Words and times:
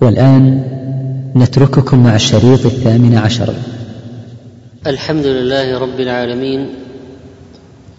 والآن 0.00 0.62
نترككم 1.36 2.02
مع 2.04 2.14
الشريط 2.14 2.66
الثامن 2.66 3.18
عشر. 3.18 3.54
الحمد 4.86 5.26
لله 5.26 5.78
رب 5.78 6.00
العالمين 6.00 6.68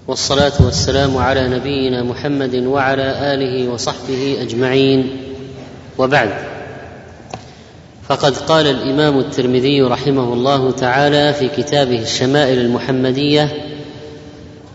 والصلاة 0.07 0.53
والسلام 0.59 1.17
على 1.17 1.47
نبينا 1.47 2.03
محمد 2.03 2.55
وعلى 2.55 3.33
آله 3.33 3.69
وصحبه 3.69 4.37
أجمعين. 4.41 5.09
وبعد 5.97 6.29
فقد 8.07 8.37
قال 8.37 8.67
الإمام 8.67 9.19
الترمذي 9.19 9.81
رحمه 9.81 10.33
الله 10.33 10.71
تعالى 10.71 11.33
في 11.33 11.47
كتابه 11.47 12.01
الشمائل 12.01 12.57
المحمدية 12.59 13.49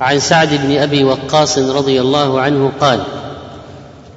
عن 0.00 0.18
سعد 0.18 0.48
بن 0.48 0.77
أبي 0.77 1.05
وقاص 1.05 1.59
رضي 1.59 2.00
الله 2.00 2.41
عنه 2.41 2.73
قال 2.80 3.00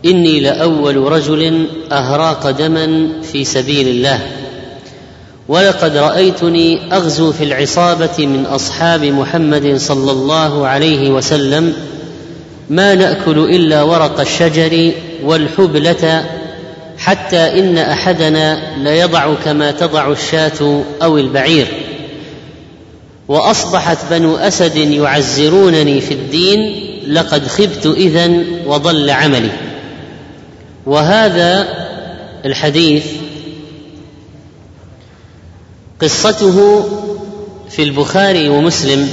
إني 0.05 0.39
لأول 0.39 0.97
رجل 0.97 1.67
أهراق 1.91 2.51
دما 2.51 3.09
في 3.31 3.45
سبيل 3.45 3.87
الله 3.87 4.19
ولقد 5.47 5.97
رأيتني 5.97 6.93
أغزو 6.93 7.31
في 7.31 7.43
العصابة 7.43 8.25
من 8.25 8.45
أصحاب 8.45 9.03
محمد 9.03 9.77
صلى 9.77 10.11
الله 10.11 10.67
عليه 10.67 11.09
وسلم 11.09 11.73
ما 12.69 12.95
نأكل 12.95 13.37
إلا 13.39 13.81
ورق 13.83 14.19
الشجر 14.19 14.91
والحبلة 15.23 16.25
حتى 16.97 17.59
إن 17.59 17.77
أحدنا 17.77 18.59
ليضع 18.77 19.33
كما 19.45 19.71
تضع 19.71 20.11
الشاة 20.11 20.83
أو 21.03 21.17
البعير. 21.17 21.67
وأصبحت 23.27 23.97
بنو 24.11 24.35
أسد 24.35 24.75
يعزرونني 24.75 26.01
في 26.01 26.13
الدين 26.13 26.59
لقد 27.07 27.47
خبت 27.47 27.85
اذا 27.85 28.31
وضل 28.65 29.09
عملي. 29.09 29.51
وهذا 30.85 31.67
الحديث 32.45 33.05
قصته 36.01 36.89
في 37.69 37.83
البخاري 37.83 38.49
ومسلم 38.49 39.09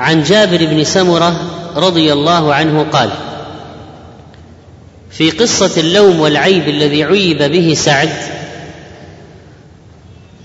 عن 0.00 0.22
جابر 0.22 0.66
بن 0.66 0.84
سمرة 0.84 1.40
رضي 1.76 2.12
الله 2.12 2.54
عنه 2.54 2.86
قال 2.92 3.10
في 5.10 5.30
قصة 5.30 5.80
اللوم 5.80 6.20
والعيب 6.20 6.68
الذي 6.68 7.04
عيب 7.04 7.42
به 7.42 7.74
سعد 7.76 8.12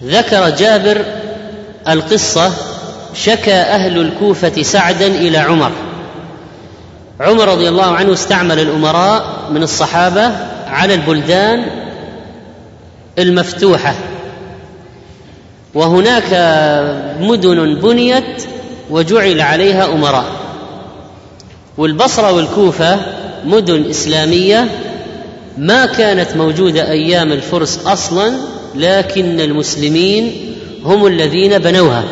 ذكر 0.03 0.49
جابر 0.49 1.05
القصة 1.87 2.53
شكى 3.13 3.53
أهل 3.53 4.01
الكوفة 4.01 4.63
سعدا 4.63 5.07
إلى 5.07 5.37
عمر 5.37 5.71
عمر 7.19 7.47
رضي 7.47 7.69
الله 7.69 7.85
عنه 7.85 8.13
استعمل 8.13 8.59
الأمراء 8.59 9.49
من 9.51 9.63
الصحابة 9.63 10.31
على 10.67 10.93
البلدان 10.93 11.65
المفتوحة. 13.19 13.95
وهناك 15.73 16.33
مدن 17.21 17.75
بنيت 17.75 18.43
وجعل 18.89 19.41
عليها 19.41 19.85
أمراء. 19.85 20.25
والبصرة 21.77 22.31
والكوفة 22.31 22.99
مدن 23.45 23.89
إسلامية 23.89 24.69
ما 25.57 25.85
كانت 25.85 26.35
موجودة 26.35 26.91
أيام 26.91 27.31
الفرس 27.31 27.79
أصلا 27.85 28.33
لكن 28.75 29.39
المسلمين 29.39 30.53
هم 30.83 31.07
الذين 31.07 31.57
بنوها. 31.57 32.03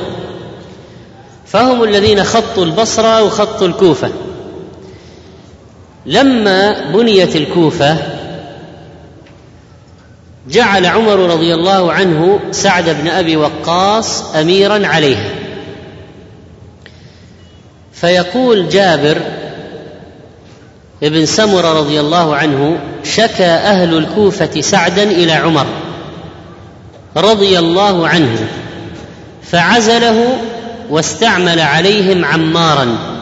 فهم 1.46 1.84
الذين 1.84 2.24
خطوا 2.24 2.66
البصرة 2.66 3.24
وخطوا 3.24 3.68
الكوفة. 3.68 4.10
لما 6.06 6.92
بنيت 6.94 7.36
الكوفة 7.36 7.98
جعل 10.50 10.86
عمر 10.86 11.20
رضي 11.20 11.54
الله 11.54 11.94
عنه 11.94 12.40
سعد 12.52 12.90
بن 12.90 13.08
أبي 13.08 13.38
وقاص 13.38 14.36
أميرا 14.36 14.88
عليها 14.88 15.30
فيقول 17.94 18.70
جابر 18.70 19.18
ابن 21.04 21.26
سمرة 21.26 21.80
رضي 21.80 22.00
الله 22.00 22.36
عنه 22.36 22.80
شكى 23.04 23.46
أهل 23.46 23.98
الكوفة 23.98 24.62
سعدا 24.62 25.04
إلى 25.04 25.32
عمر 25.32 25.66
رضي 27.18 27.60
الله 27.60 28.08
عنه 28.08 28.48
فعزله 29.44 30.38
واستعمل 30.90 31.60
عليهم 31.60 32.26
عمارا. 32.26 33.15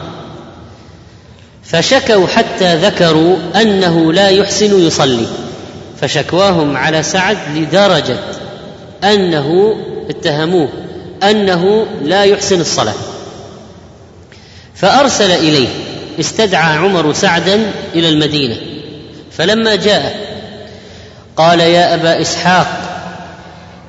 فشكوا 1.74 2.26
حتى 2.26 2.76
ذكروا 2.76 3.36
أنه 3.56 4.12
لا 4.12 4.28
يحسن 4.28 4.86
يصلي 4.86 5.26
فشكواهم 6.00 6.76
على 6.76 7.02
سعد 7.02 7.38
لدرجة 7.54 8.16
أنه 9.04 9.76
اتهموه 10.10 10.68
أنه 11.22 11.86
لا 12.02 12.24
يحسن 12.24 12.60
الصلاة. 12.60 12.94
فأرسل 14.74 15.30
إليه 15.30 15.68
استدعى 16.20 16.76
عمر 16.76 17.12
سعدا 17.12 17.70
إلى 17.94 18.08
المدينة 18.08 18.56
فلما 19.32 19.74
جاء 19.74 20.16
قال 21.36 21.60
يا 21.60 21.94
أبا 21.94 22.20
إسحاق 22.20 22.66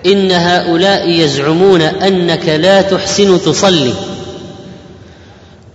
إن 0.05 0.31
هؤلاء 0.31 1.09
يزعمون 1.09 1.81
أنك 1.81 2.49
لا 2.49 2.81
تحسن 2.81 3.41
تصلي 3.41 3.93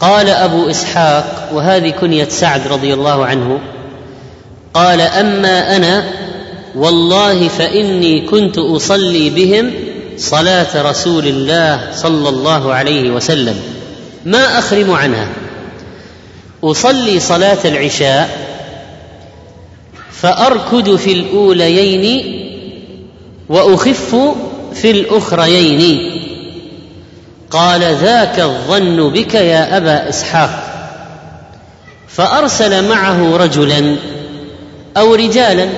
قال 0.01 0.29
أبو 0.29 0.71
إسحاق 0.71 1.51
وهذه 1.53 1.91
كنية 1.91 2.29
سعد 2.29 2.67
رضي 2.67 2.95
الله 2.95 3.27
عنه 3.27 3.61
قال 4.75 5.01
أما 5.01 5.77
أنا 5.77 6.05
والله 6.75 7.49
فإني 7.49 8.21
كنت 8.21 8.59
أصلي 8.59 9.31
بهم 9.31 9.73
صلاة 10.17 10.91
رسول 10.91 11.27
الله 11.27 11.91
صلى 11.95 12.29
الله 12.29 12.75
عليه 12.75 13.11
وسلم. 13.11 13.61
ما 14.25 14.59
أخرم 14.59 14.91
عنها؟ 14.91 15.29
أصلي 16.65 17.21
صلاة 17.21 17.59
العشاء 17.65 18.29
فاركد 20.13 20.97
في 20.97 21.13
الأوليين 21.13 22.41
وأخف 23.49 24.17
في 24.75 24.91
الأخريين. 24.91 26.21
قال 27.51 27.81
ذاك 27.95 28.41
الظن 28.41 29.11
بك 29.11 29.35
يا 29.35 29.77
أبا 29.77 30.09
إسحاق. 30.09 30.51
فأرسل 32.09 32.89
معه 32.89 33.37
رجلا 33.37 33.97
أو 34.97 35.15
رجالا. 35.15 35.69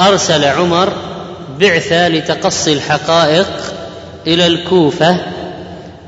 أرسل 0.00 0.44
عمر 0.44 0.92
بعثة 1.60 2.08
لتقصي 2.08 2.72
الحقائق 2.72 3.48
إلى 4.26 4.46
الكوفة 4.46 5.16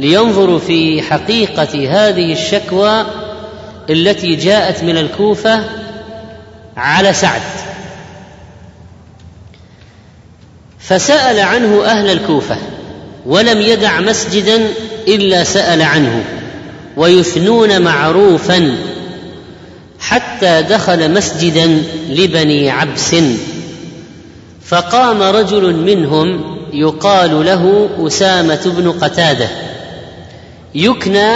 لينظروا 0.00 0.58
في 0.58 1.02
حقيقة 1.02 1.88
هذه 1.90 2.32
الشكوى 2.32 3.04
التي 3.90 4.36
جاءت 4.36 4.82
من 4.84 4.96
الكوفة 4.96 5.64
على 6.76 7.12
سعد. 7.12 7.40
فسأل 10.78 11.40
عنه 11.40 11.84
أهل 11.84 12.10
الكوفة 12.10 12.56
ولم 13.26 13.60
يدع 13.60 14.00
مسجدا 14.00 14.68
إلا 15.08 15.44
سأل 15.44 15.82
عنه 15.82 16.24
ويثنون 16.96 17.82
معروفا 17.82 18.76
حتى 20.00 20.62
دخل 20.62 21.10
مسجدا 21.12 21.82
لبني 22.08 22.70
عبس. 22.70 23.16
فقام 24.64 25.22
رجل 25.22 25.74
منهم 25.74 26.56
يقال 26.72 27.46
له 27.46 27.88
أسامة 28.06 28.60
بن 28.64 28.92
قتادة 28.92 29.48
يكنى 30.74 31.30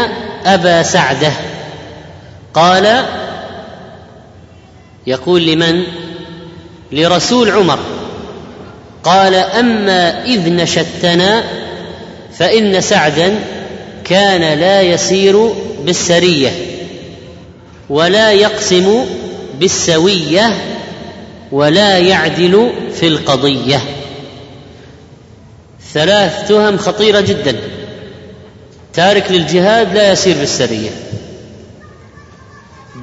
أبا 0.45 0.83
سعدة. 0.83 1.33
قال 2.55 3.05
يقول 5.07 5.47
لمن؟ 5.47 5.83
لرسول 6.93 7.51
عمر. 7.51 7.79
قال 9.05 9.35
أما 9.35 10.25
إذ 10.25 10.53
نشدتنا 10.53 11.44
فإن 12.38 12.81
سعدا 12.81 13.38
كان 14.05 14.59
لا 14.59 14.83
يسير 14.83 15.53
بالسرية 15.85 16.50
ولا 17.88 18.33
يقسم 18.33 19.05
بالسوية 19.61 20.55
ولا 21.53 21.99
يعدل 21.99 22.73
في 22.94 23.06
القضية. 23.06 23.81
ثلاث 25.94 26.49
تهم 26.49 26.79
خطيرة 26.79 27.21
جدا. 27.21 27.56
تارك 28.94 29.31
للجهاد 29.31 29.94
لا 29.94 30.12
يسير 30.12 30.37
بالسرية. 30.39 30.91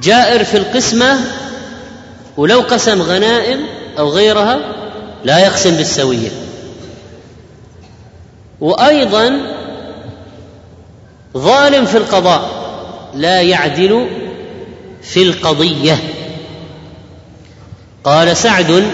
جائر 0.02 0.44
في 0.44 0.56
القسمة 0.56 1.20
ولو 2.36 2.60
قسم 2.60 3.02
غنائم 3.02 3.60
أو 3.98 4.08
غيرها 4.08 4.58
لا 5.24 5.38
يقسم 5.38 5.76
بالسوية. 5.76 6.43
وأيضا 8.64 9.40
ظالم 11.36 11.86
في 11.86 11.96
القضاء 11.96 12.50
لا 13.14 13.40
يعدل 13.42 14.06
في 15.02 15.22
القضية. 15.22 15.98
قال 18.04 18.36
سعد 18.36 18.84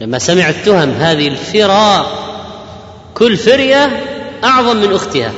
لما 0.00 0.18
سمع 0.18 0.48
التهم 0.48 0.90
هذه 0.90 1.28
الفرى 1.28 2.06
كل 3.14 3.36
فرية 3.36 4.04
أعظم 4.44 4.76
من 4.76 4.92
أختها. 4.92 5.32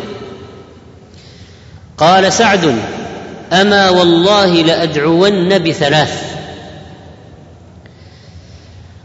قال 1.99 2.33
سعد 2.33 2.77
أما 3.53 3.91
والله 3.91 4.47
لأدعون 4.47 5.59
بثلاث. 5.59 6.23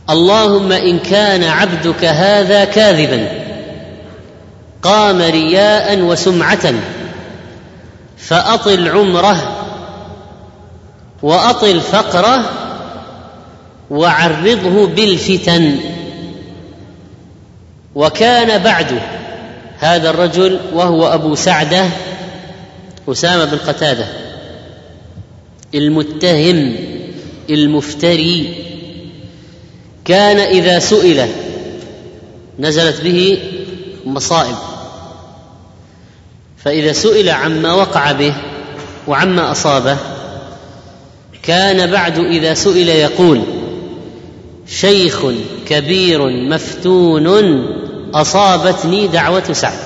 اللهم 0.10 0.72
إن 0.72 1.00
كان 1.00 1.44
عبدك 1.44 2.06
هذا 2.06 2.66
كاذبا. 2.66 3.43
قام 4.84 5.22
رياء 5.22 6.02
وسمعة 6.02 6.74
فأطل 8.18 8.88
عمره 8.88 9.60
وأطل 11.24 11.82
فقره 11.82 12.50
وعرضه 13.90 14.88
بالفتن. 14.88 15.80
وكان 17.96 18.64
بعد 18.64 19.00
هذا 19.80 20.10
الرجل 20.10 20.60
وهو 20.74 21.08
أبو 21.08 21.36
سعدة 21.36 21.86
أسامة 23.10 23.46
بن 23.46 23.58
قتادة 23.58 24.06
المتهم 25.76 26.76
المفتري. 27.50 28.56
كان 30.06 30.40
إذا 30.40 30.80
سئل 30.80 31.28
نزلت 32.60 33.02
به 33.02 33.40
مصائب. 34.06 34.73
فإذا 36.64 36.94
سئل 36.94 37.30
عما 37.30 37.74
وقع 37.74 38.12
به 38.12 38.34
وعما 39.08 39.52
أصابه 39.52 39.98
كان 41.44 41.92
بعد 41.92 42.18
إذا 42.18 42.54
سئل 42.54 42.90
يقول 42.90 43.42
شيخ 44.68 45.26
كبير 45.68 46.30
مفتون 46.50 47.66
أصابتني 48.14 49.08
دعوة 49.08 49.54
سعد. 49.54 49.80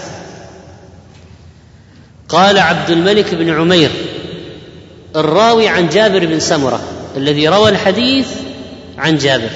قال 2.29 2.59
عبد 2.59 2.89
الملك 2.89 3.35
بن 3.35 3.49
عمير 3.49 3.91
الراوي 5.15 5.67
عن 5.67 5.89
جابر 5.89 6.25
بن 6.25 6.39
سمرة 6.39 6.81
الذي 7.17 7.47
روى 7.47 7.69
الحديث 7.69 8.27
عن 8.97 9.17
جابر. 9.17 9.49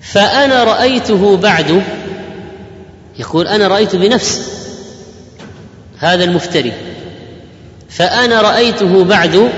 فأنا 0.00 0.64
رأيته 0.64 1.36
بعد 1.36 1.82
يقول 3.18 3.46
أنا 3.48 3.68
رأيت 3.68 3.96
بنفسي 3.96 4.40
هذا 5.98 6.24
المفتري 6.24 6.72
فأنا 7.88 8.40
رأيته 8.40 9.04
بعد 9.04 9.50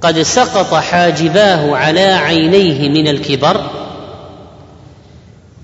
قد 0.00 0.22
سقط 0.22 0.74
حاجباه 0.74 1.76
على 1.76 2.00
عينيه 2.00 2.88
من 2.88 3.08
الكبر 3.08 3.70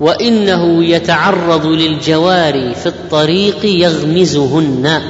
وإنه 0.00 0.84
يتعرض 0.84 1.66
للجواري 1.66 2.74
في 2.74 2.86
الطريق 2.86 3.64
يغمزهن. 3.64 5.02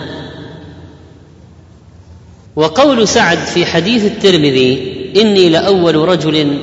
وقول 2.57 3.09
سعد 3.09 3.39
في 3.39 3.67
حديث 3.67 4.05
الترمذي 4.05 4.95
إني 5.17 5.49
لأول 5.49 5.95
رجل 5.95 6.59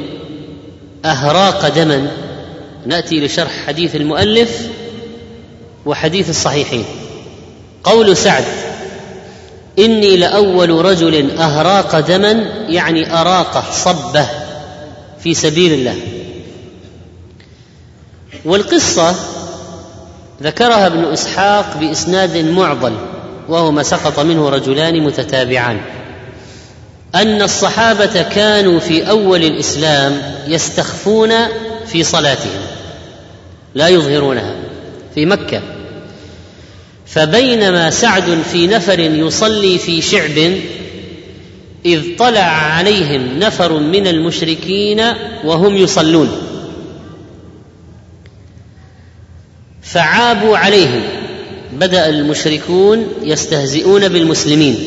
أهراق 1.05 1.67
دما 1.67 2.11
نأتي 2.85 3.25
لشرح 3.25 3.65
حديث 3.67 3.95
المؤلف 3.95 4.69
وحديث 5.85 6.29
الصحيحين. 6.29 6.85
قول 7.83 8.17
سعد 8.17 8.43
إني 9.79 10.17
لأول 10.17 10.85
رجل 10.85 11.39
أهراق 11.39 11.99
دما 11.99 12.31
يعني 12.69 13.21
اراقه 13.21 13.63
صبة 13.71 14.27
في 15.19 15.33
سبيل 15.33 15.73
الله. 15.73 15.95
والقصة 18.45 19.15
ذكرها 20.43 20.87
ابن 20.87 21.03
إسحاق 21.03 21.77
بإسناد 21.77 22.37
معضل 22.37 22.93
وهو 23.49 23.71
ما 23.71 23.83
سقط 23.83 24.19
منه 24.19 24.49
رجلان 24.49 25.03
متتابعان. 25.03 25.81
أن 27.15 27.41
الصحابة 27.41 28.21
كانوا 28.21 28.79
في 28.79 29.09
أول 29.09 29.43
الإسلام 29.43 30.21
يستخفون 30.47 31.31
في 31.87 32.03
صلاتهم 32.03 32.61
لا 33.75 33.87
يظهرونها. 33.87 34.64
في 35.15 35.25
مكة. 35.25 35.61
فبينما 37.07 37.89
سعد 37.89 38.41
في 38.51 38.67
نفر 38.67 38.99
يصلي 38.99 39.77
في 39.77 40.01
شعب 40.01 40.53
إذ 41.85 42.01
طلع 42.17 42.39
عليهم 42.41 43.39
نفر 43.39 43.79
من 43.79 44.07
المشركين 44.07 45.01
وهم 45.43 45.77
يصلون. 45.77 46.29
فعابوا 49.83 50.57
عليهم 50.57 51.03
بدأ 51.73 52.09
المشركون 52.09 53.07
يستهزئون 53.23 54.07
بالمسلمين. 54.07 54.77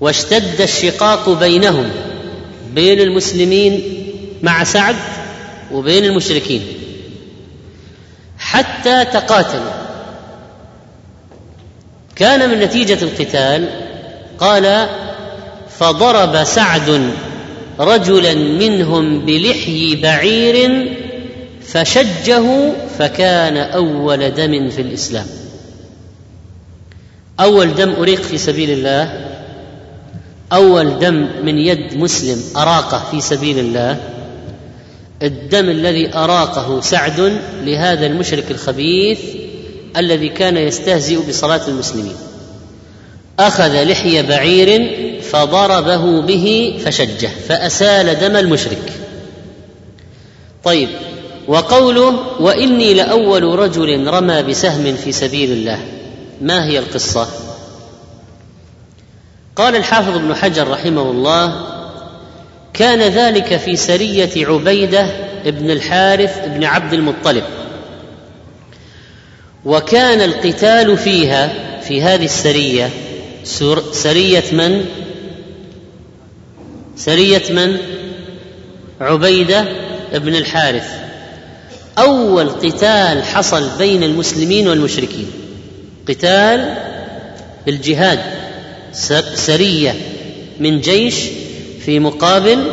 واشتد 0.00 0.60
الشقاق 0.60 1.28
بينهم 1.28 1.90
بين 2.74 3.00
المسلمين 3.00 3.82
مع 4.42 4.64
سعد 4.64 4.96
وبين 5.72 6.04
المشركين. 6.04 6.62
حتى 8.48 9.04
تقاتلوا. 9.04 9.72
كان 12.16 12.50
من 12.50 12.60
نتيجة 12.60 12.98
القتال 13.02 13.68
قال 14.38 14.88
فضرب 15.78 16.44
سعد 16.44 17.10
رجلا 17.78 18.34
منهم 18.34 19.26
بلحي 19.26 19.96
بعير 20.02 20.88
فشجه 21.62 22.72
فكان 22.98 23.56
أول 23.56 24.34
دم 24.34 24.68
في 24.68 24.82
الإسلام. 24.82 25.26
أول 27.40 27.74
دم 27.74 27.90
أريق 27.92 28.22
في 28.22 28.38
سبيل 28.38 28.70
الله 28.70 29.28
أول 30.52 30.98
دم 30.98 31.28
من 31.44 31.58
يد 31.58 31.96
مسلم 31.96 32.42
أراقة 32.56 33.04
في 33.10 33.20
سبيل 33.20 33.58
الله 33.58 34.00
الدم 35.22 35.68
الذي 35.68 36.14
أراقه 36.14 36.80
سعد 36.80 37.40
لهذا 37.64 38.06
المشرك 38.06 38.50
الخبيث 38.50 39.20
الذي 39.96 40.28
كان 40.28 40.56
يستهزئ 40.56 41.28
بصلاة 41.28 41.68
المسلمين. 41.68 42.16
أخذ 43.38 43.84
لحي 43.84 44.22
بعير 44.22 44.90
فضربه 45.22 46.20
به 46.20 46.78
فشجه 46.84 47.30
فأسال 47.48 48.18
دم 48.18 48.36
المشرك. 48.36 48.92
طيب 50.64 50.88
وقوله 51.48 52.40
وإني 52.40 52.94
لأول 52.94 53.42
رجل 53.42 54.06
رمى 54.06 54.42
بسهم 54.42 54.96
في 54.96 55.12
سبيل 55.12 55.52
الله. 55.52 55.78
ما 56.40 56.64
هي 56.64 56.78
القصة؟ 56.78 57.28
قال 59.56 59.76
الحافظ 59.76 60.16
ابن 60.16 60.34
حجر 60.34 60.68
رحمه 60.68 61.10
الله 61.10 61.77
كان 62.74 63.00
ذلك 63.00 63.56
في 63.56 63.76
سرية 63.76 64.46
عبيدة 64.46 65.06
بن 65.46 65.70
الحارث 65.70 66.48
بن 66.48 66.64
عبد 66.64 66.92
المطلب. 66.94 67.44
وكان 69.64 70.20
القتال 70.20 70.98
فيها 70.98 71.52
في 71.80 72.02
هذه 72.02 72.24
السرية 72.24 72.90
سرية 73.92 74.44
من؟ 74.52 74.84
سرية 76.96 77.42
من؟ 77.50 77.76
عبيدة 79.00 79.64
بن 80.14 80.36
الحارث. 80.36 80.88
أول 81.98 82.48
قتال 82.48 83.24
حصل 83.24 83.78
بين 83.78 84.02
المسلمين 84.02 84.68
والمشركين. 84.68 85.30
قتال 86.08 86.74
بالجهاد 87.66 88.20
سرية 89.34 89.94
من 90.60 90.80
جيش 90.80 91.14
في 91.88 91.98
مقابل 91.98 92.72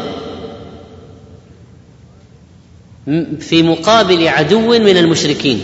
في 3.39 3.63
مقابل 3.63 4.27
عدو 4.27 4.79
من 4.79 4.97
المشركين. 4.97 5.61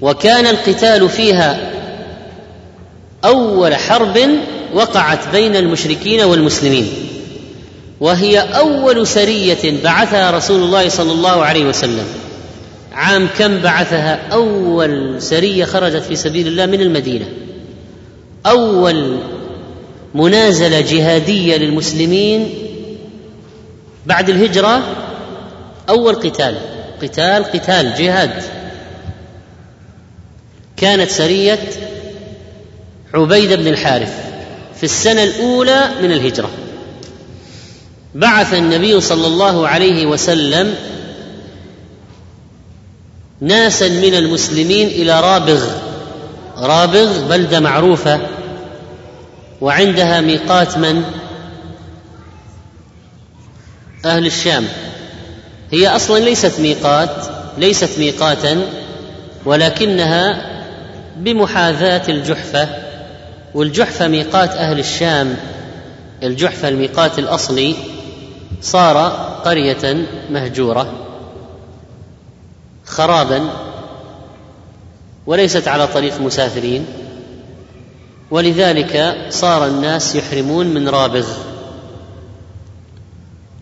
وكان 0.00 0.46
القتال 0.46 1.08
فيها 1.08 1.72
أول 3.24 3.74
حرب 3.74 4.18
وقعت 4.74 5.18
بين 5.32 5.56
المشركين 5.56 6.20
والمسلمين. 6.20 6.88
وهي 8.00 8.38
أول 8.38 9.06
سرية 9.06 9.82
بعثها 9.84 10.30
رسول 10.30 10.62
الله 10.62 10.88
صلى 10.88 11.12
الله 11.12 11.44
عليه 11.44 11.64
وسلم. 11.64 12.06
عام 12.92 13.28
كم 13.38 13.58
بعثها؟ 13.58 14.28
أول 14.32 15.22
سرية 15.22 15.64
خرجت 15.64 16.02
في 16.02 16.16
سبيل 16.16 16.46
الله 16.46 16.66
من 16.66 16.80
المدينة. 16.80 17.28
أول 18.46 19.16
منازلة 20.14 20.80
جهادية 20.80 21.56
للمسلمين 21.56 22.69
بعد 24.06 24.30
الهجرة 24.30 24.82
أول 25.88 26.14
قتال 26.14 26.58
قتال 27.02 27.44
قتال 27.44 27.94
جهاد. 27.94 28.42
كانت 30.76 31.10
سرية 31.10 31.58
عبيده 33.14 33.56
بن 33.56 33.66
الحارث 33.66 34.12
في 34.76 34.84
السنة 34.84 35.22
الأولى 35.22 35.90
من 36.02 36.12
الهجرة. 36.12 36.50
بعث 38.14 38.54
النبي 38.54 39.00
صلى 39.00 39.26
الله 39.26 39.68
عليه 39.68 40.06
وسلم 40.06 40.74
ناسا 43.40 43.88
من 43.88 44.14
المسلمين 44.14 44.88
إلى 44.88 45.20
رابغ. 45.20 45.70
رابغ 46.56 47.28
بلدة 47.28 47.60
معروفة 47.60 48.20
وعندها 49.60 50.20
ميقات 50.20 50.78
من 50.78 51.04
أهل 54.04 54.26
الشام. 54.26 54.64
هي 55.72 55.88
أصلا 55.88 56.18
ليست 56.18 56.60
ميقات 56.60 57.10
ليست 57.58 57.98
ميقاتا 57.98 58.62
ولكنها 59.44 60.50
بمحاذاة 61.16 62.02
الجحفة 62.08 62.68
والجحفة 63.54 64.08
ميقات 64.08 64.50
أهل 64.50 64.78
الشام. 64.78 65.36
الجحفة 66.22 66.68
الميقات 66.68 67.18
الأصلي 67.18 67.74
صار 68.62 68.96
قرية 69.44 70.06
مهجورة 70.30 70.92
خرابا 72.84 73.50
وليست 75.26 75.68
على 75.68 75.86
طريق 75.86 76.20
مسافرين 76.20 76.86
ولذلك 78.30 79.16
صار 79.30 79.66
الناس 79.66 80.16
يحرمون 80.16 80.66
من 80.66 80.88
رابغ. 80.88 81.49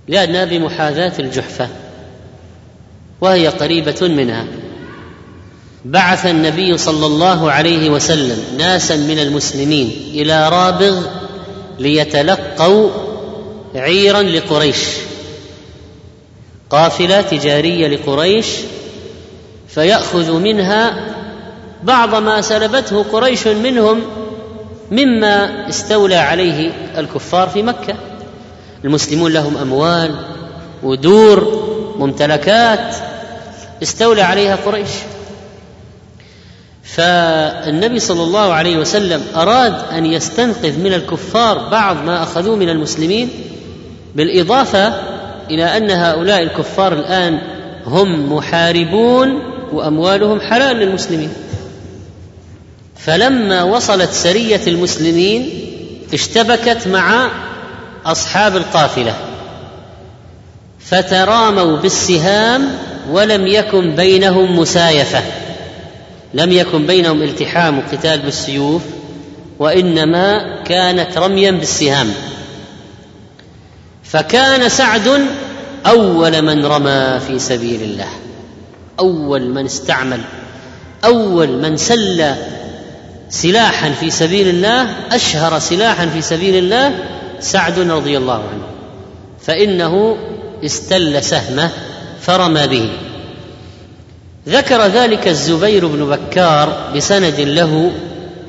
لأنها 0.09 0.45
بمحاذاة 0.45 1.13
الجحفة 1.19 1.69
وهي 3.21 3.49
قريبة 3.49 3.97
منها. 4.03 4.45
بعث 5.85 6.27
النبي 6.27 6.79
صلى 6.79 7.07
الله 7.07 7.53
عليه 7.53 7.91
وسلم 7.91 8.39
ناسا 8.59 8.97
من 8.97 9.19
المسلمين 9.19 9.93
إلى 10.15 10.49
رابغ 10.49 11.07
ليتلقوا 11.79 12.91
عيرا 13.75 14.23
لقريش. 14.23 14.79
قافلة 16.71 17.21
تجارية 17.21 17.89
لقريش 17.89 18.47
فيأخذ 19.69 20.33
منها 20.33 21.07
بعض 21.83 22.15
ما 22.15 22.41
سلبته 22.41 23.03
قريش 23.03 23.47
منهم 23.47 24.01
مما 24.91 25.69
استولى 25.69 26.17
عليه 26.17 26.73
الكفار 26.99 27.49
في 27.49 27.63
مكة. 27.63 27.95
المسلمون 28.85 29.33
لهم 29.33 29.57
أموال 29.57 30.15
ودور 30.83 31.69
ممتلكات 31.99 32.97
استولى 33.83 34.23
عليها 34.23 34.57
قريش. 34.57 34.89
فالنبي 36.83 37.99
صلى 37.99 38.23
الله 38.23 38.53
عليه 38.53 38.79
وسلم 38.79 39.23
أراد 39.37 39.75
أن 39.93 40.07
يستنقذ 40.07 40.79
من 40.79 40.93
الكفار 40.93 41.69
بعض 41.69 42.05
ما 42.05 42.23
أخذوه 42.23 42.57
من 42.57 42.69
المسلمين 42.69 43.31
بالإضافة 44.15 44.87
إلى 45.51 45.77
أن 45.77 45.91
هؤلاء 45.91 46.43
الكفار 46.43 46.93
الآن 46.93 47.39
هم 47.87 48.33
محاربون 48.33 49.43
وأموالهم 49.73 50.41
حلال 50.41 50.77
للمسلمين. 50.77 51.33
فلما 52.97 53.63
وصلت 53.63 54.11
سرية 54.13 54.61
المسلمين 54.67 55.51
اشتبكت 56.15 56.89
مع 56.89 57.31
أصحاب 58.09 58.57
القافلة 58.57 59.15
فتراموا 60.81 61.77
بالسهام 61.77 62.69
ولم 63.11 63.47
يكن 63.47 63.95
بينهم 63.95 64.59
مسايفة. 64.59 65.23
لم 66.35 66.53
يكن 66.53 66.87
بينهم 66.87 67.23
التحام 67.23 67.79
وقتال 67.79 68.19
بالسيوف 68.19 68.83
وإنما 69.59 70.63
كانت 70.65 71.19
رميا 71.19 71.51
بالسهام. 71.51 72.13
فكان 74.05 74.69
سعد 74.69 75.27
أول 75.87 76.43
من 76.43 76.67
رمى 76.67 77.21
في 77.27 77.39
سبيل 77.39 77.83
الله 77.83 78.09
أول 79.01 79.51
من 79.51 79.65
استعمل 79.65 80.21
أول 81.05 81.49
من 81.49 81.77
سل 81.77 82.35
سلاحا 83.31 83.91
في 83.91 84.11
سبيل 84.11 84.49
الله 84.49 84.89
أشهر 85.13 85.59
سلاحا 85.59 86.07
في 86.07 86.23
سبيل 86.23 86.55
الله 86.55 86.95
سعد 87.41 87.79
رضي 87.79 88.19
الله 88.19 88.35
عنه. 88.35 88.67
فإنه 89.41 90.17
استل 90.65 91.23
سهمه 91.23 91.71
فرمى 92.21 92.67
به. 92.67 92.89
ذكر 94.49 94.87
ذلك 94.87 95.29
الزبير 95.29 95.87
بن 95.87 96.05
بكار 96.05 96.93
بسند 96.97 97.41
له 97.41 97.91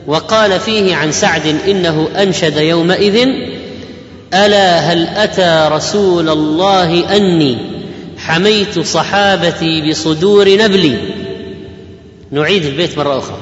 وقال 0.07 0.59
فيه 0.59 0.95
عن 0.95 1.11
سعد 1.11 1.45
إنه 1.67 2.07
أنشد 2.15 2.57
يومئذ 2.57 3.27
ألا 4.33 4.79
هل 4.79 5.07
أتى 5.07 5.75
رسول 5.75 6.29
الله 6.29 7.15
أني 7.15 7.57
حميت 8.17 8.79
صحابتي 8.79 9.89
بصدور 9.89 10.57
نبلي؟ 10.57 10.97
نعيد 12.31 12.65
البيت 12.65 12.97
مرة 12.97 13.17
أخرى. 13.17 13.37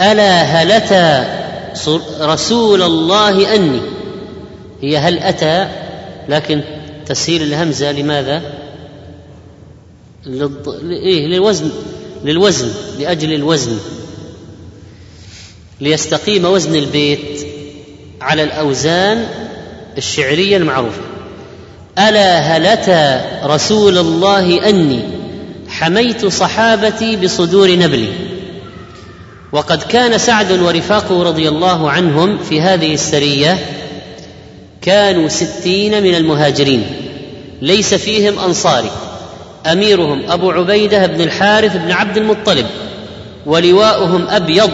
ألا 0.00 0.42
هل 0.42 0.72
أتى 0.72 1.24
رسول 2.20 2.82
الله 2.82 3.54
أني؟ 3.54 3.80
هي 4.84 4.98
هل 4.98 5.18
أتى؟ 5.18 5.68
لكن 6.28 6.60
تسهيل 7.06 7.42
الهمزة 7.42 7.92
لماذا؟ 7.92 8.42
للض... 10.26 10.68
إيه 10.90 11.26
للوزن 11.26 11.70
للوزن 12.24 12.68
لأجل 12.98 13.32
الوزن. 13.32 13.78
ليستقيم 15.80 16.44
وزن 16.44 16.76
البيت 16.76 17.46
على 18.20 18.42
الأوزان 18.42 19.26
الشعرية 19.98 20.56
المعروفة. 20.56 21.00
ألا 21.98 22.38
هلتا 22.38 23.24
رسول 23.46 23.98
الله 23.98 24.68
أني 24.68 25.02
حميت 25.68 26.26
صحابتي 26.26 27.16
بصدور 27.16 27.76
نبلي؟ 27.76 28.08
وقد 29.52 29.82
كان 29.82 30.18
سعد 30.18 30.52
ورفاقه 30.52 31.22
رضي 31.22 31.48
الله 31.48 31.90
عنهم 31.90 32.38
في 32.38 32.60
هذه 32.60 32.94
السرية 32.94 33.58
كانوا 34.84 35.28
ستين 35.28 36.02
من 36.02 36.14
المهاجرين. 36.14 36.84
ليس 37.62 37.94
فيهم 37.94 38.38
أنصاري. 38.38 38.90
أميرهم 39.66 40.30
أبو 40.30 40.50
عبيدة 40.50 41.06
بن 41.06 41.20
الحارث 41.20 41.76
بن 41.76 41.92
عبد 41.92 42.16
المطلب 42.16 42.66
ولواؤهم 43.46 44.26
أبيض. 44.28 44.70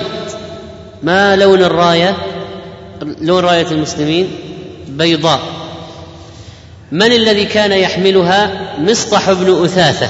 ما 1.02 1.37
لون 1.37 1.62
الراية؟ 1.62 2.17
لون 3.21 3.45
راية 3.45 3.67
المسلمين؟ 3.71 4.29
بيضاء. 4.88 5.40
من 6.93 7.12
الذي 7.12 7.45
كان 7.45 7.73
يحملها؟ 7.73 8.50
مصطح 8.79 9.33
بن 9.33 9.64
أثاثة. 9.64 10.09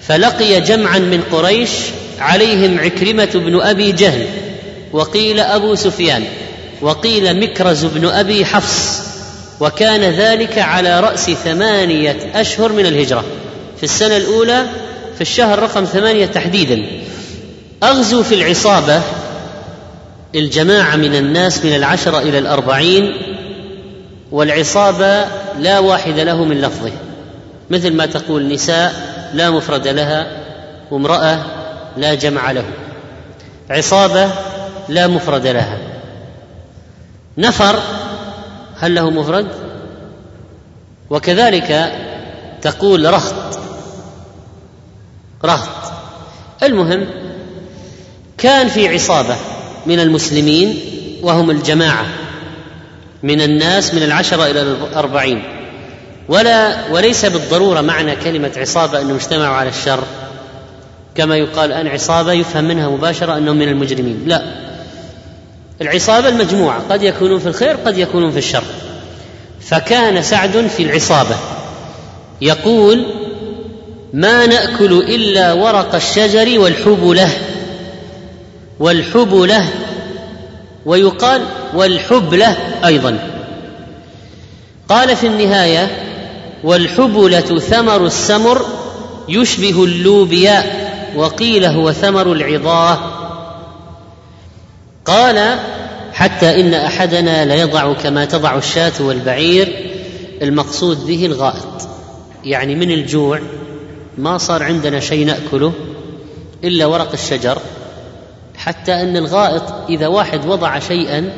فلقي 0.00 0.60
جمعا 0.60 0.98
من 0.98 1.22
قريش 1.32 1.70
عليهم 2.20 2.78
عكرمة 2.78 3.30
بن 3.34 3.60
أبي 3.60 3.92
جهل 3.92 4.26
وقيل 4.92 5.40
أبو 5.40 5.74
سفيان. 5.74 6.24
وقيل 6.82 7.40
مكرز 7.40 7.84
بن 7.84 8.08
أبي 8.08 8.44
حفص 8.44 9.02
وكان 9.60 10.00
ذلك 10.00 10.58
على 10.58 11.00
رأس 11.00 11.30
ثمانية 11.30 12.16
أشهر 12.34 12.72
من 12.72 12.86
الهجرة. 12.86 13.24
في 13.76 13.82
السنة 13.84 14.16
الأولى 14.16 14.66
في 15.14 15.20
الشهر 15.20 15.58
رقم 15.58 15.84
ثمانية 15.84 16.26
تحديدا. 16.26 16.82
أغزو 17.82 18.22
في 18.22 18.34
العصابة 18.34 19.02
الجماعة 20.34 20.96
من 20.96 21.14
الناس 21.14 21.64
من 21.64 21.76
العشرة 21.76 22.18
إلى 22.18 22.38
الأربعين 22.38 23.12
والعصابة 24.32 25.24
لا 25.58 25.78
واحد 25.78 26.18
له 26.18 26.44
من 26.44 26.60
لفظه. 26.60 26.92
مثل 27.70 27.92
ما 27.92 28.06
تقول 28.06 28.48
نساء 28.48 28.94
لا 29.34 29.50
مفرد 29.50 29.88
لها 29.88 30.26
وامرأة 30.90 31.38
لا 31.96 32.14
جمع 32.14 32.50
له. 32.50 32.64
عصابة 33.70 34.30
لا 34.88 35.06
مفرد 35.06 35.46
لها. 35.46 35.87
نفر 37.38 37.78
هل 38.76 38.94
له 38.94 39.10
مفرد؟ 39.10 39.46
وكذلك 41.10 41.92
تقول 42.62 43.14
رخت 43.14 43.34
رهط. 45.44 45.92
المهم 46.62 47.06
كان 48.38 48.68
في 48.68 48.88
عصابة 48.88 49.36
من 49.86 50.00
المسلمين 50.00 50.80
وهم 51.22 51.50
الجماعة 51.50 52.06
من 53.22 53.40
الناس 53.40 53.94
من 53.94 54.02
العشرة 54.02 54.46
إلى 54.46 54.62
الأربعين. 54.62 55.42
ولا 56.28 56.88
وليس 56.90 57.24
بالضرورة 57.24 57.80
معنى 57.80 58.16
كلمة 58.16 58.52
عصابة 58.56 59.00
أنهم 59.00 59.16
اجتمعوا 59.16 59.56
على 59.56 59.68
الشر. 59.68 60.04
كما 61.14 61.36
يقال 61.36 61.72
الان 61.72 61.86
عصابة 61.86 62.32
يفهم 62.32 62.64
منها 62.64 62.88
مباشرة 62.88 63.36
أنهم 63.36 63.56
من 63.56 63.68
المجرمين. 63.68 64.22
لا. 64.26 64.42
العصابة 65.82 66.28
المجموعة 66.28 66.82
قد 66.90 67.02
يكونون 67.02 67.38
في 67.38 67.46
الخير 67.46 67.76
قد 67.76 67.98
يكونون 67.98 68.30
في 68.32 68.38
الشر. 68.38 68.62
فكان 69.60 70.22
سعد 70.22 70.66
في 70.76 70.82
العصابة. 70.82 71.36
يقول 72.40 73.06
ما 74.12 74.46
نأكل 74.46 74.92
إلا 74.92 75.52
ورق 75.52 75.94
الشجر 75.94 76.60
والحبلة. 76.60 77.30
والحبلة 78.80 79.64
ويقال 80.86 81.42
والحبلة 81.74 82.56
أيضا. 82.84 83.18
قال 84.88 85.16
في 85.16 85.26
النهاية 85.26 85.90
والحبلة 86.64 87.58
ثمر 87.58 88.06
السمر 88.06 88.66
يشبه 89.28 89.84
اللوبياء 89.84 90.88
وقيل 91.16 91.64
هو 91.64 91.92
ثمر 91.92 92.32
العظاه 92.32 93.17
قال 95.08 95.58
حتى 96.12 96.60
إن 96.60 96.74
أحدنا 96.74 97.44
ليضع 97.44 97.92
كما 97.92 98.24
تضع 98.24 98.56
الشاة 98.56 98.92
والبعير 99.00 99.92
المقصود 100.42 101.06
به 101.06 101.26
الغائط. 101.26 101.88
يعني 102.44 102.74
من 102.74 102.90
الجوع 102.90 103.40
ما 104.18 104.38
صار 104.38 104.62
عندنا 104.62 105.00
شيء 105.00 105.26
نأكله 105.26 105.72
إلا 106.64 106.86
ورق 106.86 107.12
الشجر 107.12 107.58
حتى 108.56 108.92
أن 108.92 109.16
الغائط 109.16 109.62
إذا 109.88 110.06
واحد 110.06 110.46
وضع 110.46 110.78
شيئا 110.78 111.32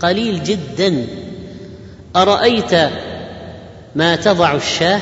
قليل 0.00 0.42
جدا. 0.44 1.06
أرأيت 2.16 2.74
ما 3.96 4.16
تضع 4.16 4.54
الشاة؟ 4.54 5.00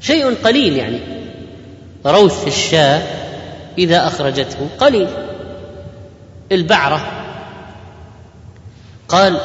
شيء 0.00 0.34
قليل 0.44 0.76
يعني 0.76 1.00
روث 2.06 2.46
الشاة 2.46 3.02
إذا 3.78 4.06
أخرجته 4.06 4.68
قليل. 4.80 5.08
البعرة. 6.52 7.06
قال 9.08 9.40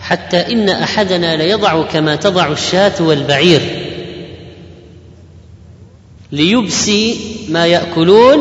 حتى 0.00 0.52
إن 0.52 0.68
أحدنا 0.68 1.36
ليضع 1.36 1.82
كما 1.82 2.16
تضع 2.16 2.46
الشاة 2.46 2.92
والبعير 3.00 3.82
ليبسي 6.32 7.18
ما 7.48 7.66
يأكلون 7.66 8.38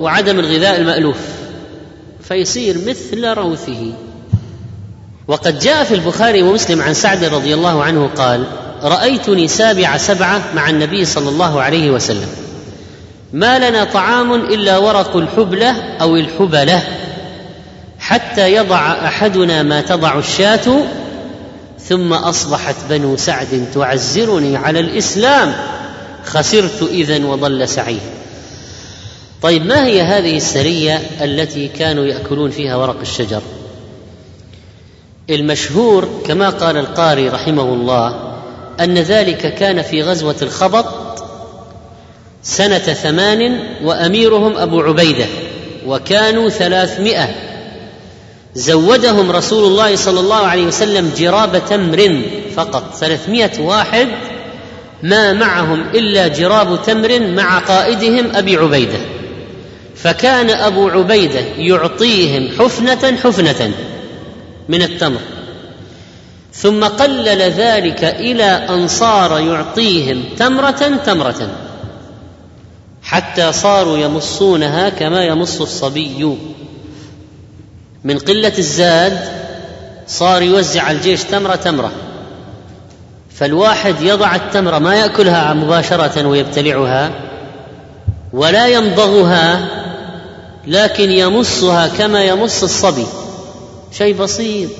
وعدم 0.00 0.38
الغذاء 0.38 0.80
المألوف 0.80 1.18
فيصير 2.20 2.76
مثل 2.86 3.24
روثه. 3.24 3.92
وقد 5.28 5.58
جاء 5.58 5.84
في 5.84 5.94
البخاري 5.94 6.42
ومسلم 6.42 6.82
عن 6.82 6.94
سعد 6.94 7.24
رضي 7.24 7.54
الله 7.54 7.82
عنه 7.82 8.10
قال 8.16 8.44
رايتني 8.82 9.48
سابع 9.48 9.96
سبعة 9.96 10.42
مع 10.54 10.70
النبي 10.70 11.04
صلى 11.04 11.28
الله 11.28 11.62
عليه 11.62 11.90
وسلم 11.90 12.28
ما 13.32 13.70
لنا 13.70 13.84
طعام 13.84 14.34
إلا 14.34 14.78
ورق 14.78 15.16
الحبلة 15.16 15.70
أو 16.00 16.16
الحبلة. 16.16 16.82
حتى 18.08 18.54
يضع 18.54 18.92
أحدنا 18.92 19.62
ما 19.62 19.80
تضع 19.80 20.18
الشاة 20.18 20.84
ثم 21.80 22.12
أصبحت 22.12 22.76
بنو 22.90 23.16
سعد 23.16 23.66
تعزرني 23.74 24.56
على 24.56 24.80
الإسلام. 24.80 25.54
خسرت 26.24 26.82
اذا 26.90 27.26
وضل 27.26 27.68
سعي 27.68 27.98
طيب 29.42 29.66
ما 29.66 29.86
هي 29.86 30.02
هذه 30.02 30.36
السرية 30.36 31.02
التي 31.20 31.68
كانوا 31.68 32.04
يأكلون 32.04 32.50
فيها 32.50 32.76
ورق 32.76 33.00
الشجر؟ 33.00 33.42
المشهور 35.30 36.08
كما 36.26 36.50
قال 36.50 36.76
القاري 36.76 37.28
رحمه 37.28 37.62
الله 37.62 38.34
أن 38.80 38.94
ذلك 38.98 39.54
كان 39.54 39.82
في 39.82 40.02
غزوة 40.02 40.36
الخبط 40.42 40.86
سنة 42.42 42.78
ثمان 42.78 43.60
وأميرهم 43.82 44.56
أبو 44.56 44.80
عبيدة 44.80 45.26
وكانوا 45.86 46.48
ثلاثمائة 46.48 47.47
زودهم 48.58 49.30
رسول 49.30 49.64
الله 49.64 49.96
صلى 49.96 50.20
الله 50.20 50.36
عليه 50.36 50.66
وسلم 50.66 51.12
جراب 51.16 51.62
تمر 51.68 52.22
فقط. 52.56 52.94
ثلاثمائة 52.94 53.60
واحد 53.60 54.08
ما 55.02 55.32
معهم 55.32 55.80
إلا 55.94 56.28
جراب 56.28 56.82
تمر 56.82 57.20
مع 57.20 57.58
قائدهم 57.58 58.36
أبي 58.36 58.56
عبيدة. 58.56 58.98
فكان 59.96 60.50
أبو 60.50 60.88
عبيدة 60.88 61.40
يعطيهم 61.58 62.48
حفنة 62.58 63.16
حفنة 63.16 63.72
من 64.68 64.82
التمر. 64.82 65.20
ثم 66.52 66.84
قلل 66.84 67.40
ذلك 67.40 68.04
إلى 68.04 68.44
أن 68.44 68.88
صار 68.88 69.38
يعطيهم 69.38 70.24
تمرة 70.38 71.00
تمرة 71.06 71.48
حتى 73.02 73.52
صاروا 73.52 73.98
يمصونها 73.98 74.88
كما 74.88 75.24
يمص 75.24 75.60
الصبي. 75.60 76.36
من 78.04 78.18
قلة 78.18 78.52
الزاد 78.58 79.18
صار 80.06 80.42
يوزع 80.42 80.90
الجيش 80.90 81.24
تمرة 81.24 81.54
تمرة. 81.54 81.92
فالواحد 83.30 83.94
يضع 84.00 84.34
التمرة 84.34 84.78
ما 84.78 84.94
يأكلها 84.94 85.54
مباشرة 85.54 86.26
ويبتلعها 86.26 87.10
ولا 88.32 88.66
يمضغها 88.66 89.68
لكن 90.66 91.10
يمصها 91.10 91.88
كما 91.88 92.24
يمص 92.24 92.62
الصبي. 92.62 93.06
شيء 93.92 94.16
بسيط. 94.16 94.70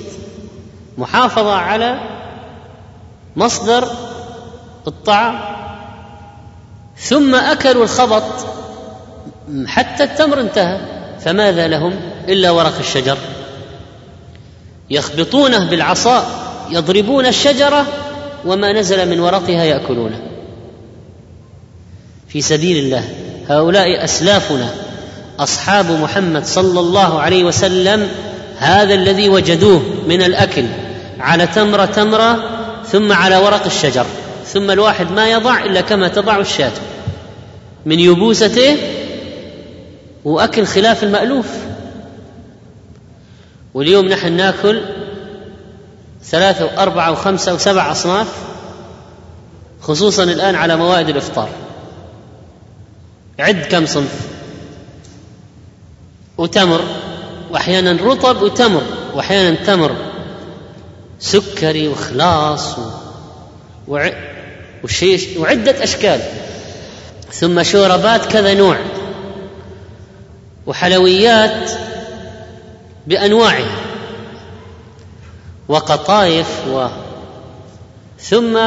محافظة 0.97 1.53
على 1.53 1.99
مصدر 3.35 3.87
الطعام. 4.87 5.39
ثم 6.97 7.35
أكلوا 7.35 7.83
الخبط 7.83 8.23
حتى 9.65 10.03
التمر 10.03 10.39
انتهى. 10.39 10.79
فماذا 11.19 11.67
لهم؟ 11.67 11.93
إلا 12.29 12.51
ورق 12.51 12.79
الشجر. 12.79 13.17
يخبطونه 14.89 15.69
بالعصا 15.69 16.25
يضربون 16.69 17.25
الشجرة 17.25 17.85
وما 18.45 18.73
نزل 18.73 19.09
من 19.09 19.19
ورقها 19.19 19.63
يأكلونه. 19.63 20.21
في 22.27 22.41
سبيل 22.41 22.85
الله 22.85 23.03
هؤلاء 23.49 24.03
أسلافنا 24.03 24.69
أصحاب 25.39 25.91
محمد 25.91 26.45
صلى 26.45 26.79
الله 26.79 27.19
عليه 27.19 27.43
وسلم 27.43 28.07
هذا 28.57 28.93
الذي 28.93 29.29
وجدوه 29.29 29.81
من 30.07 30.21
الأكل 30.21 30.65
على 31.19 31.47
تمرة 31.47 31.85
تمرة 31.85 32.43
ثم 32.91 33.11
على 33.11 33.37
ورق 33.37 33.65
الشجر. 33.65 34.05
ثم 34.45 34.71
الواحد 34.71 35.11
ما 35.11 35.31
يضع 35.31 35.63
إلا 35.63 35.81
كما 35.81 36.07
تضع 36.07 36.39
الشاة. 36.39 36.71
من 37.85 37.99
يبوسته 37.99 38.77
وأكل 40.25 40.65
خلاف 40.65 41.03
المألوف. 41.03 41.45
واليوم 43.73 44.05
نحن 44.05 44.33
ناكل 44.33 44.81
ثلاثة 46.23 46.65
وأربعة 46.65 47.11
وخمسة 47.11 47.53
وسبع 47.53 47.91
أصناف 47.91 48.27
خصوصا 49.81 50.23
الآن 50.23 50.55
على 50.55 50.75
موائد 50.75 51.09
الإفطار. 51.09 51.49
عد 53.39 53.65
كم 53.65 53.85
صنف؟ 53.85 54.27
وتمر. 56.37 56.81
وأحيانا 57.51 58.03
رطب 58.03 58.41
وتمر. 58.41 58.83
وأحيانا 59.13 59.55
تمر. 59.65 59.95
سكري 61.19 61.87
وخلاص 61.87 62.77
و... 62.77 62.81
وع... 63.87 64.13
وشيش 64.83 65.37
وعدة 65.37 65.83
أشكال. 65.83 66.21
ثم 67.31 67.63
شوربات 67.63 68.25
كذا 68.25 68.53
نوع. 68.53 68.77
وحلويات 70.67 71.71
بأنواعها 73.09 73.79
وقطايف 75.67 76.67
و 76.67 76.87
ثم 78.19 78.59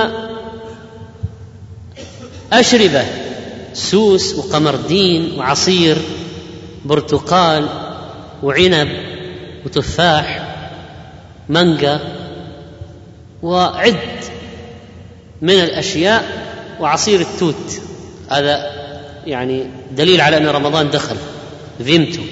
أشربة 2.53 3.05
سوس 3.75 4.35
وقمردين 4.35 5.39
وعصير 5.39 5.97
برتقال 6.85 7.69
وعنب 8.43 8.89
وتفاح 9.67 10.55
مانجا 11.49 12.01
وعد 13.43 13.97
من 15.43 15.55
الأشياء 15.55 16.25
وعصير 16.81 17.21
التوت. 17.21 17.81
هذا 18.31 18.71
يعني 19.27 19.67
دليل 19.97 20.21
على 20.21 20.37
أن 20.37 20.47
رمضان 20.47 20.91
دخل 20.91 21.17
فيمتو 21.85 22.23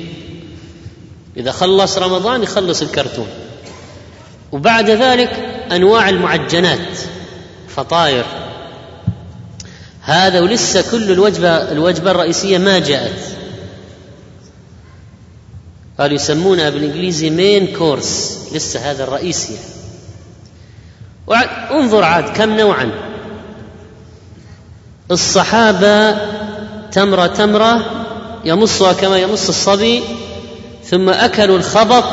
إذا 1.37 1.53
خلص 1.53 1.99
رمضان 1.99 2.43
يخلص 2.43 2.83
الكرتون. 2.83 3.29
وبعد 4.53 4.91
ذلك 4.91 5.31
أنواع 5.73 6.09
المعجنات 6.09 6.99
فطاير. 7.69 8.25
هذا 10.03 10.41
ولسه 10.41 10.91
كل 10.91 11.13
الوجبة 11.13 11.49
الوجبة 11.49 12.11
الرئيسية 12.11 12.59
ما 12.59 12.79
جاءت. 12.79 13.37
قالوا 15.99 16.15
يسمونها 16.15 16.71
بالإنجليزي 16.71 17.31
مين 17.31 17.77
كورس 17.77 18.39
لسه 18.53 18.91
هذا 18.91 19.05
الرئيسي 19.05 19.57
انظر 21.71 22.05
عاد 22.05 22.29
كم 22.37 22.57
نوعا. 22.57 22.91
الصحابة 25.11 26.17
تمرة 26.93 27.27
تمرة 27.27 27.85
يمصها 28.45 28.93
كما 28.93 29.19
يمص 29.19 29.49
الصبي 29.49 30.03
ثم 30.91 31.09
أكلوا 31.09 31.59
الخبط 31.59 32.05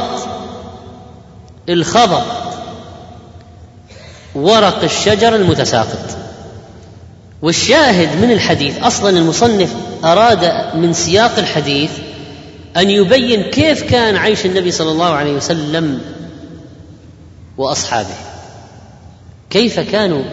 الخبط 1.70 2.24
ورق 4.36 4.84
الشجر 4.84 5.36
المتساقط. 5.36 6.18
والشاهد 7.42 8.22
من 8.22 8.32
الحديث 8.32 8.84
أصلا 8.84 9.10
المصنف 9.10 9.76
أراد 10.04 10.76
من 10.76 10.94
سياق 10.94 11.38
الحديث 11.38 11.92
أن 12.78 12.90
يبين 12.90 13.42
كيف 13.44 13.84
كان 13.84 14.16
عيش 14.16 14.46
النبي 14.46 14.72
صلى 14.72 14.92
الله 14.92 15.10
عليه 15.10 15.34
وسلم 15.34 16.02
وأصحابه. 17.58 18.16
كيف 19.50 19.80
كانوا 19.80 20.24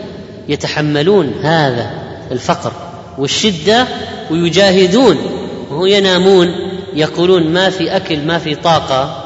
يتحملون 0.48 1.34
هذا 1.42 1.90
الفقر 2.30 2.72
والشدة 3.18 3.86
ويجاهدون 4.30 5.16
وهو 5.70 5.86
ينامون 5.86 6.63
يقولون 6.94 7.42
ما 7.42 7.70
في 7.70 7.96
أكل 7.96 8.26
ما 8.26 8.38
في 8.38 8.54
طاقة. 8.54 9.24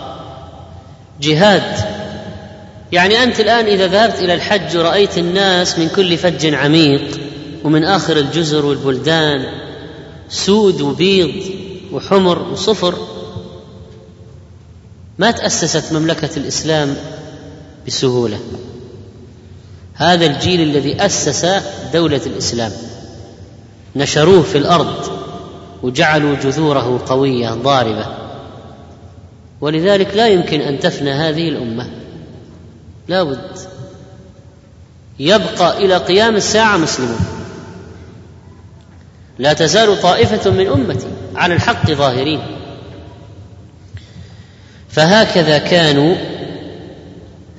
جهاد. 1.21 1.99
يعني 2.93 3.23
أنت 3.23 3.41
الآن 3.41 3.67
إذا 3.67 3.87
ذهبت 3.87 4.19
إلى 4.19 4.35
الحج 4.35 4.77
ورأيت 4.77 5.19
الناس 5.19 5.79
من 5.79 5.89
كل 5.89 6.17
فج 6.17 6.55
عميق 6.55 7.21
ومن 7.65 7.85
آخر 7.85 8.17
الجزر 8.17 8.67
والبلدان 8.67 9.47
سود 10.29 10.81
وبيض 10.81 11.35
وحمر 11.93 12.43
وصفر 12.43 12.95
ما 15.19 15.31
تأسست 15.31 15.93
مملكة 15.93 16.31
الإسلام 16.37 16.97
بسهولة. 17.87 18.39
هذا 19.95 20.27
الجيل 20.27 20.61
الذي 20.61 21.07
أسس 21.07 21.47
دولة 21.93 22.21
الإسلام. 22.27 22.73
نشروه 23.97 24.43
في 24.43 24.59
الأرض. 24.59 25.28
وجعلوا 25.83 26.37
جذوره 26.37 27.03
قوية 27.07 27.51
ضاربة. 27.51 28.07
ولذلك 29.61 30.15
لا 30.15 30.29
يمكن 30.29 30.61
أن 30.61 30.81
تفنى 30.81 31.13
هذه 31.13 31.49
الأمة. 31.49 31.91
لا 33.09 33.23
بد. 33.23 33.59
يبقى 35.19 35.85
إلى 35.85 35.97
قيام 35.97 36.37
الساعة 36.37 36.77
مسلمون. 36.77 37.21
لا 39.39 39.53
تزال 39.53 40.03
طائفة 40.03 40.51
من 40.51 40.67
أمتي 40.67 41.09
على 41.37 41.55
الحق 41.55 41.91
ظاهرين. 41.91 42.41
فهكذا 44.89 45.59
كانوا 45.59 46.15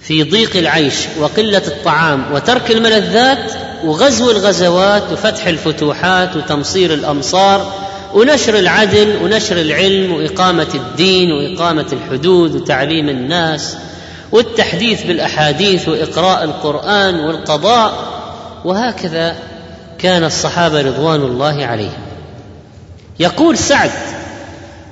في 0.02 0.24
ضيق 0.24 0.56
العيش 0.58 1.08
وقلة 1.20 1.68
الطعام 1.68 2.32
وترك 2.32 2.72
الملذات 2.72 3.52
وغزو 3.86 4.32
الغزوات 4.32 5.12
وفتح 5.12 5.48
الفتوحات 5.48 6.36
وتمصير 6.36 6.94
الأمصار 6.94 7.89
ونشر 8.14 8.60
العدل 8.60 9.16
ونشر 9.24 9.62
العلم 9.62 10.12
وإقامة 10.12 10.68
الدين 10.76 11.32
وإقامة 11.32 11.86
الحدود 11.94 12.56
وتعليم 12.56 13.10
الناس 13.10 13.78
والتحديث 14.32 15.04
بالأحاديث 15.04 15.90
وإقراء 15.90 16.44
القرآن 16.44 17.20
والقضاء 17.20 17.94
وهكذا 18.66 19.36
كان 20.00 20.24
الصحابة 20.24 20.82
رضوان 20.82 21.22
الله 21.22 21.66
عليهم. 21.66 22.02
يقول 23.20 23.58
سعد 23.58 23.92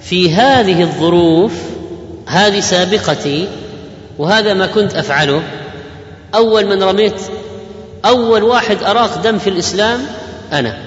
في 0.02 0.34
هذه 0.34 0.82
الظروف 0.82 1.54
هذه 2.28 2.60
سابقتي 2.60 3.48
وهذا 4.18 4.54
ما 4.54 4.68
كنت 4.68 4.94
أفعله 4.96 5.44
أول 6.36 6.66
من 6.66 6.84
رميت 6.84 7.22
أول 8.06 8.44
واحد 8.44 8.84
أراق 8.84 9.22
دم 9.22 9.38
في 9.38 9.50
الإسلام 9.50 10.00
أنا. 10.54 10.87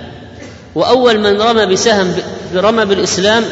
وأول 0.75 1.19
من 1.19 1.41
رمى 1.41 1.67
بسهم 1.67 2.15
رمى 2.55 2.85
بالإسلام 2.85 3.45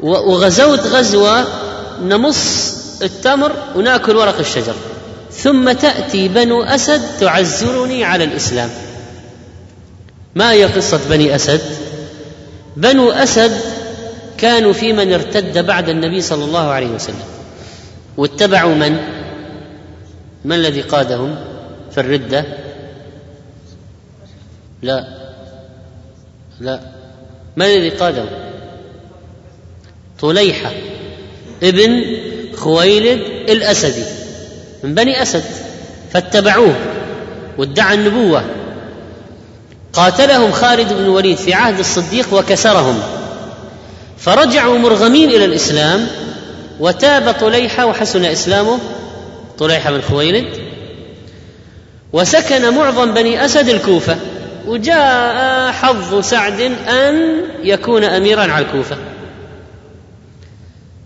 وغزوت 0.00 0.80
غزوة 0.80 1.44
نمص 2.02 2.72
التمر 3.02 3.52
ونأكل 3.76 4.16
ورق 4.16 4.38
الشجر. 4.38 4.74
ثم 5.32 5.72
تأتي 5.72 6.28
بنو 6.28 6.62
أسد 6.62 7.00
تعزرني 7.20 8.04
على 8.04 8.24
الإسلام. 8.24 8.70
ما 10.34 10.52
هي 10.52 10.64
قصة 10.64 11.00
بني 11.10 11.34
أسد؟ 11.34 11.60
بنو 12.76 13.10
أسد 13.10 13.60
كانوا 14.38 14.72
في 14.72 14.92
من 14.92 15.12
ارتد 15.12 15.66
بعد 15.66 15.88
النبي 15.88 16.20
صلى 16.20 16.44
الله 16.44 16.68
عليه 16.68 16.88
وسلم. 16.88 17.24
واتبعوا 18.16 18.74
من؟ 18.74 18.96
من 20.44 20.56
الذي 20.56 20.80
قادهم 20.80 21.36
في 21.90 22.00
الردة؟ 22.00 22.44
لا. 24.82 25.19
لا. 26.60 26.80
من 27.56 27.66
الذي 27.66 27.88
قادهم 27.88 28.28
طليحة 30.20 30.70
ابن 31.62 32.04
خويلد 32.56 33.20
الأسدي 33.48 34.04
من 34.84 34.94
بني 34.94 35.22
أسد 35.22 35.44
فاتبعوه 36.12 36.74
وادعى 37.58 37.94
النبوة. 37.94 38.44
قاتلهم 39.92 40.52
خالد 40.52 40.92
بن 40.92 41.04
الوليد 41.04 41.36
في 41.36 41.54
عهد 41.54 41.78
الصديق 41.78 42.34
وكسرهم. 42.34 43.02
فرجعوا 44.18 44.78
مرغمين 44.78 45.28
إلى 45.28 45.44
الإسلام 45.44 46.06
وتاب 46.80 47.34
طليحة 47.40 47.86
وحسن 47.86 48.24
إسلامه 48.24 48.78
طليحة 49.58 49.90
بن 49.90 50.00
خويلد 50.00 50.46
وسكن 52.12 52.74
معظم 52.74 53.14
بني 53.14 53.44
أسد 53.44 53.68
الكوفة. 53.68 54.16
وجاء 54.70 55.72
حظ 55.72 56.20
سعد 56.20 56.60
أن 56.88 57.42
يكون 57.62 58.04
أميرا 58.04 58.52
على 58.52 58.64
الكوفة. 58.64 58.96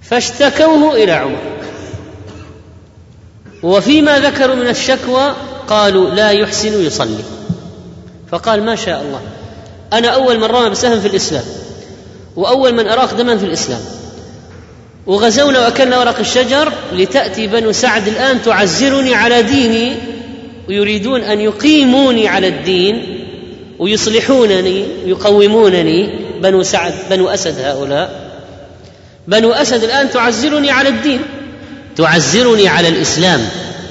فاشتكوه 0.02 0.94
إلى 0.94 1.12
عمر. 1.12 1.42
وفيما 3.62 4.18
ذكروا 4.18 4.56
من 4.56 4.68
الشكوى 4.68 5.34
قالوا 5.68 6.10
لا 6.10 6.30
يحسن 6.30 6.86
يصلي. 6.86 7.24
فقال 8.30 8.62
ما 8.62 8.76
شاء 8.76 9.02
الله 9.02 9.20
أنا 9.92 10.08
أول 10.08 10.38
من 10.38 10.44
رمى 10.44 10.70
بسهم 10.70 11.00
في 11.00 11.06
الإسلام 11.06 11.44
وأول 12.36 12.74
من 12.74 12.88
أراق 12.88 13.14
دما 13.14 13.38
في 13.38 13.44
الإسلام 13.44 13.80
وغزونا 15.06 15.60
وأكلنا 15.60 15.98
ورق 15.98 16.18
الشجر 16.18 16.72
لتأتي 16.92 17.46
بنو 17.46 17.72
سعد 17.72 18.08
الآن 18.08 18.42
تعزرني 18.42 19.14
على 19.14 19.42
ديني 19.42 19.96
ويريدون 20.68 21.20
أن 21.20 21.40
يقيموني 21.40 22.28
على 22.28 22.48
الدين 22.48 23.23
ويصلحونني 23.78 24.86
ويقومونني 25.04 26.18
بنو 26.42 26.62
سعد 26.62 26.94
بنو 27.10 27.28
أسد 27.28 27.58
هؤلاء. 27.58 28.30
بنو 29.28 29.52
أسد 29.52 29.84
الآن 29.84 30.10
تعزرني 30.10 30.70
على 30.70 30.88
الدين. 30.88 31.20
تعزرني 31.96 32.68
على 32.68 32.88
الإسلام. 32.88 33.48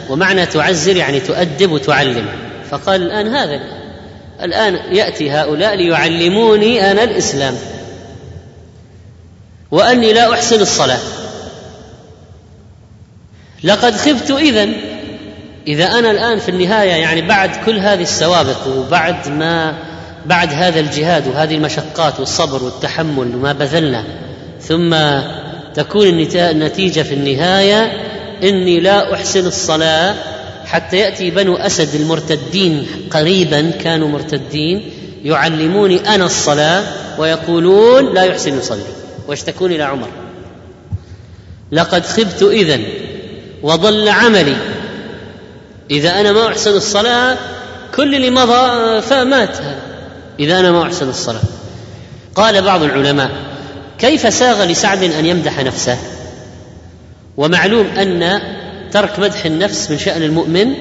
ومعنى 0.09 0.45
تعزر 0.45 0.95
يعني 0.95 1.19
تؤدب 1.19 1.71
وتعلم. 1.71 2.25
فقال 2.71 3.01
الآن 3.01 3.27
هذا 3.27 3.61
الآن 4.43 4.95
يأتي 4.95 5.31
هؤلاء 5.31 5.75
ليعلموني 5.75 6.91
أنا 6.91 7.03
الإسلام. 7.03 7.55
وأني 9.71 10.13
لا 10.13 10.33
أحسن 10.33 10.61
الصلاة. 10.61 10.99
لقد 13.63 13.95
خبت 13.95 14.31
اذا 14.31 14.69
إذا 15.67 15.85
أنا 15.85 16.11
الآن 16.11 16.39
في 16.39 16.49
النهاية 16.49 16.91
يعني 16.91 17.21
بعد 17.21 17.49
كل 17.65 17.79
هذه 17.79 18.01
السوابق 18.01 18.67
وبعد 18.67 19.29
ما 19.29 19.73
بعد 20.25 20.53
هذا 20.53 20.79
الجهاد 20.79 21.27
وهذه 21.27 21.55
المشقات 21.55 22.19
والصبر 22.19 22.63
والتحمل 22.63 23.35
وما 23.35 23.53
بذلنا 23.53 24.03
ثم 24.61 24.95
تكون 25.75 26.07
النتيجة 26.35 27.01
في 27.01 27.13
النهاية 27.13 27.91
إني 28.43 28.79
لا 28.79 29.13
أحسن 29.13 29.47
الصلاة 29.47 30.15
حتى 30.65 30.97
يأتي 30.97 31.31
بنو 31.31 31.55
أسد 31.55 31.95
المرتدين 31.95 32.87
قريبا 33.11 33.71
كانوا 33.71 34.07
مرتدين 34.07 34.91
يعلموني 35.23 36.15
أنا 36.15 36.25
الصلاة 36.25 36.83
ويقولون 37.17 38.13
لا 38.13 38.23
يحسن 38.23 38.57
يصلي 38.57 38.81
ويشتكون 39.27 39.71
إلى 39.71 39.83
عمر. 39.83 40.07
لقد 41.71 42.05
خبت 42.05 42.43
اذا 42.43 42.79
وضل 43.63 44.09
عملي 44.09 44.55
إذا 45.91 46.19
أنا 46.19 46.31
ما 46.31 46.47
أحسن 46.47 46.71
الصلاة 46.75 47.37
كل 47.95 48.15
اللي 48.15 48.29
مضى 48.29 49.01
فمات. 49.01 49.57
إذا 50.39 50.59
أنا 50.59 50.71
ما 50.71 50.83
أحسن 50.83 51.09
الصلاة. 51.09 51.41
قال 52.35 52.61
بعض 52.61 52.83
العلماء 52.83 53.31
كيف 53.99 54.33
ساغ 54.33 54.63
لسعد 54.63 55.03
أن 55.03 55.25
يمدح 55.25 55.59
نفسه؟ 55.59 55.97
ومعلوم 57.37 57.87
أن 57.87 58.41
ترك 58.91 59.19
مدح 59.19 59.45
النفس 59.45 59.91
من 59.91 59.97
شأن 59.97 60.23
المؤمن 60.23 60.73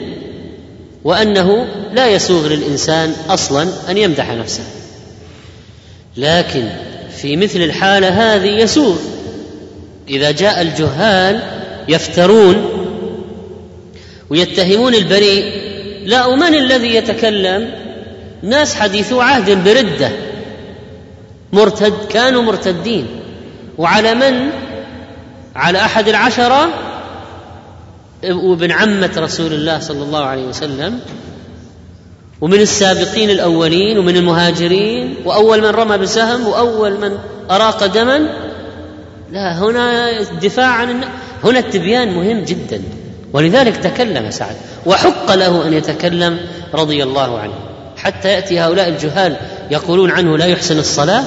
وأنه 1.04 1.66
لا 1.92 2.08
يسوغ 2.08 2.46
للإنسان 2.46 3.14
أصلا 3.28 3.68
أن 3.88 3.98
يمدح 3.98 4.30
نفسه. 4.30 4.64
لكن 6.16 6.68
في 7.16 7.36
مثل 7.36 7.58
الحالة 7.58 8.08
هذه 8.08 8.48
يسوغ. 8.48 8.96
إذا 10.08 10.30
جاء 10.30 10.62
الجهال 10.62 11.42
يفترون 11.88 12.71
ويتهمون 14.32 14.94
البريء. 14.94 15.52
لا 16.04 16.26
ومن 16.26 16.54
الذي 16.54 16.94
يتكلم؟ 16.94 17.70
ناس 18.42 18.74
حديثو 18.74 19.20
عهد 19.20 19.64
بردة. 19.64 20.10
مرتد 21.52 21.94
كانوا 22.08 22.42
مرتدين. 22.42 23.06
وعلى 23.78 24.14
من؟ 24.14 24.50
على 25.56 25.78
أحد 25.78 26.08
العشرة؟ 26.08 26.68
وابن 28.24 28.70
عمة 28.70 29.10
رسول 29.16 29.52
الله 29.52 29.78
صلى 29.78 30.02
الله 30.02 30.24
عليه 30.24 30.44
وسلم. 30.44 31.00
ومن 32.40 32.60
السابقين 32.60 33.30
الأولين 33.30 33.98
ومن 33.98 34.16
المهاجرين. 34.16 35.14
وأول 35.24 35.60
من 35.60 35.68
رمى 35.68 35.98
بسهم 35.98 36.46
وأول 36.46 37.00
من 37.00 37.18
أراق 37.50 37.86
دما. 37.86 38.28
لا 39.32 39.58
هنا 39.58 40.20
الدفاع 40.20 40.66
عن 40.66 41.04
هنا 41.44 41.58
التبيان 41.58 42.14
مهم 42.14 42.40
جدا. 42.44 42.82
ولذلك 43.32 43.76
تكلم 43.76 44.30
سعد 44.30 44.56
وحق 44.86 45.34
له 45.34 45.66
أن 45.66 45.72
يتكلم 45.72 46.40
رضي 46.74 47.02
الله 47.02 47.38
عنه. 47.38 47.54
حتى 47.96 48.28
يأتي 48.28 48.60
هؤلاء 48.60 48.88
الجهال 48.88 49.36
يقولون 49.70 50.10
عنه 50.10 50.38
لا 50.38 50.46
يحسن 50.46 50.78
الصلاة 50.78 51.24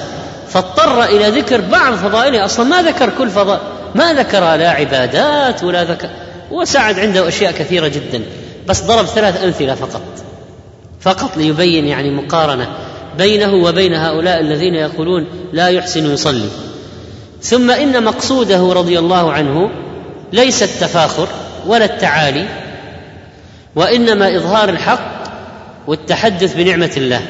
فاضطر 0.49 1.03
إلى 1.03 1.29
ذكر 1.29 1.61
بعض 1.61 1.93
فضائله. 1.93 2.45
أصلا 2.45 2.65
ما 2.65 2.81
ذكر 2.81 3.09
كل 3.17 3.29
فضائل 3.29 3.61
ما 3.95 4.13
ذكر 4.13 4.39
لا 4.39 4.69
عبادات 4.69 5.63
ولا 5.63 5.83
ذكر. 5.83 6.09
وسعد 6.51 6.99
عنده 6.99 7.27
أشياء 7.27 7.51
كثيرة 7.51 7.87
جدا 7.87 8.21
بس 8.67 8.81
ضرب 8.81 9.05
ثلاث 9.05 9.43
أمثلة 9.43 9.75
فقط. 9.75 10.01
فقط 11.01 11.37
ليبين 11.37 11.87
يعني 11.87 12.11
مقارنة 12.11 12.67
بينه 13.17 13.53
وبين 13.53 13.93
هؤلاء 13.93 14.39
الذين 14.39 14.75
يقولون 14.75 15.27
لا 15.53 15.67
يحسن 15.67 16.13
يصلي. 16.13 16.49
ثم 17.41 17.71
إن 17.71 18.03
مقصوده 18.03 18.73
رضي 18.73 18.99
الله 18.99 19.31
عنه 19.31 19.69
ليس 20.33 20.63
التفاخر. 20.63 21.27
ولا 21.67 21.86
التعالي 21.86 22.45
وإنما 23.75 24.36
إظهار 24.36 24.69
الحق 24.69 25.23
والتحدث 25.88 26.56
بنعمة 26.56 26.91
الله. 26.97 27.21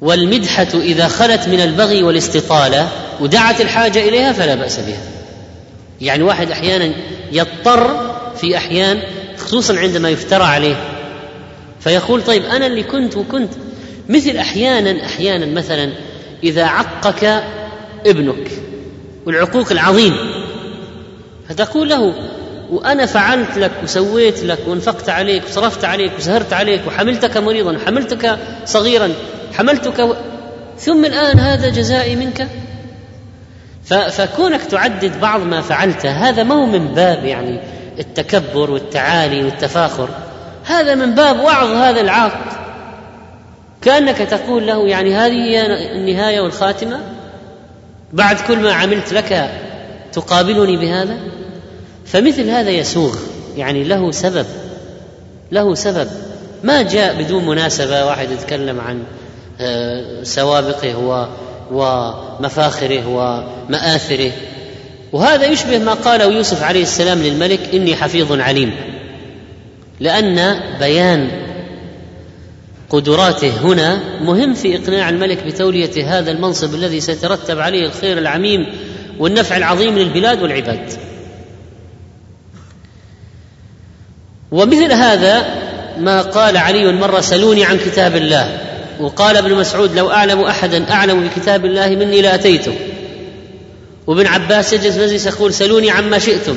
والمدحة 0.00 0.68
إذا 0.74 1.08
خلت 1.08 1.48
من 1.48 1.60
البغي 1.60 2.02
والاستطالة 2.02 2.88
ودعت 3.20 3.60
الحاجة 3.60 4.08
إليها 4.08 4.32
فلا 4.32 4.54
بأس 4.54 4.80
بها. 4.80 5.02
يعني 6.00 6.22
واحد 6.22 6.50
أحيانا 6.50 6.92
يضطر 7.32 8.14
في 8.36 8.56
أحيان 8.56 9.02
خصوصا 9.38 9.78
عندما 9.78 10.10
يفترى 10.10 10.44
عليه 10.44 10.76
فيقول 11.80 12.22
طيب 12.22 12.44
أنا 12.44 12.66
اللي 12.66 12.82
كنت 12.82 13.16
وكنت. 13.16 13.50
مثل 14.08 14.36
أحيانا 14.36 15.06
أحيانا 15.06 15.46
مثلا 15.46 15.92
إذا 16.44 16.64
عقك 16.64 17.44
ابنك 18.06 18.50
والعقوق 19.26 19.72
العظيم 19.72 20.16
فتقول 21.48 21.88
له 21.88 22.14
وأنا 22.70 23.06
فعلت 23.06 23.58
لك 23.58 23.70
وسويت 23.82 24.44
لك 24.44 24.58
وانفقت 24.66 25.08
عليك 25.08 25.44
وصرفت 25.44 25.84
عليك 25.84 26.12
وسهرت 26.18 26.52
عليك 26.52 26.80
وحملتك 26.86 27.36
مريضا 27.36 27.76
وحملتك 27.76 28.38
صغيرا 28.64 29.12
حملتك 29.54 29.98
و... 29.98 30.14
ثم 30.78 31.04
الآن 31.04 31.38
هذا 31.38 31.68
جزائي 31.68 32.16
منك. 32.16 32.48
فكونك 34.10 34.62
تعدد 34.62 35.20
بعض 35.20 35.40
ما 35.40 35.60
فعلته 35.60 36.10
هذا 36.10 36.42
ما 36.42 36.54
هو 36.54 36.66
من 36.66 36.88
باب 36.88 37.24
يعني 37.24 37.60
التكبر 37.98 38.70
والتعالي 38.70 39.44
والتفاخر. 39.44 40.08
هذا 40.64 40.94
من 40.94 41.14
باب 41.14 41.40
وعظ 41.40 41.68
هذا 41.70 42.00
العاق 42.00 42.38
كأنك 43.82 44.18
تقول 44.18 44.66
له 44.66 44.88
يعني 44.88 45.14
هذه 45.14 45.32
هي 45.32 45.66
النهاية 45.92 46.40
والخاتمة؟ 46.40 47.00
بعد 48.12 48.36
كل 48.40 48.58
ما 48.58 48.72
عملت 48.72 49.12
لك 49.12 49.50
تقابلني 50.16 50.76
بهذا؟ 50.76 51.18
فمثل 52.06 52.48
هذا 52.48 52.70
يسوغ 52.70 53.16
يعني 53.56 53.84
له 53.84 54.10
سبب 54.10 54.46
له 55.52 55.74
سبب. 55.74 56.08
ما 56.64 56.82
جاء 56.82 57.22
بدون 57.22 57.46
مناسبة 57.46 58.04
واحد 58.04 58.30
يتكلم 58.30 58.80
عن 58.80 59.02
آه، 59.60 60.22
سوابقه 60.22 61.28
ومفاخره 61.70 63.06
ومآثره. 63.06 64.32
وهذا 65.12 65.46
يشبه 65.46 65.78
ما 65.78 65.94
قاله 65.94 66.24
يوسف 66.24 66.62
عليه 66.62 66.82
السلام 66.82 67.22
للملك 67.22 67.74
إني 67.74 67.96
حفيظ 67.96 68.40
عليم. 68.40 68.74
لأن 70.00 70.60
بيان 70.78 71.30
قدراته 72.90 73.50
هنا 73.62 74.00
مهم 74.22 74.54
في 74.54 74.76
إقناع 74.76 75.08
الملك 75.08 75.46
بتولية 75.46 76.18
هذا 76.18 76.30
المنصب 76.30 76.74
الذي 76.74 77.00
سيترتب 77.00 77.58
عليه 77.58 77.86
الخير 77.86 78.18
العميم 78.18 78.66
والنفع 79.18 79.56
العظيم 79.56 79.98
للبلاد 79.98 80.42
والعباد. 80.42 80.92
ومثل 84.52 84.92
هذا 84.92 85.46
ما 85.98 86.22
قال 86.22 86.56
علي 86.56 86.92
مرة 86.92 87.20
سلوني 87.20 87.64
عن 87.64 87.78
كتاب 87.78 88.16
الله 88.16 88.58
وقال 89.00 89.36
ابن 89.36 89.54
مسعود 89.54 89.94
لو 89.94 90.10
أعلم 90.10 90.40
أحدا 90.40 90.92
أعلم 90.92 91.28
بكتاب 91.28 91.64
الله 91.64 91.88
مني 91.88 92.22
لأتيته. 92.22 92.74
وابن 94.06 94.26
عباس 94.26 94.72
يجلس 94.72 94.96
مجلس 94.96 95.26
يقول 95.26 95.54
سلوني 95.54 95.90
عما 95.90 96.18
شئتم. 96.18 96.56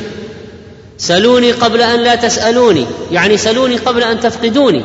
سلوني 0.97 1.51
قبل 1.51 1.81
أن 1.81 1.99
لا 1.99 2.15
تسألوني 2.15 2.85
يعني 3.11 3.37
سلوني 3.37 3.75
قبل 3.75 4.03
أن 4.03 4.19
تفقدوني. 4.19 4.83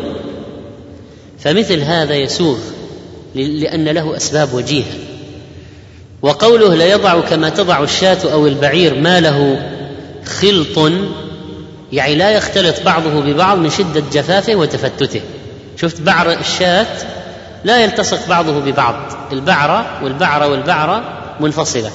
فمثل 1.38 1.80
هذا 1.80 2.14
يسوغ 2.14 2.58
لأن 3.34 3.84
له 3.84 4.16
أسباب 4.16 4.54
وجيهه 4.54 5.13
وقوله 6.24 6.74
ليضع 6.74 7.20
كما 7.20 7.48
تضع 7.48 7.82
الشاة 7.82 8.32
أو 8.32 8.46
البعير 8.46 9.00
ما 9.00 9.20
له 9.20 9.62
خلط 10.40 10.92
يعني 11.92 12.14
لا 12.14 12.30
يختلط 12.30 12.82
بعضه 12.84 13.20
ببعض 13.20 13.58
من 13.58 13.70
شدة 13.70 14.02
جفافه 14.12 14.54
وتفتته. 14.54 15.20
شفت 15.76 16.00
بعر 16.00 16.32
الشاة؟ 16.32 16.86
لا 17.64 17.84
يلتصق 17.84 18.28
بعضه 18.28 18.60
ببعض. 18.60 18.94
البعرة 19.32 20.04
والبعرة 20.04 20.48
والبعرة 20.48 21.04
منفصلة. 21.40 21.90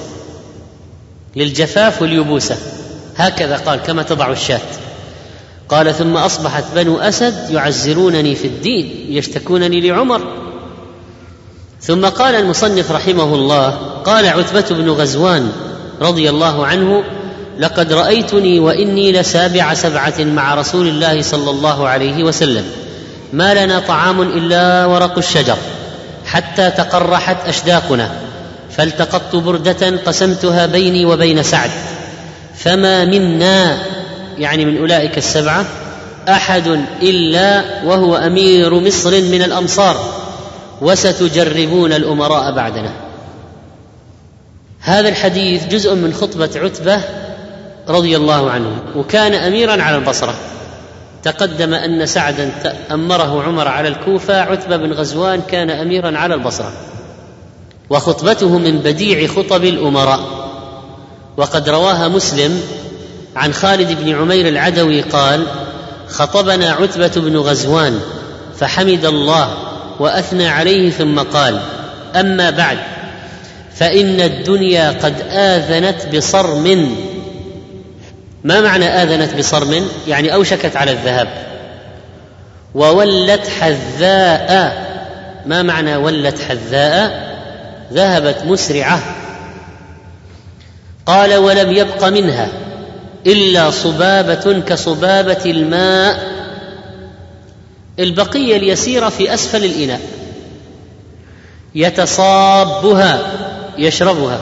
للجفاف 1.36 2.02
واليبوسة. 2.02 2.56
هكذا 3.16 3.56
قال 3.56 3.78
كما 3.78 4.02
تضع 4.02 4.30
الشاة. 4.32 4.60
قال 5.68 5.94
ثم 5.94 6.16
أصبحت 6.16 6.64
بنو 6.74 6.98
أسد 6.98 7.50
يعزرونني 7.50 8.34
في 8.34 8.46
الدين 8.46 9.06
يشتكونني 9.08 9.80
لعمر. 9.80 10.49
ثم 11.82 12.06
قال 12.06 12.34
المصنف 12.34 12.92
رحمه 12.92 13.34
الله 13.34 13.70
قال 14.04 14.26
عتبة 14.26 14.64
بن 14.70 14.90
غزوان 14.90 15.52
رضي 16.00 16.30
الله 16.30 16.66
عنه 16.66 17.02
لقد 17.58 17.92
رأيتني 17.92 18.60
وإني 18.60 19.12
لسابع 19.12 19.74
سبعة 19.74 20.14
مع 20.18 20.54
رسول 20.54 20.88
الله 20.88 21.22
صلى 21.22 21.50
الله 21.50 21.88
عليه 21.88 22.24
وسلم 22.24 22.64
ما 23.32 23.64
لنا 23.64 23.80
طعام 23.80 24.22
إلا 24.22 24.86
ورق 24.86 25.18
الشجر 25.18 25.56
حتى 26.26 26.70
تقرحت 26.70 27.36
أشداقنا 27.46 28.10
فالتقطت 28.70 29.36
بردة 29.36 29.96
قسمتها 30.06 30.66
بيني 30.66 31.04
وبين 31.04 31.42
سعد 31.42 31.70
فما 32.56 33.04
منا 33.04 33.78
يعني 34.38 34.64
من 34.64 34.78
أولئك 34.78 35.18
السبعة 35.18 35.64
أحد 36.28 36.84
إلا 37.02 37.64
وهو 37.84 38.16
أمير 38.16 38.74
مصر 38.74 39.10
من 39.10 39.42
الامصار 39.42 40.19
وستجربون 40.80 41.92
الأمراء 41.92 42.54
بعدنا. 42.54 42.92
هذا 44.80 45.08
الحديث 45.08 45.66
جزء 45.66 45.94
من 45.94 46.14
خطبة 46.14 46.50
عتبة 46.56 47.00
رضي 47.88 48.16
الله 48.16 48.50
عنه 48.50 48.82
وكان 48.96 49.34
أميرا 49.34 49.82
على 49.82 49.96
البصرة. 49.96 50.34
تقدم 51.22 51.74
أن 51.74 52.06
سعدا 52.06 52.50
امره 52.90 53.42
عمر 53.42 53.68
على 53.68 53.88
الكوفة 53.88 54.40
عتبة 54.40 54.76
بن 54.76 54.92
غزوان 54.92 55.40
كان 55.40 55.70
أميرا 55.70 56.18
على 56.18 56.34
البصرة. 56.34 56.72
وخطبته 57.90 58.58
من 58.58 58.78
بديع 58.78 59.26
خطب 59.26 59.64
الأمراء. 59.64 60.20
وقد 61.36 61.68
رواها 61.68 62.08
مسلم 62.08 62.62
عن 63.36 63.52
خالد 63.52 64.04
بن 64.04 64.14
عمير 64.14 64.48
العدوي 64.48 65.00
قال 65.00 65.46
خطبنا 66.08 66.72
عتبة 66.72 67.12
بن 67.16 67.36
غزوان 67.36 68.00
فحمد 68.58 69.04
الله 69.04 69.69
وأثنى 70.00 70.48
عليه 70.48 70.90
ثم 70.90 71.18
قال 71.18 71.60
أما 72.16 72.50
بعد 72.50 72.78
فإن 73.74 74.20
الدنيا 74.20 74.90
قد 74.90 75.14
آذنت 75.30 76.16
بصرم. 76.16 76.96
ما 78.44 78.60
معنى 78.60 78.86
آذنت 78.88 79.36
بصرم؟ 79.36 79.88
يعني 80.08 80.34
أوشكت 80.34 80.76
على 80.76 80.92
الذهاب 80.92 81.28
وولت 82.74 83.48
حذاء. 83.60 84.80
ما 85.46 85.62
معنى 85.62 85.96
ولت 85.96 86.38
حذاء؟ 86.48 87.30
ذهبت 87.92 88.44
مسرعة. 88.46 89.00
قال 91.06 91.34
ولم 91.34 91.72
يبق 91.72 92.04
منها 92.04 92.48
إلا 93.26 93.70
صبابة 93.70 94.60
كصبابة 94.60 95.44
الماء 95.46 96.29
البقية 98.00 98.56
اليسيرة 98.56 99.08
في 99.08 99.34
أسفل 99.34 99.64
الإناء. 99.64 100.00
يتصابها 101.74 103.32
يشربها 103.78 104.40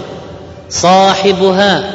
صاحبها. 0.71 1.90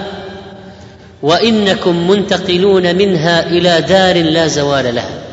وإنكم 1.22 2.10
منتقلون 2.10 2.96
منها 2.96 3.48
إلى 3.48 3.82
دار 3.82 4.24
لا 4.24 4.48
زوال 4.48 4.96
لها. 4.96 5.24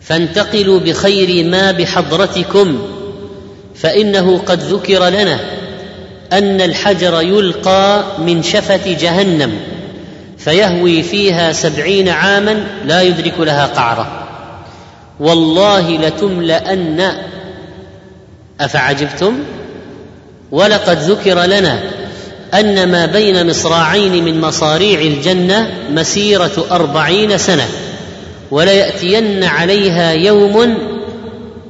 فانتقلوا 0.00 0.80
بخير 0.80 1.44
ما 1.44 1.72
بحضرتكم 1.72 2.78
فإنه 3.74 4.38
قد 4.38 4.60
ذكر 4.60 5.08
لنا 5.08 5.40
أن 6.32 6.60
الحجر 6.60 7.20
يلقى 7.20 8.04
من 8.18 8.42
شفة 8.42 8.92
جهنم 8.92 9.52
فيهوي 10.38 11.02
فيها 11.02 11.52
سبعين 11.52 12.08
عاما 12.08 12.66
لا 12.84 13.02
يدرك 13.02 13.40
لها 13.40 13.66
قعرة. 13.66 14.25
والله 15.20 15.90
لتملأن. 15.90 17.12
أفعجبتم؟ 18.60 19.38
ولقد 20.52 20.98
ذكر 20.98 21.42
لنا 21.44 21.80
أن 22.54 22.92
ما 22.92 23.06
بين 23.06 23.50
مصراعين 23.50 24.24
من 24.24 24.40
مصاريع 24.40 25.00
الجنة 25.00 25.70
مسيرة 25.90 26.66
أربعين 26.70 27.38
سنة 27.38 27.68
وليأتين 28.50 29.44
عليها 29.44 30.12
يوم 30.12 30.78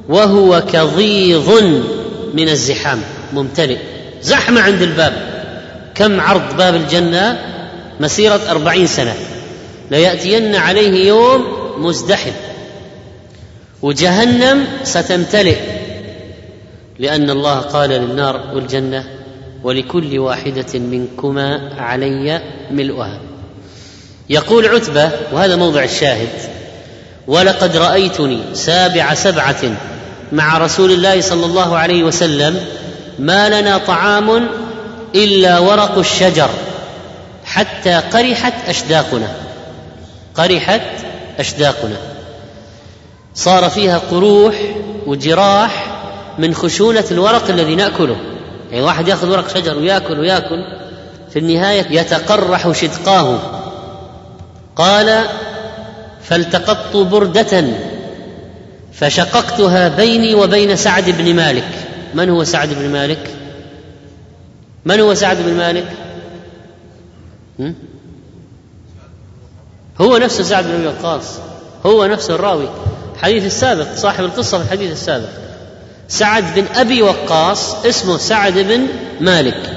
وهو 0.09 0.63
كظيظ 0.73 1.49
من 2.33 2.49
الزحام. 2.49 3.01
ممتلئ. 3.33 3.77
زحمة 4.21 4.61
عند 4.61 4.81
الباب. 4.81 5.13
كم 5.95 6.21
عرض 6.21 6.57
باب 6.57 6.75
الجنة؟ 6.75 7.39
مسيرة 7.99 8.41
أربعين 8.49 8.87
سنة. 8.87 9.13
ليأتين 9.91 10.55
عليه 10.55 11.07
يوم 11.07 11.45
مزدحم. 11.77 12.31
وجهنم 13.81 14.67
ستمتلئ. 14.83 15.57
لأن 16.99 17.29
الله 17.29 17.59
قال 17.59 17.89
للنار 17.89 18.41
والجنة 18.53 19.03
ولكل 19.63 20.19
واحدة 20.19 20.79
منكما 20.79 21.73
علي 21.77 22.41
ملؤها. 22.71 23.19
يقول 24.29 24.67
عتبة 24.67 25.11
وهذا 25.31 25.55
موضع 25.55 25.83
الشاهد 25.83 26.29
ولقد 27.27 27.77
رأيتني 27.77 28.39
سابع 28.53 29.13
سبعة 29.13 29.63
مع 30.31 30.57
رسول 30.57 30.91
الله 30.91 31.21
صلى 31.21 31.45
الله 31.45 31.77
عليه 31.77 32.03
وسلم 32.03 32.65
ما 33.19 33.61
لنا 33.61 33.77
طعام 33.77 34.47
إلا 35.15 35.59
ورق 35.59 35.97
الشجر 35.97 36.49
حتى 37.45 37.93
قرحت 37.93 38.53
أشداقنا. 38.69 39.27
قرحت 40.35 40.81
أشداقنا. 41.39 42.16
صار 43.37 43.69
فيها 43.69 43.97
قروح 43.97 44.75
وجراح 45.05 46.01
من 46.39 46.53
خشونة 46.53 47.05
الورق 47.11 47.49
الذي 47.49 47.75
نأكله. 47.75 48.17
يعني 48.71 48.83
واحد 48.83 49.07
يأخذ 49.07 49.29
ورق 49.29 49.49
شجر 49.49 49.77
ويأكل 49.77 50.19
ويأكل 50.19 50.63
في 51.33 51.39
النهاية 51.39 51.99
يتقرح 51.99 52.71
شدقاه. 52.71 53.39
قال 54.75 55.25
فالتقطت 56.23 56.97
بردة 56.97 57.63
فشققتها 58.93 59.87
بيني 59.87 60.35
وبين 60.35 60.75
سعد 60.75 61.09
بن 61.09 61.35
مالك. 61.35 61.69
من 62.13 62.29
هو 62.29 62.43
سعد 62.43 62.73
بن 62.73 62.89
مالك؟ 62.89 63.29
من 64.85 64.99
هو 64.99 65.13
سعد 65.13 65.37
بن 65.37 65.53
مالك؟ 65.53 65.87
هو 70.01 70.17
نفسه 70.17 70.43
سعد 70.43 70.65
بن 70.65 70.87
وقاص 70.87 71.39
هو 71.85 72.05
نفسه 72.05 72.35
الراوي. 72.35 72.69
الحديث 73.17 73.45
السابق 73.45 73.95
صاحب 73.95 74.23
القصة 74.23 74.57
في 74.57 74.63
الحديث 74.63 74.91
السابق. 74.91 75.29
سعد 76.07 76.55
بن 76.55 76.65
أبي 76.75 77.01
وقاص 77.01 77.85
اسمه 77.85 78.17
سعد 78.17 78.53
بن 78.53 78.87
مالك. 79.19 79.73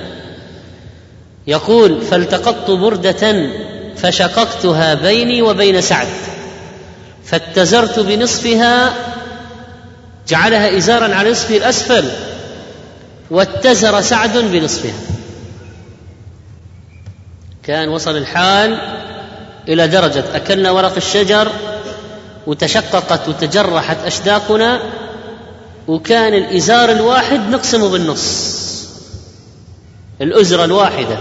يقول 1.46 2.00
فالتقطت 2.00 2.70
بردة 2.70 3.50
فشققتها 3.96 4.94
بيني 4.94 5.42
وبين 5.42 5.81
سعد 5.81 6.09
فاتزرت 7.24 7.98
بنصفها 7.98 8.92
جعلها 10.29 10.76
إزارا 10.76 11.14
على 11.14 11.31
نصفه 11.31 11.57
الأسفل 11.57 12.05
واتزر 13.31 14.00
سعد 14.00 14.37
بنصفها. 14.37 15.00
كان 17.62 17.88
وصل 17.88 18.16
الحال 18.16 18.79
إلى 19.68 19.88
درجة 19.88 20.24
أكلنا 20.35 20.70
ورق 20.70 20.96
الشجر 20.96 21.53
وتشققت 22.50 23.28
وتجرحت 23.28 23.96
أشداقنا 24.06 24.80
وكان 25.88 26.34
الإزار 26.34 26.90
الواحد 26.90 27.40
نقسمه 27.50 27.88
بالنص. 27.88 28.50
الأزرة 30.20 30.64
الواحدة 30.64 31.18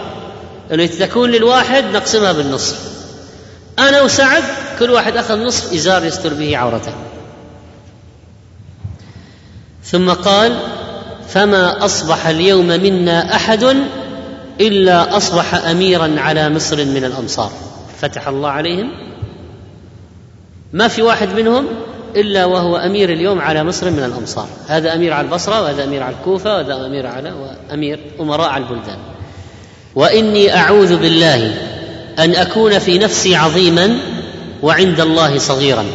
اللي 0.72 0.88
تكون 0.88 1.32
للواحد 1.32 1.84
نقسمها 1.84 2.32
بالنصف 2.32 2.78
أنا 3.80 4.02
وسعد 4.02 4.44
كل 4.80 4.92
واحد 4.92 5.18
أخذ 5.18 5.44
نصف 5.44 5.74
إزار 5.74 6.06
يستر 6.06 6.34
به 6.34 6.58
عورته. 6.58 6.94
ثم 9.84 10.10
قال 10.10 10.60
فما 11.28 11.86
أصبح 11.86 12.28
اليوم 12.28 12.68
منا 12.68 13.36
أحد 13.36 13.76
إلا 14.62 15.18
أصبح 15.18 15.56
أميرا 15.56 16.16
على 16.20 16.50
مصر 16.50 16.86
من 16.86 17.06
الامصار 17.06 17.52
فتح 18.02 18.28
الله 18.28 18.50
عليهم. 18.50 19.09
ما 20.74 20.88
في 20.88 21.02
واحد 21.02 21.40
منهم 21.40 21.68
إلا 22.16 22.46
وهو 22.46 22.78
أمير 22.78 23.10
اليوم 23.10 23.42
على 23.42 23.64
مصر 23.64 23.92
من 23.92 24.04
الأمصار. 24.04 24.48
هذا 24.68 24.96
أمير 24.96 25.14
على 25.14 25.28
البصرة 25.28 25.62
وهذا 25.62 25.84
أمير 25.84 26.04
على 26.04 26.16
الكوفة 26.20 26.56
وهذا 26.56 26.86
أمير 26.86 27.08
على 27.08 27.32
وأمير 27.70 28.00
أمراء 28.20 28.50
على 28.50 28.64
البلدان. 28.64 28.98
وإني 29.96 30.56
أعوذ 30.56 30.98
بالله 30.98 31.54
أن 32.20 32.36
أكون 32.36 32.80
في 32.80 32.98
نفسي 32.98 33.36
عظيما 33.36 34.00
وعند 34.62 35.00
الله 35.00 35.38
صغيرا. 35.38 35.86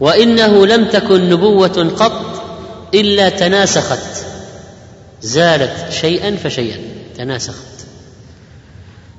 وإنه 0.00 0.66
لم 0.66 0.84
تكن 0.84 1.30
نبوة 1.30 1.90
قط 1.98 2.42
إلا 2.94 3.28
تناسخت. 3.28 4.26
زالت 5.22 5.92
شيئا 6.00 6.36
فشيئا 6.36 6.78
تناسخت. 7.16 7.74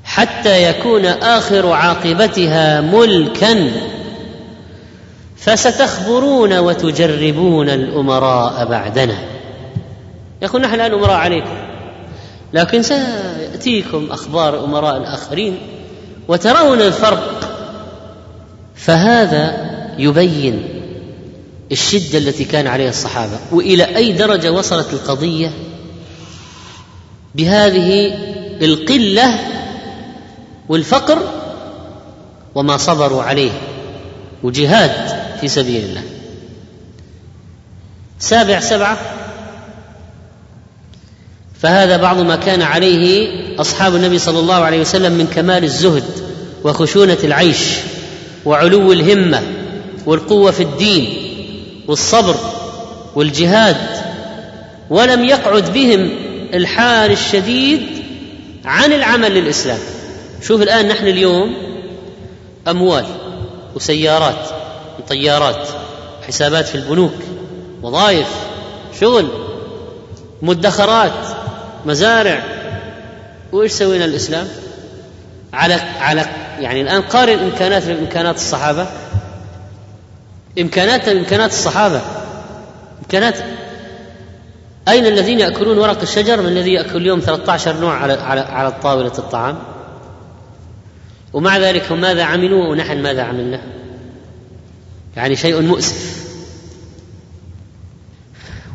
حتى 0.04 0.70
يكون 0.70 1.06
آخر 1.06 1.72
عاقبتها 1.72 2.82
ملكا 2.82 3.72
فستخبرون 5.46 6.58
وتجربون 6.58 7.70
الأمراء 7.70 8.66
بعدنا. 8.66 9.18
يقول 10.42 10.62
نحن 10.62 10.74
الآن 10.74 10.94
أمراء 10.94 11.16
عليكم. 11.16 11.58
لكن 12.54 12.82
سيأتيكم 12.82 14.08
أخبار 14.12 14.64
أمراء 14.64 14.98
الآخرين 14.98 15.58
وترون 16.28 16.82
الفرق. 16.82 17.50
فهذا 18.76 19.70
يبين 19.98 20.70
الشدة 21.72 22.18
التي 22.18 22.46
كان 22.46 22.68
عليها 22.68 22.90
الصحابة. 22.90 23.38
وإلى 23.52 23.96
أي 23.96 24.12
درجة 24.12 24.52
وصلت 24.52 24.94
القضية؟ 24.94 25.52
بهذه 27.36 28.18
القلة 28.62 29.40
والفقر 30.70 31.18
وما 32.56 32.78
صبروا 32.78 33.24
عليه 33.24 33.52
وجهاد. 34.44 35.25
في 35.42 35.48
سبيل 35.48 35.84
الله. 35.84 36.04
سابع 38.20 38.60
سبعة. 38.60 38.98
فهذا 41.62 41.98
بعض 41.98 42.20
ما 42.20 42.36
كان 42.36 42.62
عليه 42.62 43.30
أصحاب 43.62 43.96
النبي 43.96 44.20
صلى 44.20 44.40
الله 44.40 44.56
عليه 44.56 44.82
وسلم 44.82 45.12
من 45.12 45.28
كمال 45.28 45.64
الزهد 45.64 46.04
وخشونة 46.64 47.18
العيش 47.24 47.78
وعلو 48.46 48.92
الهمة 48.92 49.42
والقوة 50.06 50.52
في 50.52 50.64
الدين 50.64 51.14
والصبر 51.88 52.36
والجهاد 53.16 53.78
ولم 54.90 55.26
يقعد 55.26 55.74
بهم 55.74 56.10
الحال 56.54 57.12
الشديد 57.12 57.82
عن 58.66 58.94
العمل 58.94 59.32
للإسلام. 59.32 59.80
شوف 60.44 60.62
الآن 60.62 60.88
نحن 60.88 61.08
اليوم 61.08 61.56
أموال 62.68 63.06
وسيارات. 63.76 64.65
وطيارات 65.06 65.68
حسابات 66.28 66.68
في 66.68 66.76
البنوك 66.76 67.14
وظائف 67.82 68.28
شغل 69.00 69.28
مدخرات 70.42 71.28
مزارع. 71.86 72.44
وإيش 73.52 73.72
سوينا 73.72 74.06
الإسلام؟ 74.06 74.48
على 75.54 75.74
على 76.00 76.26
يعني 76.60 76.82
الآن 76.82 77.02
قارن 77.02 77.40
إمكانات 77.40 77.86
بامكانات 77.86 78.36
الصحابة. 78.36 78.88
إمكانات 80.60 81.10
بامكانات 81.10 81.50
الصحابة. 81.52 82.02
إمكانات 83.02 83.36
أين 84.88 85.06
الذين 85.06 85.40
يأكلون 85.40 85.78
ورق 85.78 86.02
الشجر؟ 86.02 86.42
من 86.42 86.48
الذي 86.48 86.74
يأكل 86.74 86.98
اليوم 86.98 87.20
13 87.20 87.80
نوع 87.80 87.94
على 87.94 88.14
على 88.14 88.42
على 88.42 88.72
طاولة 88.72 89.14
الطعام؟ 89.18 89.58
ومع 91.34 91.58
ذلك 91.58 91.92
هم 91.92 92.02
ماذا 92.02 92.24
عملوا؟ 92.24 92.68
ونحن 92.68 93.02
ماذا 93.02 93.24
عملنا؟ 93.24 93.85
يعني 95.18 95.36
شيء 95.36 95.62
مؤسف. 95.62 96.26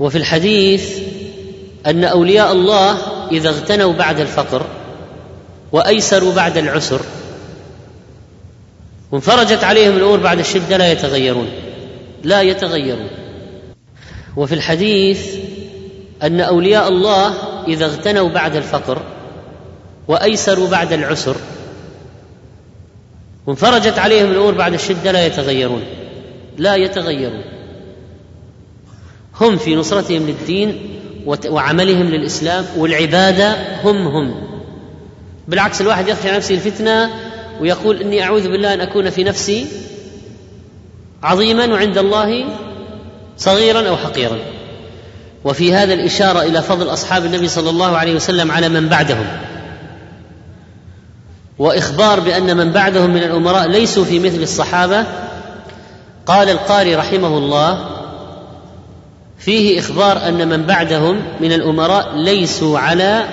وفي 0.01 0.19
الحديث 0.19 0.99
أن 1.87 2.05
أولياء 2.05 2.53
الله 2.53 2.97
إذا 3.33 3.49
اغتنوا 3.49 3.93
بعد 3.93 4.21
الفقر 4.21 4.67
وأيسروا 5.73 6.35
بعد 6.35 6.57
العسر 6.57 7.01
وانفرجت 9.13 9.65
عليهم 9.65 9.97
الأمور 9.97 10.21
بعد 10.21 10.39
الشدة 10.39 10.77
لا 10.77 10.93
يتغيرون. 10.93 11.49
لا 12.25 12.43
يتغيرون. 12.43 13.09
وفي 14.37 14.55
الحديث 14.55 15.37
أن 16.23 16.41
أولياء 16.41 16.89
الله 16.89 17.35
إذا 17.69 17.87
اغتنوا 17.87 18.29
بعد 18.29 18.57
الفقر 18.57 19.03
وأيسروا 20.09 20.69
بعد 20.69 20.93
العسر 20.93 21.37
وانفرجت 23.47 23.99
عليهم 23.99 24.31
الأمور 24.31 24.55
بعد 24.55 24.75
الشدة 24.75 25.13
لا 25.13 25.27
يتغيرون. 25.27 25.83
لا 26.59 26.77
يتغيرون. 26.77 27.43
هم 29.41 29.57
في 29.57 29.77
نصرتهم 29.77 30.27
للدين 30.27 30.79
وعملهم 31.27 32.07
للإسلام 32.07 32.65
والعبادة 32.77 33.57
هم 33.83 34.07
هم. 34.07 34.35
بالعكس 35.49 35.81
الواحد 35.81 36.09
يخشى 36.09 36.31
نفسه 36.31 36.55
الفتنة 36.55 37.11
ويقول 37.61 38.01
إني 38.01 38.23
أعوذ 38.23 38.43
بالله 38.43 38.75
أن 38.75 38.81
أكون 38.81 39.11
في 39.11 39.25
نفسي 39.25 39.67
عظيما 41.23 41.67
وعند 41.67 41.99
الله 41.99 42.45
صغيرا 43.39 43.89
أو 43.89 43.97
حقيرا. 43.97 44.39
وفي 45.45 45.75
هذا 45.75 45.95
الإشارة 45.95 46.43
إلى 46.43 46.63
فضل 46.63 46.93
أصحاب 46.93 47.25
النبي 47.25 47.49
صلى 47.49 47.71
الله 47.71 47.97
عليه 47.97 48.15
وسلم 48.15 48.51
على 48.51 48.69
من 48.69 48.89
بعدهم. 48.89 49.27
وإخبار 51.59 52.21
بأن 52.21 52.57
من 52.57 52.73
بعدهم 52.73 53.11
من 53.11 53.23
الأمراء 53.23 53.69
ليسوا 53.69 54.05
في 54.05 54.19
مثل 54.19 54.43
الصحابة 54.43 55.05
قال 56.31 56.51
القاري 56.51 56.95
رحمه 56.95 57.39
الله 57.39 57.87
فيه 59.39 59.79
إخبار 59.79 60.29
أن 60.29 60.49
من 60.49 60.63
بعدهم 60.63 61.23
من 61.41 61.53
الأمراء 61.53 62.17
ليسوا 62.17 62.79
على 62.79 63.25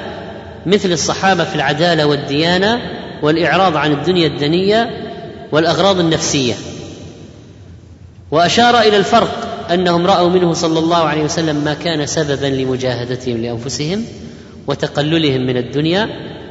مثل 0.65 0.91
الصحابة 0.91 1.43
في 1.43 1.55
العدالة 1.55 2.05
والديانة 2.05 2.81
والإعراض 3.21 3.77
عن 3.77 3.91
الدنيا 3.91 4.27
الدنية 4.27 4.89
والأغراض 5.51 5.99
النفسية. 5.99 6.53
وأشار 8.31 8.79
إلى 8.79 8.97
الفرق 8.97 9.65
أنهم 9.71 10.07
رأوا 10.07 10.29
منه 10.29 10.53
صلى 10.53 10.79
الله 10.79 11.03
عليه 11.03 11.23
وسلم 11.23 11.55
ما 11.55 11.73
كان 11.73 12.05
سببا 12.05 12.45
لمجاهدتهم 12.45 13.37
لأنفسهم 13.37 14.05
وتقللهم 14.67 15.41
من 15.41 15.57
الدنيا 15.57 16.09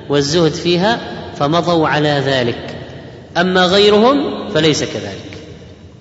والزهد 0.08 0.52
فيها 0.52 0.98
فمضوا 1.36 1.88
على 1.88 2.22
ذلك. 2.26 2.76
أما 3.36 3.66
غيرهم 3.66 4.48
فليس 4.54 4.84
كذلك. 4.84 5.35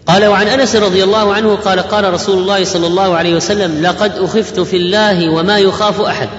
قال 0.06 0.26
وعن 0.26 0.48
أنس 0.48 0.76
رضي 0.76 1.04
الله 1.04 1.34
عنه 1.34 1.56
قال 1.56 1.80
قال 1.80 2.14
رسول 2.14 2.38
الله 2.38 2.64
صلى 2.64 2.88
الله 2.88 3.16
عليه 3.16 3.36
وسلم 3.36 3.82
لقد 3.82 4.12
أخفت 4.12 4.60
في 4.60 4.78
الله 4.78 5.30
وما 5.30 5.58
يخاف 5.58 6.02
أحد 6.02 6.30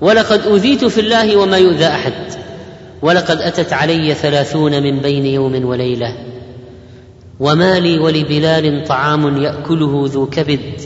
ولقد 0.00 0.40
أوذيت 0.40 0.84
في 0.84 1.00
الله 1.00 1.36
وما 1.36 1.58
يؤذى 1.58 1.86
أحد 1.86 2.12
ولقد 3.02 3.40
أتت 3.40 3.72
علي 3.72 4.14
ثلاثون 4.14 4.82
من 4.82 4.98
بين 4.98 5.26
يوم 5.26 5.64
وليلة 5.64 6.16
وما 7.40 7.78
لي 7.78 7.98
ولبلال 7.98 8.84
طعام 8.88 9.42
يأكله 9.42 10.08
ذو 10.12 10.26
كبد 10.26 10.80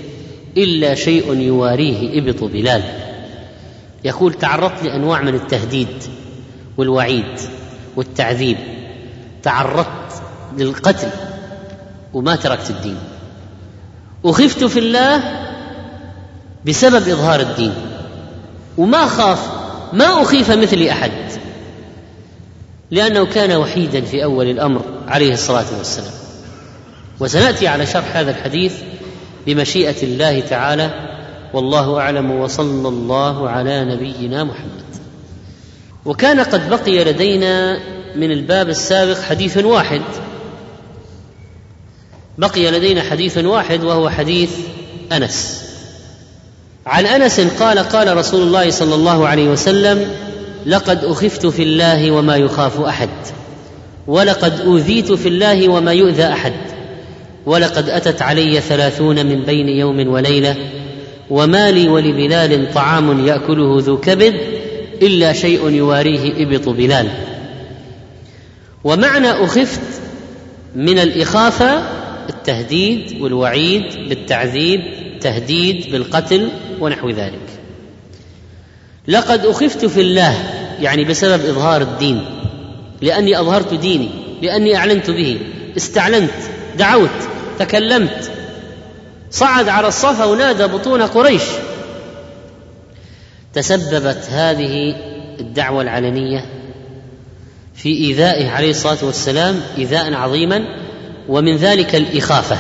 إلا 0.57 0.95
شيء 0.95 1.35
يواريه 1.35 2.19
إبط 2.19 2.45
بلال. 2.45 2.83
يقول 4.05 4.35
تعرضت 4.35 4.83
لأنواع 4.83 5.23
من 5.23 5.35
التهديد 5.35 6.03
والوعيد 6.77 7.39
والتعذيب 7.97 8.57
تعرضت 9.43 10.23
للقتل 10.59 11.09
وما 12.15 12.37
تركت 12.37 12.71
الدين. 12.71 12.99
اخفت 14.25 14.65
في 14.65 14.79
الله 14.79 15.23
بسبب 16.67 17.09
إظهار 17.09 17.41
الدين. 17.41 17.75
وما 18.79 19.07
خاف 19.07 19.39
ما 19.93 20.23
أخيف 20.23 20.51
مثلي 20.51 20.93
أحد. 20.93 21.13
لأنه 22.91 23.27
كان 23.27 23.53
وحيدا 23.57 24.01
في 24.01 24.25
أول 24.25 24.51
الأمر 24.51 24.83
عليه 25.09 25.33
الصلاة 25.33 25.79
والسلام. 25.79 26.13
وسنأتي 27.21 27.69
على 27.69 27.87
شرح 27.87 28.17
هذا 28.17 28.31
الحديث 28.31 28.75
بمشيئة 29.47 30.03
الله 30.03 30.41
تعالى 30.41 30.91
والله 31.55 32.01
أعلم 32.01 32.31
وصلى 32.31 32.89
الله 32.89 33.51
على 33.51 33.85
نبينا 33.85 34.45
محمد. 34.45 34.83
وكان 36.05 36.41
قد 36.41 36.71
بقي 36.71 37.05
لدينا 37.05 37.79
من 38.17 38.33
الباب 38.33 38.69
السابق 38.69 39.21
حديث 39.21 39.57
واحد 39.57 40.03
بقي 42.39 42.71
لدينا 42.71 43.03
حديث 43.03 43.39
واحد 43.39 43.85
وهو 43.85 44.11
حديث 44.11 44.51
أنس. 45.13 45.63
عن 46.87 47.07
أنس 47.07 47.41
قال 47.41 47.79
قال 47.79 48.17
رسول 48.17 48.43
الله 48.43 48.71
صلى 48.71 48.95
الله 48.95 49.29
عليه 49.29 49.49
وسلم 49.49 50.11
لقد 50.67 51.05
أخفت 51.05 51.47
في 51.47 51.63
الله 51.63 52.11
وما 52.11 52.37
يخاف 52.37 52.81
أحد 52.81 53.09
ولقد 54.07 54.61
أوذيت 54.61 55.13
في 55.13 55.29
الله 55.29 55.69
وما 55.69 55.93
يؤذى 55.93 56.25
أحد 56.25 56.53
ولقد 57.47 57.89
أتت 57.89 58.23
علي 58.23 58.61
ثلاثون 58.61 59.27
من 59.27 59.43
بين 59.43 59.69
يوم 59.69 60.09
وليلة 60.09 60.57
وما 61.31 61.71
لي 61.71 61.89
ولبلال 61.89 62.75
طعام 62.75 63.27
يأكله 63.27 63.77
ذو 63.81 63.97
كبد 63.97 64.35
إلا 65.03 65.33
شيء 65.33 65.71
يواريه 65.71 66.47
إبط 66.47 66.69
بلال. 66.69 67.09
ومعنى 68.85 69.31
أخفت 69.31 69.81
من 70.77 70.99
الإخافة 70.99 71.83
التهديد 72.29 73.21
والوعيد 73.21 74.09
بالتعذيب 74.09 74.81
تهديد 75.21 75.93
بالقتل 75.93 76.49
ونحو 76.81 77.11
ذلك. 77.11 77.49
لقد 79.09 79.47
أخفت 79.47 79.85
في 79.85 80.01
الله 80.01 80.35
يعني 80.81 81.05
بسبب 81.05 81.45
إظهار 81.45 81.83
الدين 81.83 82.25
لأني 83.01 83.41
أظهرت 83.41 83.75
ديني 83.75 84.09
لأني 84.43 84.77
أعلنت 84.77 85.11
به. 85.11 85.39
استعلنت 85.77 86.31
دعوت 86.79 87.11
تكلمت. 87.59 88.31
صعد 89.31 89.69
على 89.69 89.89
الصفا 89.89 90.25
ونادى 90.25 90.67
بطون 90.67 91.03
قريش. 91.03 91.43
تسببت 93.55 94.27
هذه 94.31 94.95
الدعوة 95.41 95.83
العلنية 95.83 96.47
في 97.75 97.89
إيذائه 97.89 98.51
عليه 98.51 98.71
الصلاة 98.71 99.05
والسلام 99.05 99.61
إيذاء 99.79 100.15
عظيما 100.15 100.65
ومن 101.33 101.57
ذلك 101.57 101.95
الإخافة. 101.95 102.59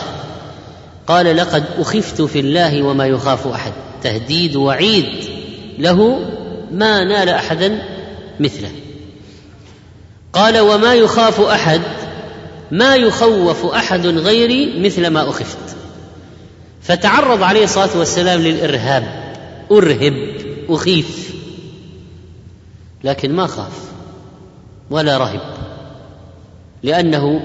قال 1.06 1.36
لقد 1.36 1.64
أخفت 1.78 2.22
في 2.22 2.40
الله 2.40 2.82
وما 2.82 3.06
يخاف 3.06 3.46
أحد. 3.46 3.72
تهديد 4.02 4.56
وعيد 4.56 5.24
له 5.78 6.18
ما 6.70 7.04
نال 7.04 7.28
أحدا 7.28 7.82
مثله. 8.40 8.70
قال 10.32 10.58
وما 10.58 10.94
يخاف 10.94 11.40
أحد 11.40 11.80
ما 12.70 12.96
يخوف 12.96 13.66
أحد 13.66 14.06
غيري 14.06 14.80
مثل 14.80 15.06
ما 15.06 15.28
أخفت. 15.28 15.76
فتعرض 16.82 17.42
عليه 17.42 17.64
الصلاة 17.64 17.98
والسلام 17.98 18.40
للإرهاب. 18.40 19.34
أرهب 19.70 20.14
أخيف. 20.68 21.34
لكن 23.04 23.32
ما 23.32 23.46
خاف 23.46 23.82
ولا 24.90 25.18
رهب 25.18 25.40
لأنه 26.82 27.40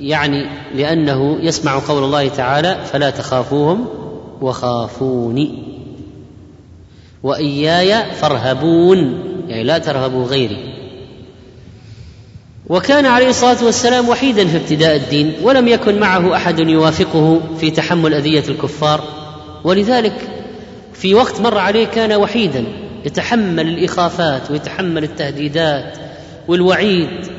يعني 0.00 0.46
لأنه 0.74 1.38
يسمع 1.40 1.78
قول 1.78 2.04
الله 2.04 2.28
تعالى 2.28 2.84
فلا 2.92 3.10
تخافوهم 3.10 3.86
وخافوني. 4.40 5.62
وإياي 7.22 8.12
فارهبون 8.14 9.22
يعني 9.48 9.64
لا 9.64 9.78
ترهبوا 9.78 10.24
غيري. 10.26 10.74
وكان 12.66 13.06
عليه 13.06 13.28
الصلاة 13.28 13.64
والسلام 13.64 14.08
وحيدا 14.08 14.46
في 14.46 14.56
ابتداء 14.56 14.96
الدين 14.96 15.32
ولم 15.42 15.68
يكن 15.68 16.00
معه 16.00 16.36
أحد 16.36 16.58
يوافقه 16.58 17.40
في 17.60 17.70
تحمل 17.70 18.14
أذية 18.14 18.44
الكفار. 18.48 19.04
ولذلك 19.64 20.28
في 20.94 21.14
وقت 21.14 21.40
مر 21.40 21.58
عليه 21.58 21.84
كان 21.84 22.12
وحيدا 22.12 22.64
يتحمل 23.04 23.68
الإخافات 23.68 24.50
ويتحمل 24.50 25.04
التهديدات 25.04 25.98
والوعيد. 26.48 27.29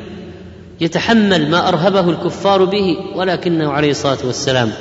يتحمل 0.82 1.50
ما 1.50 1.68
أرهبه 1.68 2.10
الكفار 2.10 2.66
به 2.66 2.98
ولكنه 3.16 3.72
عليه 3.72 3.92
الصلاة 3.92 4.18
والسلام 4.24 4.72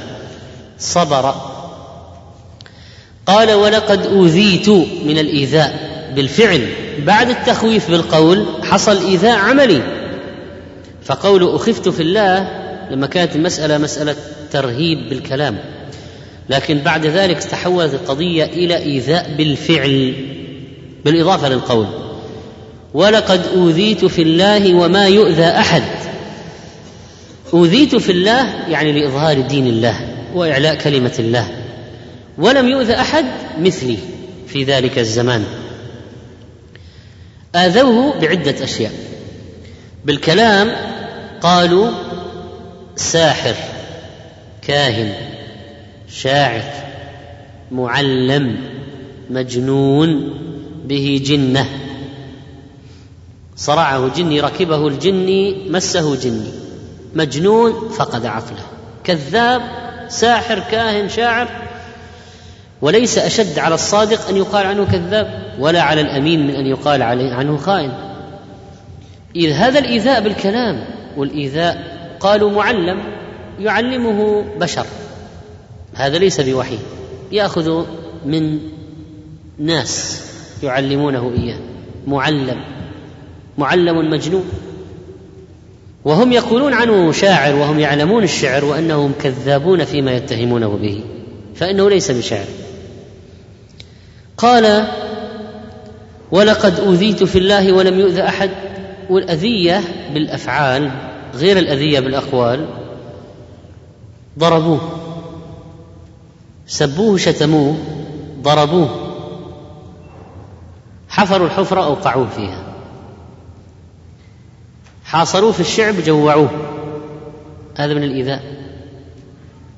صبر. 0.79 1.35
قال 3.27 3.53
ولقد 3.53 4.07
أوذيت 4.07 4.69
من 5.05 5.19
الإيذاء 5.19 5.91
بالفعل 6.17 6.69
بعد 7.07 7.31
التخويف 7.31 7.91
بالقول 7.91 8.47
حصل 8.63 8.97
إيذاء 8.97 9.39
عملي. 9.39 9.83
فقول 11.05 11.55
أخفت 11.55 11.89
في 11.89 12.03
الله 12.03 12.49
لما 12.91 13.07
كانت 13.07 13.37
المسألة 13.37 13.79
مسألة 13.79 14.17
ترهيب 14.53 15.09
بالكلام. 15.09 15.59
لكن 16.49 16.79
بعد 16.79 17.07
ذلك 17.07 17.43
تحولت 17.43 17.95
القضية 17.95 18.45
إلى 18.45 18.77
إيذاء 18.77 19.35
بالفعل 19.39 20.15
بالإضافة 21.05 21.49
للقول. 21.49 21.87
ولقد 22.95 23.47
أوذيت 23.55 24.05
في 24.05 24.23
الله 24.23 24.75
وما 24.75 25.07
يؤذى 25.07 25.45
أحد. 25.45 25.83
أوذيت 27.55 27.97
في 27.97 28.13
الله 28.13 28.69
يعني 28.69 28.93
لإظهار 28.93 29.41
دين 29.41 29.67
الله 29.67 30.01
وإعلاء 30.35 30.75
كلمة 30.75 31.15
الله. 31.19 31.49
ولم 32.39 32.69
يؤذى 32.69 32.95
أحد 32.95 33.25
مثلي 33.59 33.97
في 34.47 34.65
ذلك 34.65 34.99
الزمان. 34.99 35.45
آذوه 37.55 38.21
بعدة 38.21 38.65
أشياء. 38.65 38.93
بالكلام 40.05 40.73
قالوا 41.41 41.91
ساحر 42.97 43.55
كاهن 44.67 45.13
شاعر 46.13 46.63
معلم 47.71 48.57
مجنون 49.31 50.35
به 50.85 51.23
جنة. 51.25 51.67
صرعه 53.57 54.09
جني 54.17 54.41
ركبه 54.41 54.89
الجني 54.89 55.71
مسه 55.71 56.17
جني. 56.17 56.51
مجنون 57.15 57.89
فقد 57.89 58.27
عقله 58.27 58.65
كذاب 59.05 59.63
ساحر 60.09 60.59
كاهن 60.59 61.09
شاعر. 61.09 61.49
وليس 62.83 63.19
أشد 63.19 63.59
على 63.59 63.75
الصادق 63.75 64.29
أن 64.29 64.37
يقال 64.37 64.67
عنه 64.67 64.85
كذاب 64.85 65.55
ولا 65.59 65.83
على 65.83 66.01
الأمين 66.01 66.47
من 66.47 66.55
أن 66.55 66.67
يقال 66.67 67.03
عنه 67.03 67.57
خائن. 67.57 67.93
إذ 69.37 69.51
هذا 69.51 69.79
الإيذاء 69.79 70.21
بالكلام 70.21 70.85
والإيذاء 71.17 72.01
قالوا 72.21 72.51
معلم 72.51 73.01
يعلمه 73.59 74.45
بشر. 74.61 74.87
هذا 75.95 76.19
ليس 76.19 76.41
بوحي. 76.41 76.79
يأخذ 77.33 77.85
من 78.25 78.59
ناس 79.59 80.23
يعلمونه 80.63 81.33
إياه. 81.39 81.59
معلم. 82.07 82.61
معلم 83.61 84.11
مجنون. 84.11 84.45
وهم 86.05 86.33
يقولون 86.33 86.75
عنه 86.75 87.13
شاعر 87.13 87.55
وهم 87.55 87.79
يعلمون 87.79 88.25
الشعر 88.25 88.65
وأنهم 88.65 89.13
كذابون 89.23 89.85
فيما 89.85 90.13
يتهمونه 90.17 90.79
به 90.83 91.01
فإنه 91.55 91.91
ليس 91.91 92.11
بشاعر. 92.11 92.47
قال 94.37 94.89
ولقد 96.31 96.81
أوذيت 96.81 97.25
في 97.25 97.39
الله 97.39 97.73
ولم 97.73 98.01
يؤذ 98.01 98.19
أحد. 98.19 98.51
والأذية 99.11 99.81
بالأفعال 100.15 100.91
غير 101.35 101.59
الأذية 101.59 102.01
بالأقوال 102.01 102.67
ضربوه. 104.39 104.81
سبوه 106.67 107.17
شتموه 107.17 107.77
ضربوه. 108.43 108.89
حفروا 111.09 111.47
الحفرة 111.47 111.85
أوقعوه 111.85 112.29
فيها. 112.29 112.70
حاصروه 115.11 115.53
في 115.53 115.61
الشعب 115.61 115.95
جوعوه. 115.95 116.51
هذا 117.77 117.95
من 117.95 118.03
الإيذاء. 118.03 118.43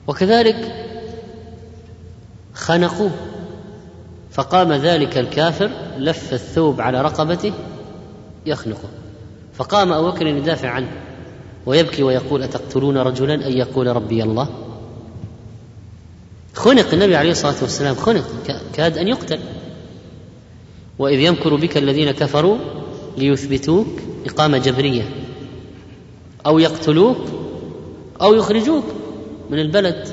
وكذلك 0.07 0.75
خنقوه. 2.55 3.11
فقام 4.31 4.73
ذلك 4.73 5.19
الكافر 5.19 5.71
لف 5.99 6.33
الثوب 6.33 6.81
على 6.81 7.03
رقبته 7.03 7.53
يخنقه. 8.47 8.89
فقام 9.55 9.93
أبو 9.93 10.11
بكر 10.11 10.27
يدافع 10.27 10.69
عنه 10.69 10.89
ويبكي 11.67 12.03
ويقول 12.03 12.43
أتقتلون 12.43 12.99
رجلا؟ 12.99 13.35
أن 13.35 13.53
يقول 13.53 13.87
ربي 13.87 14.23
الله. 14.23 14.49
خنق 16.55 16.93
النبي 16.93 17.17
عليه 17.17 17.31
الصلاة 17.31 17.57
والسلام 17.63 17.95
خنق 17.95 18.25
كاد 18.75 18.99
أن 18.99 19.09
يقتل. 19.09 19.41
وإذ 20.99 21.21
يمكر 21.21 21.57
بك 21.57 21.77
الذين 21.77 22.11
كفروا 22.11 22.59
ليثبتوك 23.19 23.87
إقامة 24.27 24.59
جبرية. 24.59 25.22
أو 26.47 26.59
يقتلوك 26.59 27.17
أو 28.23 28.35
يخرجوك 28.35 28.85
من 29.51 29.59
البلد. 29.59 30.09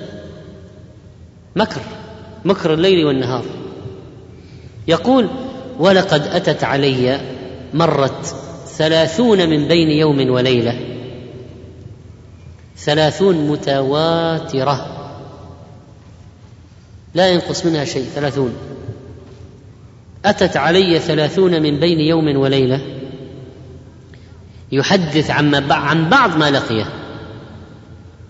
مكر 1.56 1.82
مكر 2.46 2.74
الليل 2.74 3.06
والنهار. 3.06 3.46
يقول 4.88 5.30
ولقد 5.80 6.22
أتت 6.22 6.64
علي 6.64 7.22
مرت 7.74 8.36
ثلاثون 8.68 9.50
من 9.50 9.68
بين 9.68 9.90
يوم 9.90 10.30
وليلة. 10.30 10.80
ثلاثون 12.78 13.48
متواترة. 13.48 14.96
لا 17.14 17.30
ينقص 17.30 17.66
منها 17.66 17.86
شيء 17.86 18.04
ثلاثون. 18.04 18.54
أتت 20.26 20.58
علي 20.58 21.00
ثلاثون 21.00 21.62
من 21.62 21.80
بين 21.80 22.00
يوم 22.00 22.38
وليلة. 22.38 22.99
يحدث 24.72 25.32
عن 25.32 25.72
عن 25.72 26.10
بعض 26.10 26.38
ما 26.38 26.52
لقيه. 26.52 26.86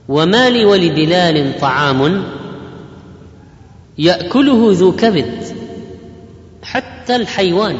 وما 0.07 0.49
لي 0.49 0.65
ولبلال 0.65 1.59
طعام 1.61 2.23
يأكله 3.97 4.69
ذو 4.71 4.91
كبد 4.91 5.43
حتى 6.63 7.15
الحيوان. 7.15 7.77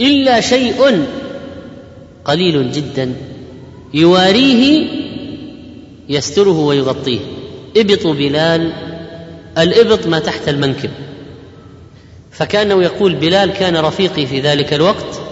إلا 0.00 0.40
شيء 0.40 1.06
قليل 2.24 2.72
جدا 2.72 3.12
يواريه 3.94 4.88
يستره 6.08 6.58
ويغطيه. 6.58 7.20
إبط 7.76 8.06
بلال 8.06 8.72
الإبط 9.58 10.06
ما 10.06 10.18
تحت 10.18 10.48
المنكب. 10.48 10.90
فكأنه 12.30 12.82
يقول 12.82 13.14
بلال 13.14 13.52
كان 13.52 13.76
رفيقي 13.76 14.26
في 14.26 14.40
ذلك 14.40 14.74
الوقت 14.74 15.23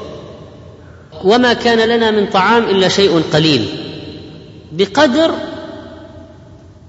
وما 1.25 1.53
كان 1.53 1.89
لنا 1.89 2.11
من 2.11 2.27
طعام 2.27 2.65
إلا 2.65 2.89
شيء 2.89 3.23
قليل 3.33 3.69
بقدر 4.73 5.35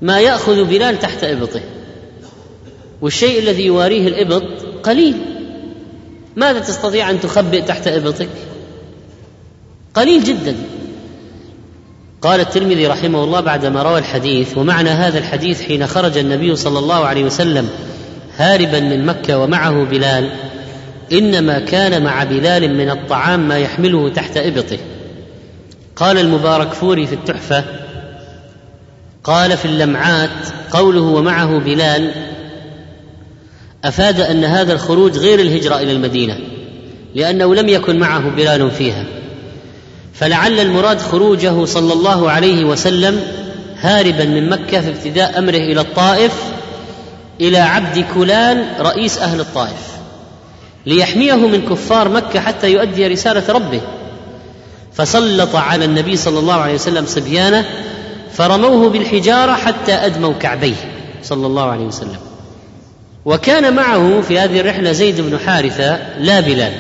ما 0.02 0.20
يأخذ 0.20 0.64
بلال 0.64 1.00
تحت 1.00 1.24
إبطه. 1.24 1.62
والشيء 3.02 3.40
الذي 3.40 3.66
يواريه 3.66 4.08
الإبط 4.08 4.44
قليل. 4.84 5.16
ماذا 6.36 6.60
تستطيع 6.60 7.10
أن 7.10 7.20
تخبئ 7.20 7.62
تحت 7.62 7.88
إبطك؟ 7.88 8.30
قليل 9.94 10.24
جدا. 10.24 10.56
قال 12.22 12.40
الترمذي 12.40 12.88
رحمه 12.88 13.24
الله 13.24 13.40
بعدما 13.40 13.84
روى 13.84 14.00
الحديث 14.00 14.58
ومعنى 14.58 14.90
هذا 14.90 15.20
الحديث 15.20 15.62
حين 15.62 15.88
خرج 15.88 16.18
النبي 16.18 16.56
صلى 16.56 16.80
الله 16.80 17.06
عليه 17.06 17.24
وسلم 17.24 17.70
هاربا 18.38 18.80
من 18.80 19.06
مكة 19.06 19.38
ومعه 19.38 19.84
بلال 19.84 20.30
إنما 21.12 21.60
كان 21.60 22.04
مع 22.04 22.24
بلال 22.24 22.78
من 22.78 22.90
الطعام 22.90 23.48
ما 23.48 23.58
يحمله 23.58 24.10
تحت 24.10 24.38
إبطه. 24.38 24.78
قال 25.96 26.18
المبارك 26.18 26.74
فوري 26.74 27.08
في 27.08 27.16
التحفة 27.16 27.64
قال 29.24 29.58
في 29.58 29.66
اللمعات 29.66 30.30
قوله 30.72 31.02
ومعه 31.02 31.60
بلال 31.60 32.12
أفاد 33.84 34.22
أن 34.22 34.44
هذا 34.46 34.74
الخروج 34.74 35.18
غير 35.18 35.40
الهجرة 35.40 35.76
إلى 35.76 35.92
المدينة 35.92 36.40
لأنه 37.16 37.56
لم 37.56 37.70
يكن 37.70 38.00
معه 38.00 38.30
بلال 38.30 38.72
فيها. 38.72 39.06
فلعل 40.14 40.60
المراد 40.60 41.00
خروجه 41.00 41.66
صلى 41.66 41.94
الله 41.94 42.32
عليه 42.32 42.66
وسلم 42.66 43.20
هاربا 43.80 44.26
من 44.26 44.50
مكة 44.50 44.82
في 44.82 44.90
ابتداء 44.90 45.40
أمره 45.40 45.58
إلى 45.58 45.82
الطائف 45.82 46.44
إلى 47.42 47.58
عبد 47.58 48.06
كلال 48.16 48.66
رئيس 48.80 49.18
أهل 49.18 49.40
الطائف. 49.40 49.93
ليحميه 50.86 51.48
من 51.48 51.62
كفار 51.70 52.10
مكة 52.10 52.40
حتى 52.40 52.72
يؤدي 52.72 53.08
رسالة 53.08 53.54
ربه. 53.54 53.82
فسلط 54.94 55.56
على 55.56 55.86
النبي 55.86 56.18
صلى 56.18 56.40
الله 56.40 56.54
عليه 56.54 56.74
وسلم 56.74 57.06
صبيانه 57.06 57.66
فرموه 58.34 58.90
بالحجارة 58.90 59.52
حتى 59.52 59.94
أدموا 59.94 60.34
كعبيه 60.34 60.76
صلى 61.24 61.48
الله 61.48 61.72
عليه 61.72 61.86
وسلم. 61.86 62.18
وكان 63.26 63.76
معه 63.76 64.22
في 64.22 64.40
هذه 64.40 64.60
الرحلة 64.60 64.92
زيد 64.92 65.22
بن 65.22 65.40
حارثة 65.40 66.20
لا 66.20 66.40
بلال. 66.40 66.74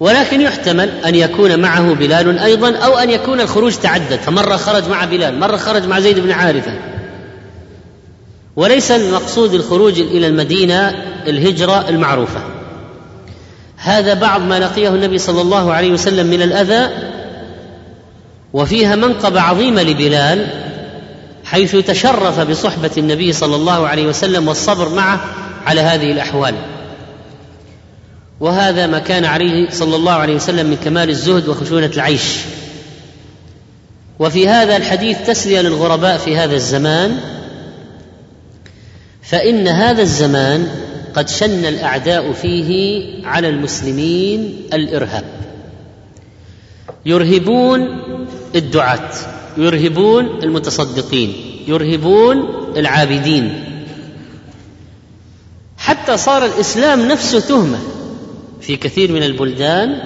ولكن 0.00 0.40
يحتمل 0.40 0.90
أن 1.06 1.14
يكون 1.14 1.60
معه 1.60 1.94
بلال 1.94 2.38
أيضا 2.38 2.76
أو 2.76 2.98
أن 2.98 3.10
يكون 3.10 3.40
الخروج 3.40 3.74
تعدد. 3.74 4.16
فمرة 4.16 4.56
خرج 4.56 4.88
مع 4.88 5.04
بلال 5.04 5.40
مرة 5.40 5.56
خرج 5.56 5.86
مع 5.86 6.00
زيد 6.00 6.18
بن 6.18 6.34
حارثة. 6.34 6.72
وليس 8.58 8.90
المقصود 8.90 9.54
الخروج 9.54 10.00
إلى 10.00 10.26
المدينة 10.26 10.88
الهجرة 11.26 11.88
المعروفة. 11.88 12.40
هذا 13.76 14.14
بعض 14.14 14.40
ما 14.40 14.58
لقيه 14.58 14.88
النبي 14.88 15.18
صلى 15.18 15.40
الله 15.40 15.72
عليه 15.72 15.92
وسلم 15.92 16.26
من 16.26 16.42
الأذى 16.42 16.90
وفيها 18.52 18.96
منقبة 18.96 19.40
عظيمة 19.40 19.82
لبلال 19.82 20.46
حيث 21.44 21.76
تشرف 21.76 22.40
بصحبة 22.40 22.90
النبي 22.98 23.32
صلى 23.32 23.56
الله 23.56 23.88
عليه 23.88 24.06
وسلم 24.06 24.48
والصبر 24.48 24.88
معه 24.88 25.20
على 25.66 25.80
هذه 25.80 26.12
الأحوال. 26.12 26.54
وهذا 28.40 28.86
ما 28.86 28.98
كان 28.98 29.24
عليه 29.24 29.70
صلى 29.70 29.96
الله 29.96 30.12
عليه 30.12 30.34
وسلم 30.34 30.66
من 30.66 30.76
كمال 30.76 31.10
الزهد 31.10 31.48
وخشونة 31.48 31.90
العيش. 31.94 32.36
وفي 34.18 34.48
هذا 34.48 34.76
الحديث 34.76 35.26
تسلية 35.26 35.60
للغرباء 35.60 36.18
في 36.18 36.36
هذا 36.36 36.54
الزمان 36.54 37.37
فإن 39.28 39.68
هذا 39.68 40.02
الزمان 40.02 40.68
قد 41.14 41.28
شن 41.28 41.64
الأعداء 41.64 42.32
فيه 42.32 43.04
على 43.26 43.48
المسلمين 43.48 44.56
الإرهاب. 44.72 45.24
يرهبون 47.06 48.00
الدعاة 48.54 49.10
يرهبون 49.56 50.42
المتصدقين 50.42 51.32
يرهبون 51.66 52.36
العابدين. 52.76 53.64
حتى 55.78 56.16
صار 56.16 56.44
الإسلام 56.44 57.08
نفسه 57.08 57.40
تهمة. 57.40 57.78
في 58.60 58.76
كثير 58.76 59.12
من 59.12 59.22
البلدان 59.22 60.00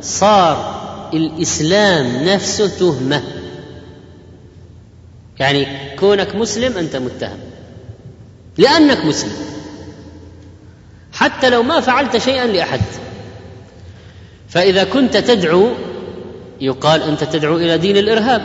صار 0.00 0.74
الإسلام 1.14 2.24
نفسه 2.24 2.68
تهمة. 2.78 3.22
يعني 5.38 5.66
كونك 5.96 6.34
مسلم 6.36 6.78
أنت 6.78 6.96
متهم. 6.96 7.38
لأنك 8.58 9.04
مسلم. 9.04 9.32
حتى 11.12 11.50
لو 11.50 11.62
ما 11.62 11.80
فعلت 11.80 12.16
شيئا 12.16 12.46
لأحد. 12.46 12.80
فإذا 14.48 14.84
كنت 14.84 15.16
تدعو 15.16 15.68
يقال 16.60 17.02
أنت 17.02 17.24
تدعو 17.24 17.56
إلى 17.56 17.78
دين 17.78 17.96
الإرهاب. 17.96 18.42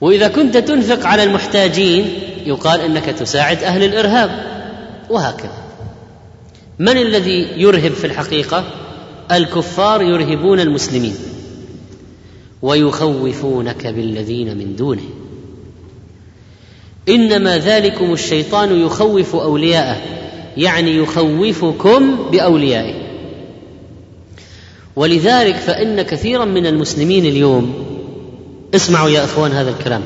وإذا 0.00 0.28
كنت 0.28 0.56
تنفق 0.56 1.06
على 1.06 1.22
المحتاجين 1.22 2.08
يقال 2.46 2.80
أنك 2.80 3.04
تساعد 3.04 3.62
أهل 3.62 3.84
الإرهاب. 3.84 4.30
وهكذا. 5.10 5.66
من 6.78 6.96
الذي 6.96 7.48
يرهب 7.56 7.92
في 7.92 8.06
الحقيقة؟ 8.06 8.64
الكفار 9.32 10.02
يرهبون 10.02 10.60
المسلمين. 10.60 11.16
ويخوفونك 12.62 13.86
بالذين 13.86 14.58
من 14.58 14.76
دونه. 14.76 15.25
إنما 17.08 17.58
ذلكم 17.58 18.12
الشيطان 18.12 18.80
يخوف 18.80 19.36
أولياءه 19.36 20.00
يعني 20.56 20.96
يخوفكم 20.96 22.30
بأوليائه. 22.30 22.94
ولذلك 24.96 25.56
فإن 25.56 26.02
كثيرا 26.02 26.44
من 26.44 26.66
المسلمين 26.66 27.26
اليوم 27.26 27.86
اسمعوا 28.74 29.08
يا 29.08 29.24
إخوان 29.24 29.52
هذا 29.52 29.70
الكلام 29.70 30.02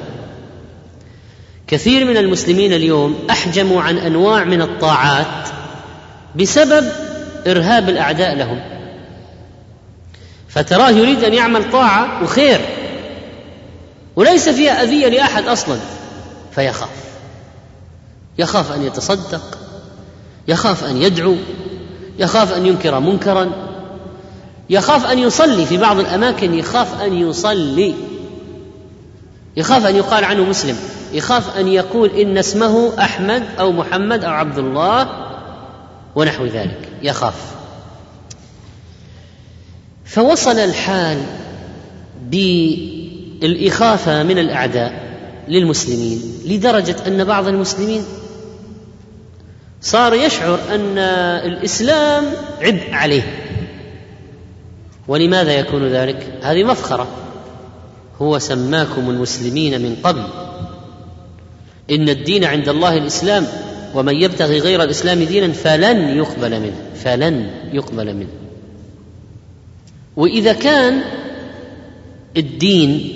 كثير 1.66 2.04
من 2.04 2.16
المسلمين 2.16 2.72
اليوم 2.72 3.14
أحجموا 3.30 3.82
عن 3.82 3.98
أنواع 3.98 4.44
من 4.44 4.62
الطاعات 4.62 5.48
بسبب 6.36 6.88
إرهاب 7.46 7.88
الأعداء 7.88 8.34
لهم. 8.34 8.60
فتراه 10.48 10.90
يريد 10.90 11.24
أن 11.24 11.34
يعمل 11.34 11.70
طاعة 11.70 12.22
وخير 12.22 12.60
وليس 14.16 14.48
فيها 14.48 14.82
أذية 14.82 15.08
لأحد 15.08 15.48
أصلا. 15.48 15.76
فيخاف. 16.52 17.10
يخاف 18.38 18.72
أن 18.72 18.82
يتصدق 18.82 19.58
يخاف 20.48 20.84
أن 20.84 20.96
يدعو 20.96 21.36
يخاف 22.18 22.52
أن 22.52 22.66
ينكر 22.66 23.00
منكرا 23.00 23.50
يخاف 24.70 25.06
أن 25.06 25.18
يصلي 25.18 25.66
في 25.66 25.76
بعض 25.76 25.98
الأماكن 25.98 26.54
يخاف 26.54 27.02
أن 27.02 27.14
يصلي 27.14 27.94
يخاف 29.56 29.86
أن 29.86 29.96
يقال 29.96 30.24
عنه 30.24 30.44
مسلم 30.44 30.76
يخاف 31.12 31.56
أن 31.56 31.68
يقول 31.68 32.10
إن 32.10 32.38
اسمه 32.38 33.02
أحمد 33.02 33.44
أو 33.58 33.72
محمد 33.72 34.24
أو 34.24 34.30
عبد 34.30 34.58
الله 34.58 35.08
ونحو 36.14 36.46
ذلك. 36.46 36.88
يخاف. 37.02 37.34
فوصل 40.04 40.58
الحال 40.58 41.22
بالإخافة 43.42 44.22
من 44.22 44.38
الأعداء. 44.38 45.09
للمسلمين 45.48 46.22
لدرجة 46.46 46.96
أن 47.06 47.24
بعض 47.24 47.46
المسلمين 47.48 48.02
صار 49.80 50.14
يشعر 50.14 50.58
أن 50.70 50.98
الإسلام 51.48 52.24
عبء 52.60 52.92
عليه. 52.92 53.22
ولماذا 55.08 55.52
يكون 55.52 55.88
ذلك؟ 55.88 56.38
هذه 56.42 56.64
مفخرة. 56.64 57.08
هو 58.22 58.38
سماكم 58.38 59.10
المسلمين 59.10 59.80
من 59.80 59.96
قبل. 60.02 60.22
إن 61.90 62.08
الدين 62.08 62.44
عند 62.44 62.68
الله 62.68 62.96
الإسلام 62.96 63.46
ومن 63.94 64.14
يبتغي 64.14 64.58
غير 64.58 64.82
الإسلام 64.82 65.22
دينا 65.22 65.52
فلن 65.52 66.16
يقبل 66.16 66.60
منه 66.60 66.76
فلن 66.94 67.50
يقبل 67.72 68.14
منه. 68.14 68.28
وإذا 70.16 70.52
كان 70.52 71.00
الدين 72.36 73.10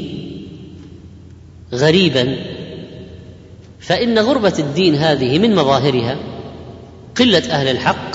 غريبا 1.74 2.36
فإن 3.80 4.18
غربة 4.18 4.54
الدين 4.58 4.94
هذه 4.94 5.38
من 5.38 5.54
مظاهرها 5.54 6.16
قلة 7.16 7.42
أهل 7.50 7.68
الحق 7.68 8.10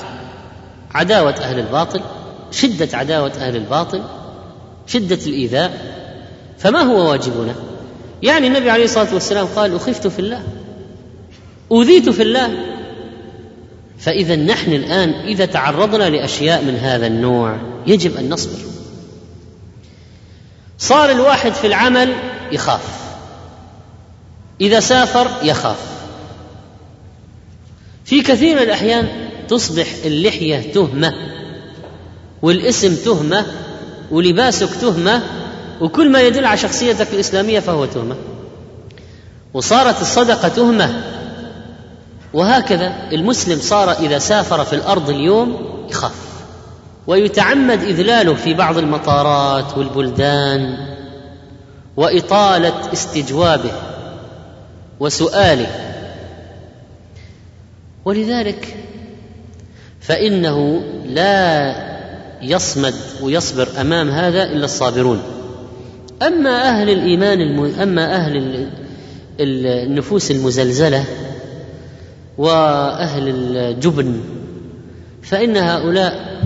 عداوة 0.93 1.35
أهل 1.35 1.59
الباطل 1.59 2.01
شدة 2.51 2.97
عداوة 2.97 3.31
أهل 3.39 3.55
الباطل 3.55 4.03
شدة 4.87 5.19
الإيذاء. 5.27 5.99
فما 6.57 6.79
هو 6.79 7.11
واجبنا؟ 7.11 7.55
يعني 8.23 8.47
النبي 8.47 8.69
عليه 8.69 8.83
الصلاة 8.83 9.13
والسلام 9.13 9.45
قال 9.45 9.75
أخفت 9.75 10.07
في 10.07 10.19
الله 10.19 10.43
أوذيت 11.71 12.09
في 12.09 12.23
الله. 12.23 12.49
فإذا 13.99 14.35
نحن 14.35 14.73
الآن 14.73 15.09
إذا 15.09 15.45
تعرضنا 15.45 16.09
لأشياء 16.09 16.63
من 16.63 16.75
هذا 16.75 17.07
النوع 17.07 17.57
يجب 17.87 18.17
أن 18.17 18.29
نصبر. 18.29 18.59
صار 20.77 21.11
الواحد 21.11 21.53
في 21.53 21.67
العمل 21.67 22.13
يخاف. 22.51 23.08
إذا 24.61 24.79
سافر 24.79 25.27
يخاف. 25.43 25.77
في 28.05 28.21
كثير 28.21 28.55
من 28.55 28.61
الأحيان 28.61 29.29
تصبح 29.47 29.87
اللحية 30.05 30.71
تهمة 30.73 31.13
والاسم 32.41 32.95
تهمة 32.95 33.45
ولباسك 34.11 34.69
تهمة 34.81 35.21
وكل 35.81 36.11
ما 36.11 36.21
يدل 36.21 36.45
على 36.45 36.57
شخصيتك 36.57 37.07
الإسلامية 37.13 37.59
فهو 37.59 37.85
تهمة. 37.85 38.15
وصارت 39.53 40.01
الصدقة 40.01 40.47
تهمة. 40.47 41.03
وهكذا 42.33 42.93
المسلم 43.11 43.59
صار 43.59 43.91
إذا 43.91 44.19
سافر 44.19 44.65
في 44.65 44.73
الأرض 44.73 45.09
اليوم 45.09 45.57
يخاف 45.89 46.15
ويتعمد 47.07 47.83
إذلاله 47.83 48.33
في 48.33 48.53
بعض 48.53 48.77
المطارات 48.77 49.77
والبلدان 49.77 50.77
وإطالة 51.97 52.93
استجوابه. 52.93 53.71
وسؤاله 54.99 55.67
ولذلك 58.05 58.77
فإنه 59.99 60.81
لا 61.05 61.75
يصمد 62.41 62.93
ويصبر 63.21 63.67
أمام 63.81 64.09
هذا 64.09 64.43
إلا 64.43 64.65
الصابرون. 64.65 65.21
أما 66.21 66.69
أهل 66.69 66.89
الإيمان 66.89 67.41
الم... 67.41 67.65
أما 67.81 68.15
أهل 68.15 68.67
النفوس 69.39 70.31
المزلزلة 70.31 71.03
وأهل 72.37 73.27
الجبن 73.27 74.21
فإن 75.21 75.57
هؤلاء 75.57 76.39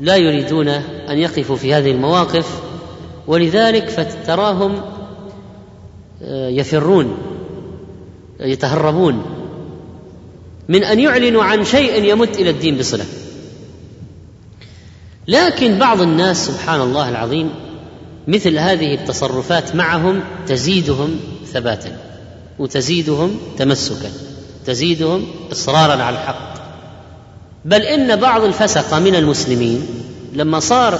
لا 0.00 0.16
يريدون 0.16 0.68
أن 1.08 1.18
يقفوا 1.18 1.56
في 1.56 1.74
هذه 1.74 1.90
المواقف. 1.90 2.60
ولذلك 3.26 3.88
فتراهم 3.88 4.80
يفرون 6.30 7.16
يتهربون 8.40 9.22
من 10.68 10.84
أن 10.84 11.00
يعلنوا 11.00 11.44
عن 11.44 11.64
شيء 11.64 12.04
يمت 12.04 12.38
إلى 12.38 12.50
الدين 12.50 12.78
بصلة. 12.78 13.04
لكن 15.28 15.78
بعض 15.78 16.00
الناس 16.00 16.46
سبحان 16.46 16.80
الله 16.80 17.08
العظيم 17.08 17.50
مثل 18.26 18.58
هذه 18.58 18.94
التصرفات 18.94 19.76
معهم 19.76 20.20
تزيدهم 20.46 21.16
ثباتا 21.52 21.96
وتزيدهم 22.58 23.38
تمسكا 23.58 24.10
تزيدهم 24.66 25.26
إصرارا 25.52 26.02
على 26.02 26.16
الحق. 26.16 26.54
بل 27.64 27.82
إن 27.82 28.16
بعض 28.16 28.44
الفسقه 28.44 28.98
من 28.98 29.14
المسلمين 29.14 29.86
لما 30.32 30.60
صار 30.60 30.98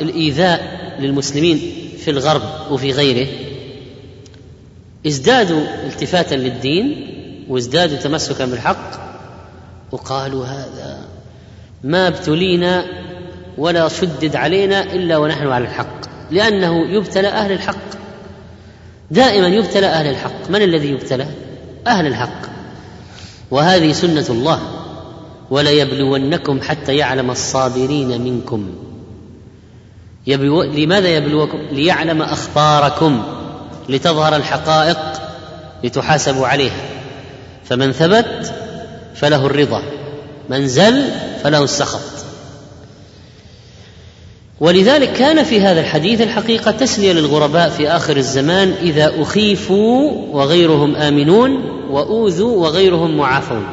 الإيذاء 0.00 0.82
للمسلمين 1.00 1.60
في 2.04 2.10
الغرب 2.10 2.42
وفي 2.70 2.92
غيره 2.92 3.51
ازدادوا 5.06 5.60
التفاتا 5.86 6.34
للدين 6.34 7.06
وازدادوا 7.48 7.96
تمسكا 7.96 8.46
بالحق 8.46 8.90
وقالوا 9.92 10.46
هذا 10.46 10.98
ما 11.84 12.08
ابتلينا 12.08 12.84
ولا 13.58 13.88
شدد 13.88 14.36
علينا 14.36 14.82
إلا 14.82 15.16
ونحن 15.16 15.46
على 15.46 15.64
الحق 15.64 16.02
لأنه 16.30 16.86
يبتلى 16.86 17.28
أهل 17.28 17.52
الحق. 17.52 17.92
دائما 19.10 19.46
يبتلى 19.46 19.86
أهل 19.86 20.06
الحق. 20.06 20.50
من 20.50 20.62
الذي 20.62 20.90
يبتلى؟ 20.90 21.26
أهل 21.86 22.06
الحق. 22.06 22.42
وهذه 23.50 23.92
سنة 23.92 24.26
الله. 24.30 24.60
وليبلونكم 25.50 26.60
حتى 26.60 26.96
يعلم 26.96 27.30
الصابرين 27.30 28.20
منكم. 28.20 28.74
يبلو 30.26 30.62
لماذا 30.62 31.08
يبلوكم؟ 31.08 31.58
ليعلم 31.72 32.22
أخباركم. 32.22 33.22
لتظهر 33.88 34.36
الحقائق 34.36 34.98
لتحاسبوا 35.84 36.46
عليها. 36.46 36.82
فمن 37.64 37.92
ثبت 37.92 38.54
فله 39.14 39.46
الرضا 39.46 39.82
من 40.48 40.68
زل 40.68 41.04
فله 41.42 41.64
السخط. 41.64 42.00
ولذلك 44.60 45.12
كان 45.12 45.44
في 45.44 45.60
هذا 45.60 45.80
الحديث 45.80 46.20
الحقيقة 46.20 46.70
تسلية 46.70 47.12
للغرباء 47.12 47.68
في 47.68 47.88
آخر 47.88 48.16
الزمان 48.16 48.74
إذا 48.82 49.22
أخيفوا 49.22 50.12
وغيرهم 50.32 50.96
آمنون 50.96 51.50
وأوذوا 51.90 52.56
وغيرهم 52.56 53.16
معافون. 53.16 53.66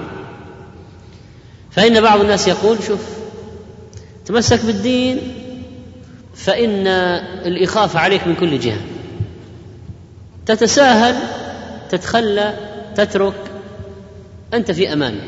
فإن 1.72 2.02
بعض 2.02 2.20
الناس 2.20 2.48
يقول 2.48 2.78
شوف 2.88 3.00
تمسك 4.26 4.66
بالدين 4.66 5.20
فإن 6.36 6.88
الإخافة 7.46 8.00
عليك 8.00 8.28
من 8.28 8.36
كل 8.36 8.60
جهة. 8.60 8.80
تتساهل 10.50 11.16
تتخلى 11.90 12.54
تترك 12.96 13.34
أنت 14.54 14.72
في 14.72 14.94
أمان. 14.94 15.20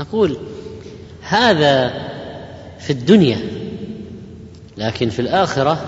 نقول 0.00 0.36
هذا 1.22 1.92
في 2.78 2.90
الدنيا 2.90 3.38
لكن 4.76 5.08
في 5.08 5.22
الآخرة 5.22 5.78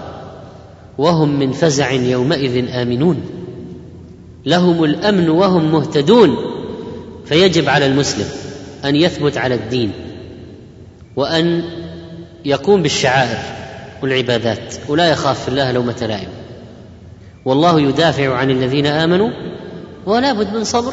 وهم 0.99 1.39
من 1.39 1.53
فزع 1.53 1.91
يومئذ 1.91 2.69
آمنون. 2.69 3.23
لهم 4.47 4.85
الأمن 4.85 5.29
وهم 5.29 5.73
مهتدون. 5.73 6.37
فيجب 7.27 7.69
على 7.69 7.87
المسلم 7.87 8.27
أن 8.85 8.97
يثبت 8.97 9.37
على 9.37 9.55
الدين 9.55 9.93
وأن 11.17 11.65
يقوم 12.45 12.83
بالشعائر 12.83 13.39
والعبادات 14.03 14.75
ولا 14.89 15.11
يخاف 15.11 15.43
في 15.43 15.49
الله 15.49 15.73
لومة 15.73 16.07
لائم. 16.09 16.40
والله 17.45 17.81
يدافع 17.81 18.35
عن 18.35 18.51
الذين 18.51 18.87
آمنوا 18.87 19.31
ولا 20.07 20.33
بد 20.33 20.55
من 20.55 20.65
صبر 20.65 20.93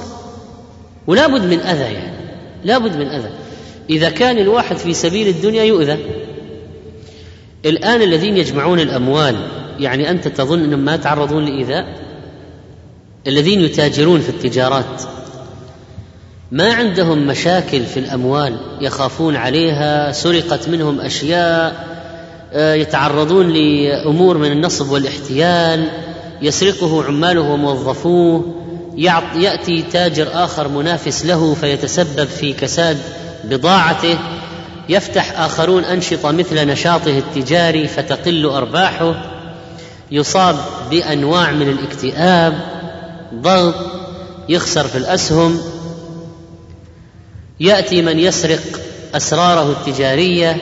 ولا 1.08 1.28
بد 1.28 1.45
من 1.45 1.60
أذى 1.60 1.93
يعني. 1.93 2.18
لا 2.64 2.78
بد 2.78 2.98
من 2.98 3.08
أذى. 3.08 3.30
إذا 3.89 4.10
كان 4.10 4.38
الواحد 4.38 4.78
في 4.78 4.93
سبيل 4.93 5.28
الدنيا 5.28 5.64
يؤذى. 5.64 5.98
الآن 7.66 8.02
الذين 8.02 8.38
يجمعون 8.38 8.80
الأموال 8.80 9.36
يعني 9.80 10.10
أنت 10.10 10.28
تظن 10.28 10.64
أنهم 10.64 10.80
ما 10.80 10.95
يتعرضون 10.95 11.45
لإيذاء؟ 11.45 11.86
الذين 13.28 13.62
يتاجرون 13.62 14.22
في 14.22 14.30
التجارات 14.30 15.02
ما 16.52 16.74
عندهم 16.74 17.28
مشاكل 17.28 17.86
في 17.86 18.00
الأموال 18.00 18.58
يخافون 18.82 19.36
عليها 19.36 20.12
سرقت 20.12 20.70
منهم 20.70 21.02
أشياء 21.02 21.88
آه، 22.54 22.74
يتعرضون 22.74 23.50
لأمور 23.50 24.38
من 24.38 24.52
النصب 24.52 24.91
والإحتيال 24.91 25.88
يسرقه 26.42 27.04
عماله 27.04 27.42
وموظفوه 27.42 28.56
يأتي 29.36 29.82
تاجر 29.82 30.28
آخر 30.34 30.68
منافس 30.68 31.26
له 31.26 31.54
فيتسبب 31.54 32.26
في 32.26 32.54
كساد 32.54 32.98
بضاعته 33.44 34.18
يفتح 34.90 35.40
آخرون 35.40 35.84
أنشطة 35.84 36.32
مثل 36.32 36.68
نشاطه 36.68 37.18
التجاري 37.18 37.88
فتقل 37.88 38.46
أرباحه 38.46 39.16
يصاب 40.12 40.56
بأنواع 40.92 41.52
من 41.52 41.70
الاكتئاب 41.70 42.60
ضغط 43.34 43.76
يخسر 44.50 44.88
في 44.88 44.98
الأسهم. 44.98 45.60
يأتي 47.60 48.02
من 48.02 48.20
يسرق 48.20 48.62
أسراره 49.16 49.72
التجارية 49.72 50.58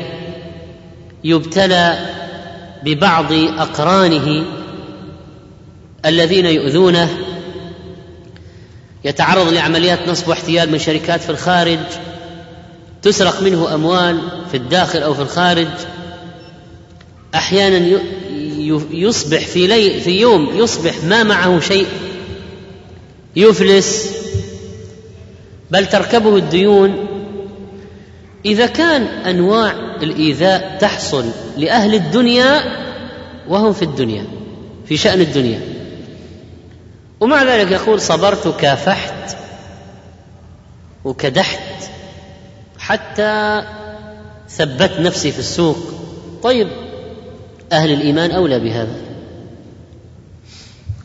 يبتلى 1.23 1.97
ببعض 2.83 3.31
أقرانه 3.33 4.45
الذين 6.05 6.45
يؤذونه 6.45 7.17
يتعرض 9.05 9.53
لعمليات 9.53 10.07
نصب 10.07 10.27
واحتيال 10.27 10.71
من 10.71 10.79
شركات 10.79 11.21
في 11.21 11.29
الخارج 11.29 11.79
تسرق 13.01 13.41
منه 13.41 13.73
أموال 13.73 14.19
في 14.51 14.57
الداخل 14.57 14.99
أو 14.99 15.13
في 15.13 15.21
الخارج. 15.21 15.67
أحيانا 17.35 17.99
يصبح 18.91 19.47
في 19.47 19.67
لي 19.67 20.01
في 20.01 20.11
يوم 20.19 20.49
يصبح 20.57 21.03
ما 21.03 21.23
معه 21.23 21.59
شيء 21.59 21.87
يفلس. 23.35 24.11
بل 25.71 25.85
تركبه 25.85 26.35
الديون. 26.35 27.07
إذا 28.45 28.65
كان 28.65 29.01
أنواع 29.03 29.73
الإيذاء 30.03 30.77
تحصل 30.81 31.25
لأهل 31.57 31.95
الدنيا 31.95 32.63
وهم 33.47 33.73
في 33.73 33.81
الدنيا 33.81 34.25
في 34.87 34.97
شأن 34.97 35.21
الدنيا. 35.21 35.74
ومع 37.19 37.43
ذلك 37.43 37.71
يقول 37.71 38.01
صبرت 38.01 38.47
وكافحت 38.47 39.37
وكدحت 41.05 41.89
حتى 42.79 43.63
ثبت 44.49 44.99
نفسي 44.99 45.31
في 45.31 45.39
السوق. 45.39 45.77
طيب 46.43 46.67
أهل 47.71 47.91
الإيمان 47.91 48.31
أولى 48.31 48.59
بهذا. 48.59 49.01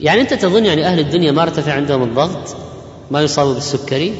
يعني 0.00 0.20
أنت 0.20 0.34
تظن 0.34 0.64
يعني 0.64 0.86
أهل 0.86 0.98
الدنيا 0.98 1.32
ما 1.32 1.42
ارتفع 1.42 1.72
عندهم 1.72 2.02
الضغط 2.02 2.56
ما 3.10 3.22
يصابوا 3.22 3.54
بالسكري 3.54 4.14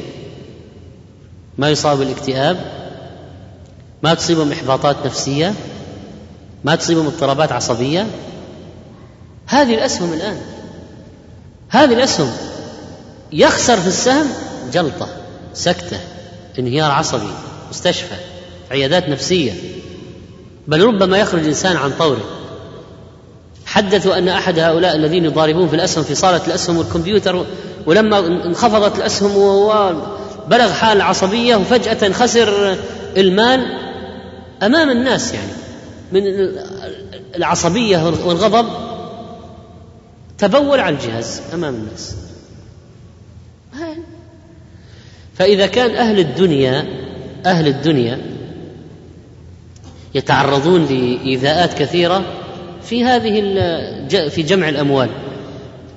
ما 1.57 1.69
يصاب 1.69 1.97
بالاكتئاب 1.97 2.57
ما 4.03 4.13
تصيبهم 4.13 4.51
إحباطات 4.51 4.95
نفسية 5.05 5.53
ما 6.63 6.75
تصيبهم 6.75 7.07
اضطرابات 7.07 7.51
عصبية. 7.51 8.07
هذه 9.47 9.73
الأسهم 9.75 10.13
الآن. 10.13 10.41
هذه 11.71 11.93
الأسهم 11.93 12.31
يخسر 13.31 13.77
في 13.77 13.87
السهم 13.87 14.27
جلطة 14.73 15.07
سكتة 15.53 15.99
انهيار 16.59 16.91
عصبي 16.91 17.31
مستشفى 17.69 18.15
عيادات 18.71 19.09
نفسية. 19.09 19.53
بل 20.67 20.83
ربما 20.85 21.17
يخرج 21.17 21.45
انسان 21.45 21.77
عن 21.77 21.91
طوره 21.99 22.23
حدثوا 23.65 24.17
أن 24.17 24.27
أحد 24.27 24.59
هؤلاء 24.59 24.95
الذين 24.95 25.25
يضاربون 25.25 25.67
في 25.67 25.75
الأسهم 25.75 26.03
في 26.03 26.15
صاله 26.15 26.41
الأسهم 26.47 26.77
والكمبيوتر 26.77 27.45
ولما 27.85 28.19
انخفضت 28.19 28.97
الأسهم 28.97 29.37
وبلغ 29.37 30.71
حال 30.71 31.01
عصبية 31.01 31.55
وفجاه 31.55 32.11
خسر 32.11 32.77
المال 33.17 33.65
أمام 34.63 34.89
الناس 34.89 35.33
يعني 35.33 35.51
من 36.11 36.21
العصبية 37.35 38.03
والغضب. 38.03 38.90
تبول 40.41 40.79
على 40.79 40.95
الجهاز 40.95 41.41
أمام 41.53 41.75
الناس. 41.75 42.15
فإذا 45.35 45.67
كان 45.67 45.95
أهل 45.95 46.19
الدنيا 46.19 46.85
أهل 47.45 47.67
الدنيا 47.67 48.21
يتعرضون 50.15 50.85
لإيذاءات 50.85 51.79
كثيرة 51.79 52.23
في 52.83 53.03
هذه 53.03 53.29
في 54.29 54.41
جمع 54.41 54.69
الأموال. 54.69 55.09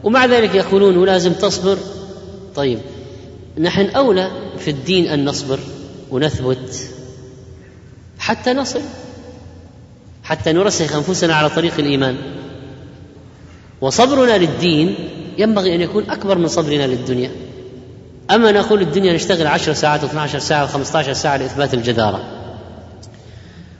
ومع 0.04 0.26
ذلك 0.26 0.54
يقولون 0.54 0.96
ولازم 0.96 1.32
تصبر. 1.32 1.78
طيب 2.54 2.78
نحن 3.58 3.86
أولى 3.86 4.30
في 4.58 4.70
الدين 4.70 5.06
أن 5.06 5.24
نصبر 5.24 5.58
ونثبت 6.10 6.88
حتى 8.18 8.52
نصل 8.52 8.80
حتى 10.22 10.52
نرسخ 10.52 10.96
أنفسنا 10.96 11.34
على 11.34 11.50
طريق 11.50 11.74
الإيمان. 11.78 12.16
وصبرنا 13.84 14.38
للدين 14.38 14.94
ينبغي 15.38 15.74
أن 15.74 15.80
يكون 15.80 16.10
أكبر 16.10 16.38
من 16.38 16.48
صبرنا 16.48 16.86
للدنيا. 16.86 17.30
أما 18.30 18.52
نقول 18.52 18.80
الدنيا 18.80 19.12
نشتغل 19.12 19.46
عشر 19.46 19.72
ساعات 19.72 20.00
و12 20.00 20.38
ساعة 20.38 20.68
و15 20.72 21.12
ساعة 21.12 21.36
لإثبات 21.36 21.74
الجدارة. 21.74 22.24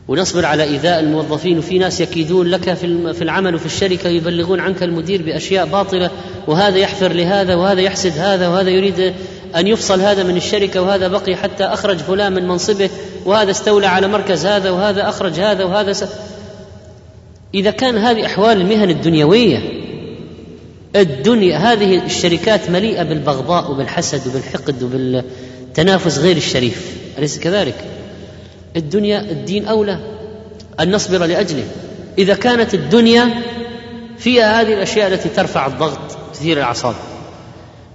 ونصبر 0.09 0.47
على 0.47 0.63
إيذاء 0.63 1.01
الموظفين 1.01 1.59
وفي 1.59 1.79
ناس 1.79 2.01
يكيدون 2.01 2.47
لك 2.47 2.75
في 2.75 3.23
العمل 3.23 3.55
وفي 3.55 3.67
الشركة 3.67 4.09
يبلغون 4.09 4.61
عنك 4.61 4.83
المدير 4.83 5.23
بأشياء 5.23 5.67
باطلة 5.67 6.11
وهذا 6.47 6.79
يحفر 6.79 7.13
لهذا 7.13 7.55
وهذا 7.55 7.81
يحسد 7.81 8.19
هذا 8.19 8.49
وهذا 8.49 8.71
يريد 8.71 9.15
أن 9.57 9.67
يفصل 9.67 10.01
هذا 10.01 10.23
من 10.23 10.37
الشركة 10.37 10.83
وهذا 10.83 11.09
بقي 11.09 11.37
حتى 11.37 11.65
أخرج 11.65 11.99
فلان 11.99 12.33
من 12.33 12.49
منصبه 12.49 12.91
وهذا 13.27 13.51
استولى 13.51 13.87
على 13.87 14.09
مركز 14.09 14.47
هذا 14.47 14.71
وهذا 14.71 15.09
أخرج 15.09 15.41
هذا 15.41 15.65
وهذا 15.65 15.93
س... 15.93 16.05
إذا 17.55 17.71
كان 17.71 17.99
هذه 17.99 18.27
أحوال 18.27 18.61
المهن 18.61 18.91
الدنيوية 18.91 19.74
الدنيا 20.97 21.57
هذه 21.57 22.05
الشركات 22.05 22.71
مليئة 22.71 23.03
بالبغضاء 23.03 23.71
وبالحسد 23.71 24.27
وبالحقد 24.27 24.83
وبالتنافس 24.83 26.19
غير 26.19 26.37
الشريف. 26.37 26.97
أليس 27.19 27.39
كذلك؟ 27.39 27.85
الدنيا 28.77 29.21
الدين 29.21 29.67
أولى. 29.67 29.99
ان 30.81 30.95
نصبر 30.95 31.19
لأجله. 31.19 31.65
إذا 32.19 32.35
كانت 32.35 32.75
الدنيا 32.75 33.43
فيها 34.19 34.61
هذه 34.61 34.75
الأشياء 34.75 35.13
التي 35.13 35.29
ترفع 35.29 35.67
الضغط 35.67 36.19
تثير 36.35 36.57
الأعصاب. 36.57 36.95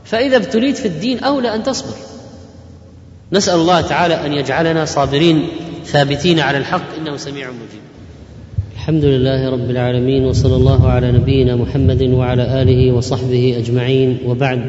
فإذا 0.05 0.37
ابتليت 0.37 0.77
في 0.77 0.87
الدين 0.87 1.19
أولى 1.19 1.55
أن 1.55 1.63
تصبر. 1.63 1.95
نسأل 3.31 3.55
الله 3.55 3.81
تعالى 3.81 4.25
أن 4.25 4.33
يجعلنا 4.33 4.85
صابرين 4.85 5.49
ثابتين 5.85 6.39
على 6.39 6.57
الحق. 6.57 6.95
إنه 6.97 7.17
سميع 7.17 7.47
مجيب. 7.47 7.88
الحمد 8.89 9.05
لله 9.05 9.49
رب 9.49 9.69
العالمين 9.69 10.25
وصلى 10.25 10.55
الله 10.55 10.87
على 10.87 11.11
نبينا 11.11 11.55
محمد 11.55 12.01
وعلى 12.01 12.61
آله 12.61 12.91
وصحبه 12.91 13.55
أجمعين. 13.57 14.17
وبعد 14.27 14.61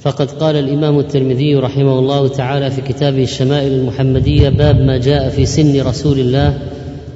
فقد 0.00 0.30
قال 0.30 0.56
الإمام 0.56 0.98
الترمذي 0.98 1.56
رحمه 1.56 1.98
الله 1.98 2.28
تعالى 2.28 2.70
في 2.70 2.80
كتابه 2.80 3.22
الشمائل 3.22 3.72
المحمدية 3.72 4.48
باب 4.48 4.80
ما 4.80 4.98
جاء 4.98 5.28
في 5.28 5.46
سن 5.46 5.80
رسول 5.80 6.18
الله 6.18 6.58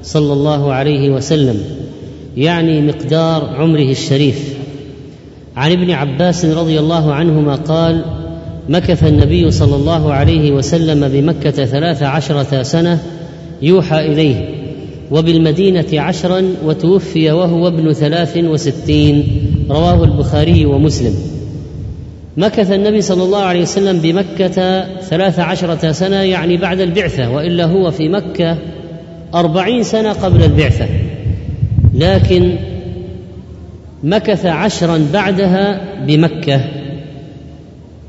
صلى 0.03 0.33
الله 0.33 0.73
عليه 0.73 1.11
وسلم 1.11 1.65
يعني 2.37 2.81
مقدار 2.81 3.45
عمره 3.45 3.91
الشريف. 3.91 4.55
عن 5.57 5.73
ابن 5.73 5.91
عباس 5.91 6.45
رضي 6.45 6.79
الله 6.79 7.15
عنهما 7.15 7.55
قال 7.55 8.05
مكث 8.69 9.05
النبي 9.05 9.51
صلى 9.51 9.77
الله 9.77 10.13
عليه 10.13 10.53
وسلم 10.53 11.09
بمكة 11.09 11.65
ثلاث 11.65 12.03
عشرة 12.03 12.63
سنة 12.63 13.03
يوحى 13.63 14.07
إليه. 14.07 14.54
وبالمدينة 15.11 15.87
عشرا 15.93 16.43
وتوفي 16.65 17.33
وهو 17.33 17.69
ابن 17.69 17.93
ثلاث 17.93 18.37
وستين. 18.37 19.27
رواه 19.71 20.05
البخاري 20.05 20.67
ومسلم. 20.67 21.15
مكث 22.37 22.73
النبي 22.73 23.01
صلى 23.01 23.23
الله 23.23 23.39
عليه 23.39 23.63
وسلم 23.63 23.99
بمكة 23.99 24.85
ثلاث 25.01 25.39
عشرة 25.39 25.93
سنة 25.93 26.17
يعني 26.17 26.57
بعد 26.57 26.81
البعثة 26.81 27.31
وإلا 27.31 27.65
هو 27.65 27.91
في 27.91 28.09
مكة 28.09 28.59
أربعين 29.35 29.83
سنة 29.83 30.13
قبل 30.13 30.45
البعثة. 30.45 30.87
لكن 31.95 32.57
مكث 34.05 34.47
عشرا 34.47 35.07
بعدها 35.13 35.81
بمكة. 36.07 36.61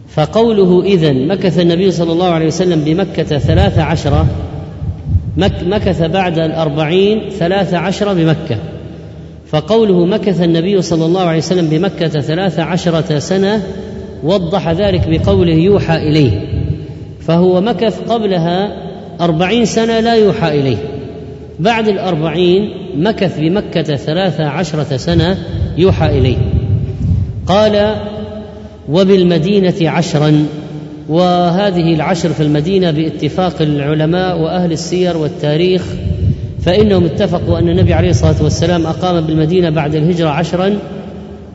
فقوله 0.10 0.84
إذن 0.84 1.28
مكث 1.28 1.60
النبي 1.60 1.92
صلى 1.92 2.12
الله 2.12 2.28
عليه 2.28 2.48
وسلم 2.48 2.84
بمكة 2.84 3.38
ثلاث 3.38 3.80
عشرة 3.80 4.28
مكث 5.38 6.02
بعد 6.02 6.40
الأربعين 6.40 7.30
ثلاث 7.30 7.74
عشرة 7.74 8.14
بمكة. 8.14 8.58
فقوله 9.48 10.06
مكث 10.06 10.42
النبي 10.42 10.82
صلى 10.82 11.06
الله 11.06 11.22
عليه 11.22 11.38
وسلم 11.38 11.68
بمكة 11.68 12.08
ثلاث 12.08 12.60
عشرة 12.60 13.20
سنة 13.20 13.64
وضح 14.24 14.70
ذلك 14.72 15.08
بقوله 15.08 15.54
يوحى 15.54 15.98
إليه. 15.98 16.32
فهو 17.28 17.62
مكث 17.62 18.02
قبلها 18.10 18.76
أربعين 19.22 19.66
سنة 19.66 20.00
لا 20.00 20.14
يوحى 20.14 20.60
إليه. 20.60 20.78
بعد 21.60 21.88
الأربعين 21.88 22.74
مكث 22.98 23.40
بمكة 23.40 23.96
ثلاث 23.96 24.42
عشرة 24.42 24.98
سنة 24.98 25.38
يوحى 25.78 26.18
إليه. 26.18 26.38
قال 27.48 27.96
وبالمدينة 28.90 29.90
عشرا. 29.90 30.46
وهذه 31.10 31.94
العشر 31.94 32.30
في 32.30 32.44
المدينة 32.44 32.92
باتفاق 32.92 33.62
العلماء 33.62 34.40
وأهل 34.40 34.72
السير 34.72 35.18
والتاريخ 35.18 35.84
فإنهم 36.62 37.06
اتفقوا 37.06 37.60
أن 37.60 37.70
النبي 37.70 37.94
عليه 37.94 38.10
الصلاة 38.10 38.44
والسلام 38.44 38.88
أقام 38.88 39.26
بالمدينة 39.26 39.70
بعد 39.70 39.96
الهجرة 39.96 40.30
عشرا 40.30 40.78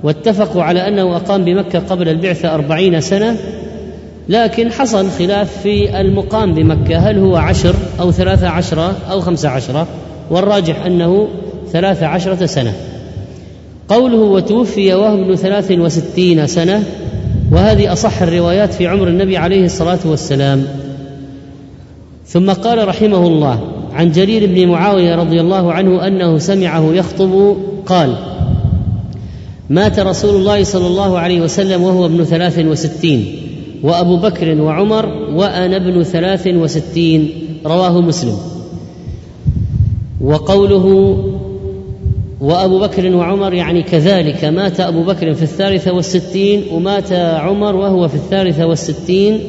واتفقوا 0.03 0.63
على 0.63 0.89
أنه 0.89 1.17
أقام 1.17 1.45
بمكة 1.45 1.79
قبل 1.79 2.09
البعثة 2.09 2.55
أربعين 2.55 3.01
سنة 3.01 3.37
لكن 4.29 4.73
حصل 4.73 5.11
خلاف 5.11 5.63
في 5.63 6.01
المقام 6.01 6.55
بمكة 6.55 6.99
هل 6.99 7.19
هو 7.19 7.37
عشر 7.37 7.75
أو 8.01 8.13
ثلاثة 8.13 8.49
عشرة 8.49 8.97
أو 9.11 9.21
خمسة 9.21 9.49
عشرة؟ 9.49 9.87
والراجح 10.31 10.85
أنه 10.85 11.29
ثلاثة 11.73 12.07
عشرة 12.07 12.47
سنة. 12.47 12.73
قوله 13.89 14.17
وتوفي 14.17 14.95
وهو 14.95 15.15
ابن 15.15 15.35
ثلاث 15.35 15.71
وستين 15.71 16.47
سنة 16.47 16.85
وهذه 17.53 17.93
أصح 17.93 18.23
الروايات 18.23 18.75
في 18.75 18.87
عمر 18.87 19.09
النبي 19.09 19.37
عليه 19.37 19.65
الصلاة 19.65 19.99
والسلام. 20.05 20.65
ثم 22.27 22.51
قال 22.51 22.89
رحمه 22.89 23.27
الله 23.27 23.61
عن 23.93 24.13
جرير 24.13 24.47
بن 24.47 24.69
معاوية 24.69 25.15
رضي 25.15 25.41
الله 25.41 25.73
عنه 25.73 26.07
أنه 26.07 26.39
سمعه 26.39 26.93
يخطب 26.93 27.57
قال 27.87 28.15
مات 29.71 29.99
رسول 29.99 30.37
الله 30.37 30.65
صلى 30.65 30.87
الله 30.87 31.19
عليه 31.19 31.41
وسلم 31.41 31.83
وهو 31.83 32.07
ابن 32.07 32.25
ثلاث 32.25 32.59
وستين 32.59 33.25
وأبو 33.83 34.17
بكر 34.17 34.61
وعمر 34.61 35.07
وأنا 35.35 35.77
ابن 35.77 36.03
ثلاث 36.03 36.47
وستين 36.47 37.31
رواه 37.67 38.01
مسلم. 38.01 38.37
وقوله 40.21 41.17
وأبو 42.41 42.81
بكر 42.81 43.17
وعمر 43.17 43.55
يعني 43.55 43.83
كذلك 43.83 44.45
مات 44.45 44.81
أبو 44.81 45.03
بكر 45.03 45.35
في 45.35 45.43
الثالثة 45.43 45.93
والستين 45.93 46.63
ومات 46.73 47.13
عمر 47.13 47.77
وهو 47.77 48.09
في 48.09 48.15
الثالثة 48.15 48.67
والستين 48.67 49.41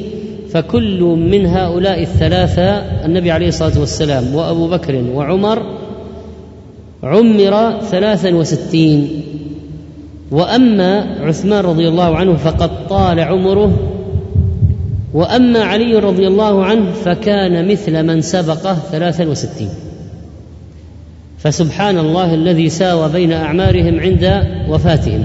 فكل 0.50 1.00
من 1.02 1.46
هؤلاء 1.46 2.02
الثلاثة 2.02 2.70
النبي 3.06 3.30
عليه 3.30 3.48
الصلاة 3.48 3.80
والسلام 3.80 4.34
وأبو 4.34 4.68
بكر 4.68 5.04
وعمر 5.14 5.62
عمر 7.02 7.80
ثلاثا 7.80 8.34
وستين. 8.34 9.22
وأما 10.30 11.16
عثمان 11.20 11.64
رضي 11.64 11.88
الله 11.88 12.16
عنه 12.16 12.34
فقد 12.34 12.88
طال 12.88 13.20
عمره 13.20 13.72
وأما 15.14 15.58
علي 15.58 15.98
رضي 15.98 16.26
الله 16.26 16.64
عنه 16.64 16.92
فكان 16.92 17.68
مثل 17.68 18.02
من 18.02 18.20
سبقه 18.20 18.74
ثلاثا 18.74 19.24
وستين. 19.24 19.68
فسبحان 21.42 21.98
الله 21.98 22.34
الذي 22.34 22.68
ساوى 22.68 23.08
بين 23.08 23.32
أعمارهم 23.32 24.00
عند 24.00 24.46
وفاتهم. 24.68 25.24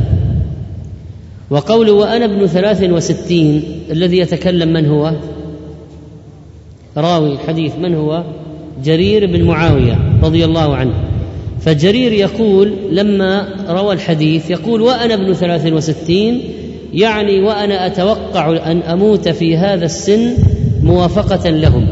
وقوله 1.50 1.94
وأنا 1.94 2.26
ابن 2.26 2.48
ثلاث 2.48 2.84
وستين 2.84 3.64
الذي 3.92 4.18
يتكلم 4.18 4.74
من 4.74 4.86
هو؟ 4.86 5.14
راوي 6.98 7.34
الحديث 7.34 7.76
من 7.76 7.96
هو؟ 7.96 8.24
جرير 8.84 9.26
بن 9.26 9.44
معاوية 9.44 10.00
رضي 10.24 10.46
الله 10.46 10.76
عنه. 10.76 10.94
فجرير 11.62 12.12
يقول 12.12 12.74
لما 12.92 13.48
روى 13.70 13.94
الحديث 13.94 14.50
يقول 14.50 14.82
وأنا 14.82 15.14
ابن 15.14 15.34
ثلاث 15.34 15.66
وستين 15.66 16.42
يعني 16.94 17.42
وأنا 17.44 17.86
أتوقع 17.86 18.72
أن 18.72 18.78
أموت 18.78 19.30
في 19.30 19.58
هذا 19.58 19.86
السن 19.86 20.34
موافقة 20.84 21.50
لهم. 21.50 21.88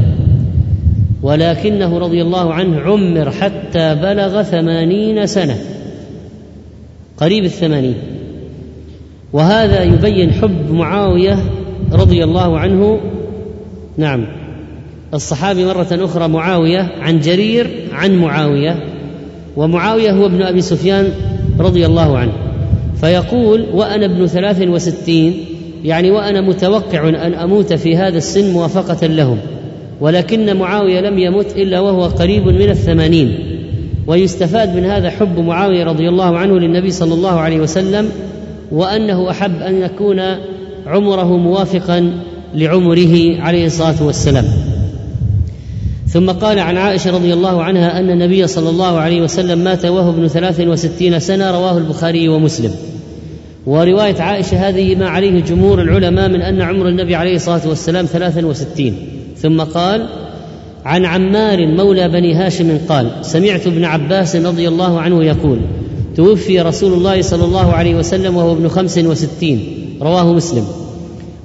ولكنه 1.25 1.97
رضي 1.97 2.21
الله 2.21 2.53
عنه 2.53 2.79
عمر 2.79 3.31
حتى 3.31 3.95
بلغ 3.95 4.43
ثمانين 4.43 5.27
سنة. 5.27 5.57
قريب 7.17 7.43
الثمانين. 7.43 7.95
وهذا 9.33 9.83
يبين 9.83 10.31
حب 10.31 10.71
معاوية 10.71 11.37
رضي 11.91 12.23
الله 12.23 12.59
عنه. 12.59 12.99
نعم. 13.97 14.25
الصحابي 15.13 15.65
مرة 15.65 15.87
أخرى 15.91 16.27
معاوية 16.27 16.91
عن 16.99 17.19
جرير 17.19 17.69
عن 17.93 18.15
معاوية 18.15 18.83
ومعاوية 19.57 20.11
هو 20.11 20.25
ابن 20.25 20.41
أبي 20.41 20.61
سفيان 20.61 21.09
رضي 21.59 21.85
الله 21.85 22.17
عنه. 22.17 22.33
فيقول 23.01 23.65
وأنا 23.73 24.05
ابن 24.05 24.27
ثلاث 24.27 24.61
وستين 24.61 25.45
يعني 25.83 26.11
وأنا 26.11 26.41
متوقع 26.41 27.09
أن 27.09 27.33
أموت 27.33 27.73
في 27.73 27.97
هذا 27.97 28.17
السن 28.17 28.53
موافقة 28.53 29.07
لهم. 29.07 29.37
ولكن 30.01 30.57
معاوية 30.57 31.01
لم 31.01 31.19
يمت 31.19 31.57
إلا 31.57 31.79
وهو 31.79 32.03
قريب 32.03 32.47
من 32.47 32.69
الثمانين. 32.69 33.39
ويستفاد 34.07 34.75
من 34.75 34.85
هذا 34.85 35.09
حب 35.09 35.39
معاوية 35.39 35.83
رضي 35.83 36.09
الله 36.09 36.37
عنه 36.37 36.59
للنبي 36.59 36.91
صلى 36.91 37.13
الله 37.13 37.39
عليه 37.39 37.59
وسلم 37.59 38.09
وأنه 38.71 39.29
أحب 39.29 39.61
أن 39.61 39.81
يكون 39.81 40.21
عمره 40.87 41.37
موافقا 41.37 42.11
لعمره 42.55 43.41
عليه 43.41 43.65
الصلاة 43.65 44.03
والسلام. 44.03 44.45
ثم 46.07 46.29
قال 46.29 46.59
عن 46.59 46.77
عائشة 46.77 47.11
رضي 47.11 47.33
الله 47.33 47.63
عنها 47.63 47.99
أن 47.99 48.09
النبي 48.09 48.47
صلى 48.47 48.69
الله 48.69 48.99
عليه 48.99 49.21
وسلم 49.21 49.59
مات 49.59 49.85
وهو 49.85 50.09
ابن 50.09 50.27
ثلاث 50.27 50.59
وستين 50.61 51.19
سنة 51.19 51.51
رواه 51.51 51.77
البخاري 51.77 52.29
ومسلم. 52.29 52.71
ورواية 53.65 54.21
عائشة 54.21 54.69
هذه 54.69 54.95
ما 54.95 55.09
عليه 55.09 55.41
جمهور 55.41 55.81
العلماء 55.81 56.29
من 56.29 56.41
أن 56.41 56.61
عمر 56.61 56.89
النبي 56.89 57.15
عليه 57.15 57.35
الصلاة 57.35 57.67
والسلام 57.67 58.05
ثلاثا 58.05 58.45
وستين. 58.45 58.97
ثم 59.37 59.61
قال 59.61 60.07
عن 60.85 61.05
عمار 61.05 61.67
مولى 61.67 62.09
بني 62.09 62.33
هاشم 62.33 62.77
قال 62.89 63.11
سمعت 63.21 63.67
ابن 63.67 63.85
عباس 63.85 64.35
رضي 64.35 64.67
الله 64.67 64.99
عنه 64.99 65.23
يقول 65.23 65.59
توفي 66.15 66.61
رسول 66.61 66.93
الله 66.93 67.21
صلى 67.21 67.43
الله 67.43 67.73
عليه 67.73 67.95
وسلم 67.95 68.37
وهو 68.37 68.51
ابن 68.51 68.67
خمس 68.67 68.97
وستين. 68.97 69.59
رواه 70.01 70.33
مسلم. 70.33 70.65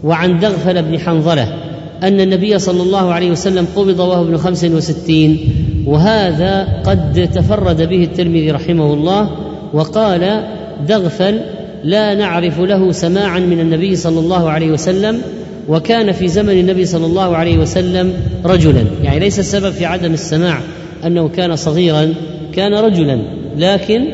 وعن 0.04 0.38
دغفل 0.38 0.82
بن 0.82 0.98
حنظلة 0.98 1.70
أن 2.02 2.20
النبي 2.20 2.58
صلى 2.58 2.82
الله 2.82 3.12
عليه 3.12 3.30
وسلم 3.30 3.66
قبض 3.76 4.00
وهو 4.00 4.22
ابن 4.22 4.36
خمس 4.36 4.64
وستين 4.64 5.38
وهذا 5.86 6.82
قد 6.84 7.28
تفرد 7.34 7.88
به 7.88 8.04
الترمذي 8.04 8.50
رحمه 8.50 8.94
الله 8.94 9.30
وقال 9.72 10.44
دغفل 10.88 11.40
لا 11.84 12.14
نعرف 12.14 12.60
له 12.60 12.92
سماعا 12.92 13.38
من 13.38 13.60
النبي 13.60 13.96
صلى 13.96 14.20
الله 14.20 14.50
عليه 14.50 14.70
وسلم 14.70 15.22
وكان 15.70 16.12
في 16.12 16.28
زمن 16.28 16.60
النبي 16.60 16.86
صلى 16.86 17.06
الله 17.06 17.36
عليه 17.36 17.58
وسلم 17.58 18.12
رجلا. 18.44 18.84
يعني 19.02 19.20
ليس 19.20 19.38
السبب 19.38 19.70
في 19.70 19.84
عدم 19.84 20.12
السماع 20.12 20.60
أنه 21.06 21.28
كان 21.28 21.56
صغيرا 21.56 22.14
كان 22.52 22.74
رجلا. 22.74 23.22
لكن 23.56 24.04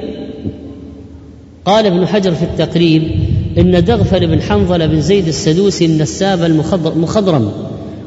قال 1.65 1.87
ابن 1.87 2.07
حجر 2.07 2.33
في 2.33 2.43
التقريب 2.43 3.03
إن 3.59 3.85
دغفل 3.85 4.27
بن 4.27 4.43
حنظل 4.43 4.89
بن 4.89 5.01
زيد 5.01 5.27
السدوسي 5.27 5.87
النساب 5.87 6.43
المخضرم 6.43 7.53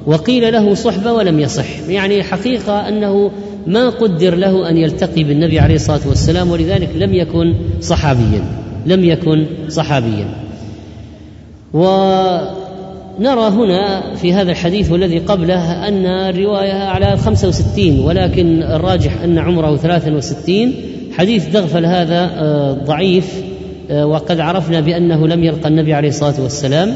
وقيل 0.06 0.54
له 0.54 0.74
صحبه 0.74 1.14
ولم 1.14 1.40
يصح. 1.40 1.80
يعني 1.90 2.24
حقيقة 2.24 2.88
أنه 2.88 3.32
ما 3.68 3.90
قدر 3.90 4.36
له 4.36 4.70
أن 4.70 4.78
يلتقي 4.78 5.24
بالنبي 5.24 5.60
عليه 5.60 5.76
الصلاة 5.76 6.08
والسلام 6.08 6.52
ولذلك 6.52 6.90
لم 6.96 7.14
يكن 7.14 7.54
صحابيا. 7.82 8.44
لم 8.86 9.04
يكن 9.04 9.46
صحابيا. 9.70 10.28
و 11.74 11.86
نرى 13.20 13.48
هنا 13.50 14.16
في 14.16 14.34
هذا 14.34 14.52
الحديث 14.52 14.92
والذي 14.92 15.20
قبله 15.20 15.88
أن 15.88 16.06
الرواية 16.06 16.74
على 16.74 17.18
65 17.18 18.00
ولكن 18.00 18.64
الراجح 18.64 19.22
أن 19.22 19.38
عمره 19.38 19.76
63 19.76 20.74
حديث 21.18 21.48
دغفل 21.48 21.86
هذا 21.86 22.32
آه، 22.38 22.74
ضعيف 22.74 23.44
آه، 23.92 24.06
وقد 24.06 24.40
عرفنا 24.40 24.80
بأنه 24.80 25.28
لم 25.28 25.44
يلقى 25.44 25.70
النبي 25.70 25.94
عليه 25.94 26.10
الصلاة 26.10 26.42
والسلام. 26.42 26.94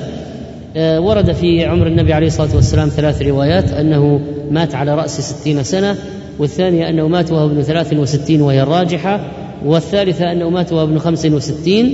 آه، 0.77 0.99
ورد 0.99 1.31
في 1.31 1.65
عمر 1.65 1.87
النبي 1.87 2.13
عليه 2.13 2.27
الصلاة 2.27 2.55
والسلام 2.55 2.89
ثلاث 2.89 3.21
روايات 3.21 3.71
أنه 3.71 4.19
مات 4.51 4.75
على 4.75 4.95
رأس 4.95 5.21
ستين 5.21 5.63
سنة 5.63 5.95
والثانية 6.39 6.89
أنه 6.89 7.07
مات 7.07 7.31
وهو 7.31 7.45
ابن 7.45 7.61
ثلاث 7.61 7.93
وستين 7.93 8.41
وهي 8.41 8.61
الراجحة 8.61 9.31
والثالثة 9.65 10.31
أنه 10.31 10.49
مات 10.49 10.73
وهو 10.73 10.83
ابن 10.83 10.99
خمس 10.99 11.25
وستين. 11.25 11.93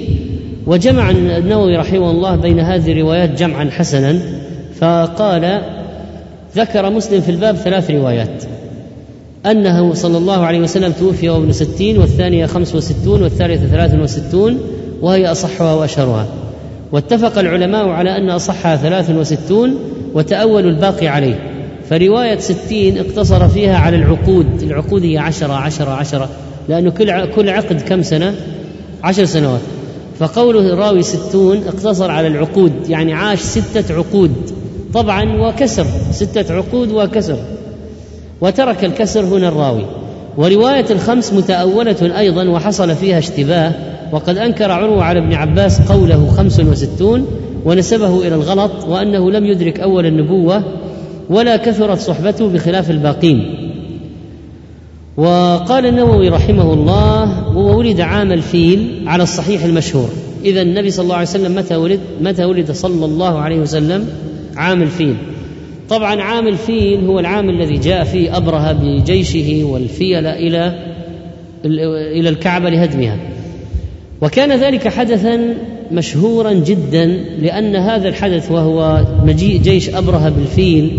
وجمع 0.69 1.09
النووي 1.09 1.77
رحمه 1.77 2.11
الله 2.11 2.35
بين 2.35 2.59
هذه 2.59 2.91
الروايات 2.91 3.29
جمعا 3.29 3.69
حسنا 3.71 4.19
فقال 4.79 5.61
ذكر 6.55 6.89
مسلم 6.89 7.21
في 7.21 7.31
الباب 7.31 7.55
ثلاث 7.55 7.91
روايات. 7.91 8.43
أنه 9.45 9.93
صلى 9.93 10.17
الله 10.17 10.45
عليه 10.45 10.59
وسلم 10.59 10.91
توفي 10.91 11.29
وابن 11.29 11.51
ستين 11.51 11.97
والثانية 11.97 12.45
خمس 12.45 12.75
وستون 12.75 13.23
والثالثة 13.23 13.67
ثلاث 13.67 13.95
وستون 13.95 14.59
وهي 15.01 15.31
أصحها 15.31 15.73
وأشهرها. 15.73 16.25
واتفق 16.91 17.39
العلماء 17.39 17.87
على 17.87 18.17
أن 18.17 18.29
أصحها 18.29 18.75
ثلاث 18.75 19.09
وستون 19.09 19.75
وتأولوا 20.13 20.71
الباقي 20.71 21.07
عليه. 21.07 21.39
فرواية 21.89 22.39
ستين 22.39 22.97
اقتصر 22.97 23.47
فيها 23.47 23.77
على 23.77 23.97
العقود 23.97 24.61
العقود 24.61 25.03
هي 25.03 25.17
عشرة 25.17 25.53
عشرة 25.53 25.91
عشرة 25.91 26.29
لأنه 26.69 26.89
كل 26.89 27.25
كل 27.25 27.49
عقد 27.49 27.81
كم 27.81 28.01
سنة؟ 28.01 28.35
عشر 29.03 29.25
سنوات. 29.25 29.61
فقوله 30.19 30.73
الراوي 30.73 31.01
ستون 31.01 31.63
اقتصر 31.67 32.11
على 32.11 32.27
العقود 32.27 32.71
يعني 32.89 33.13
عاش 33.13 33.39
ستة 33.39 33.95
عقود. 33.95 34.31
طبعا 34.93 35.41
وكسر 35.41 35.85
ستة 36.11 36.53
عقود 36.53 36.91
وكسر. 36.91 37.37
وترك 38.41 38.85
الكسر 38.85 39.25
هنا 39.25 39.47
الراوي. 39.47 39.85
ورواية 40.37 40.85
الخمس 40.91 41.33
متأولة 41.33 42.19
أيضا 42.19 42.49
وحصل 42.49 42.95
فيها 42.95 43.19
اشتباه 43.19 43.71
وقد 44.11 44.37
أنكر 44.37 44.71
عروة 44.71 45.03
على 45.03 45.19
ابن 45.19 45.33
عباس 45.33 45.81
قوله 45.91 46.27
خمس 46.37 46.59
وستون 46.59 47.27
ونسبه 47.65 48.27
إلى 48.27 48.35
الغلط 48.35 48.71
وأنه 48.87 49.31
لم 49.31 49.45
يدرك 49.45 49.79
أول 49.79 50.05
النبوة 50.05 50.63
ولا 51.29 51.57
كثرت 51.57 51.99
صحبته 51.99 52.47
بخلاف 52.47 52.91
الباقين. 52.91 53.69
وقال 55.17 55.85
النووي 55.85 56.29
رحمه 56.29 56.73
الله 56.73 57.38
وولد 57.59 58.01
عام 58.01 58.31
الفيل 58.31 59.03
على 59.07 59.23
الصحيح 59.23 59.63
المشهور. 59.63 60.09
إذا 60.45 60.61
النبي 60.61 60.91
صلى 60.91 61.03
الله 61.03 61.15
عليه 61.15 61.27
وسلم 61.27 61.55
متى 61.55 61.75
ولد؟ 61.75 61.99
متى 62.21 62.45
ولد 62.45 62.71
صلى 62.71 63.05
الله 63.05 63.39
عليه 63.39 63.59
وسلم؟ 63.59 64.07
عام 64.55 64.81
الفيل. 64.81 65.15
طبعا 65.89 66.21
عام 66.21 66.47
الفيل 66.47 67.05
هو 67.05 67.19
العام 67.19 67.49
الذي 67.49 67.77
جاء 67.77 68.03
فيه 68.03 68.37
أبرهة 68.37 68.73
بجيشه 68.73 69.63
والفيل 69.63 70.25
إلى 70.25 70.93
إلى 72.19 72.29
الكعبة 72.29 72.69
لهدمها. 72.69 73.17
وكان 74.21 74.59
ذلك 74.59 74.87
حدثا 74.87 75.55
مشهورا 75.91 76.53
جدا 76.53 77.05
لأن 77.41 77.75
هذا 77.75 78.09
الحدث 78.09 78.51
وهو 78.51 79.05
مجيء 79.25 79.61
جيش 79.61 79.89
أبرهة 79.89 80.29
بالفيل 80.29 80.97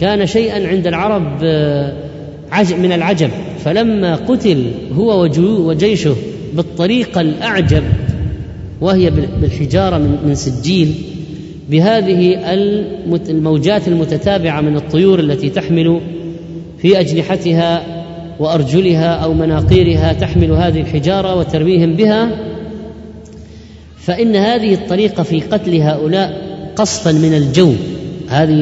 كان 0.00 0.26
شيئا 0.26 0.68
عند 0.68 0.86
العرب 0.86 1.38
آه، 1.44 1.92
من 2.78 2.92
العجب 2.92 3.30
فلما 3.66 4.16
قتل 4.16 4.70
هو 4.96 5.28
وجيشه 5.40 6.16
بالطريقة 6.54 7.20
الأعجب 7.20 7.82
وهي 8.80 9.10
بالحجارة 9.40 9.98
من 9.98 10.34
سجيل 10.34 10.94
بهذه 11.70 12.38
الموجات 13.28 13.88
المتتابعة 13.88 14.60
من 14.60 14.76
الطيور 14.76 15.20
التي 15.20 15.50
تحمل 15.50 16.00
في 16.78 17.00
أجنحتها 17.00 17.82
وأرجلها 18.38 19.14
أو 19.14 19.34
مناقيرها 19.34 20.12
تحمل 20.12 20.50
هذه 20.50 20.80
الحجارة 20.80 21.34
وترميهم 21.34 21.92
بها 21.92 22.30
فإن 23.98 24.36
هذه 24.36 24.74
الطريقة 24.74 25.22
في 25.22 25.40
قتل 25.40 25.76
هؤلاء 25.76 26.42
قصفا 26.76 27.12
من 27.12 27.34
الجو. 27.34 27.72
هذه 28.28 28.52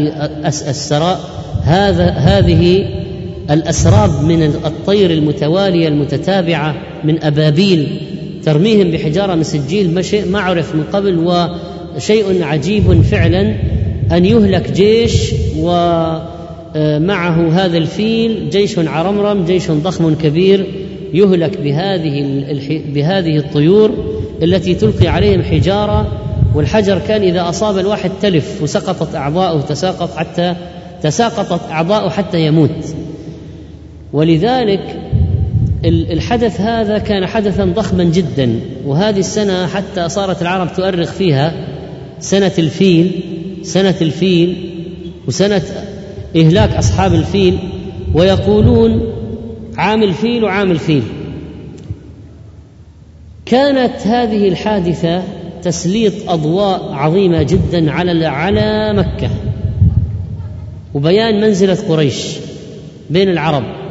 السراء 0.47 1.21
هذا 1.63 2.11
هذه 2.11 2.85
الأسراب 3.51 4.24
من 4.24 4.42
الطير 4.42 5.11
المتوالية 5.11 5.88
المتتابعة 5.88 6.74
من 7.05 7.24
أبابيل 7.24 8.01
ترميهم 8.45 8.90
بحجارة 8.90 9.34
من 9.34 9.42
سجيل 9.42 10.03
ما 10.26 10.40
عرف 10.40 10.74
من 10.74 10.84
قبل 10.92 11.18
وشيء 11.97 12.45
عجيب 12.45 13.03
فعلا 13.03 13.55
أن 14.12 14.24
يهلك 14.24 14.72
جيش 14.72 15.34
ومعه 15.59 17.53
هذا 17.53 17.78
الفيل 17.78 18.51
جيش 18.51 18.78
عرمرم 18.78 19.45
جيش 19.45 19.70
ضخم 19.70 20.14
كبير 20.14 20.66
يهلك 21.12 21.61
بهذه 21.61 22.45
بهذه 22.95 23.36
الطيور 23.36 23.90
التي 24.42 24.74
تلقي 24.74 25.09
عليهم 25.09 25.42
حجارة 25.42 26.12
والحجر 26.55 26.99
كان 27.09 27.22
إذا 27.22 27.49
أصاب 27.49 27.78
الواحد 27.78 28.11
تلف 28.22 28.62
وسقطت 28.62 29.14
اعضاؤه 29.14 29.61
تساقط 29.61 30.16
حتى 30.16 30.55
تساقطت 31.03 31.70
اعضاؤه 31.70 32.11
حتى 32.11 32.47
يموت. 32.47 32.95
ولذلك 34.15 35.01
الحدث 35.85 36.61
هذا 36.61 36.99
كان 36.99 37.27
حدثا 37.27 37.65
ضخما 37.65 38.05
جدا 38.05 38.61
وهذه 38.87 39.19
السنة 39.19 39.67
حتى 39.67 40.09
صارت 40.09 40.43
العرب 40.43 40.73
تؤرخ 40.77 41.12
فيها 41.12 41.53
سنة 42.21 42.53
الفيل 42.59 43.11
سنة 43.62 43.95
الفيل 44.01 44.71
وسنة 45.29 45.62
إهلاك 46.37 46.71
أصحاب 46.71 47.15
الفيل 47.15 47.59
ويقولون 48.15 49.03
عام 49.77 50.03
الفيل 50.03 50.45
وعام 50.45 50.71
الفيل. 50.71 51.03
كانت 53.47 54.07
هذه 54.07 54.49
الحادثة 54.49 55.23
تسليط 55.62 56.12
أضواء 56.29 56.93
عظيمة 56.93 57.43
جدا 57.43 57.91
على 57.91 58.27
على 58.27 58.93
مكة 58.93 59.31
وبيان 60.95 61.41
منزلة 61.41 61.79
قريش 61.89 62.37
بين 63.11 63.29
العرب. 63.29 63.84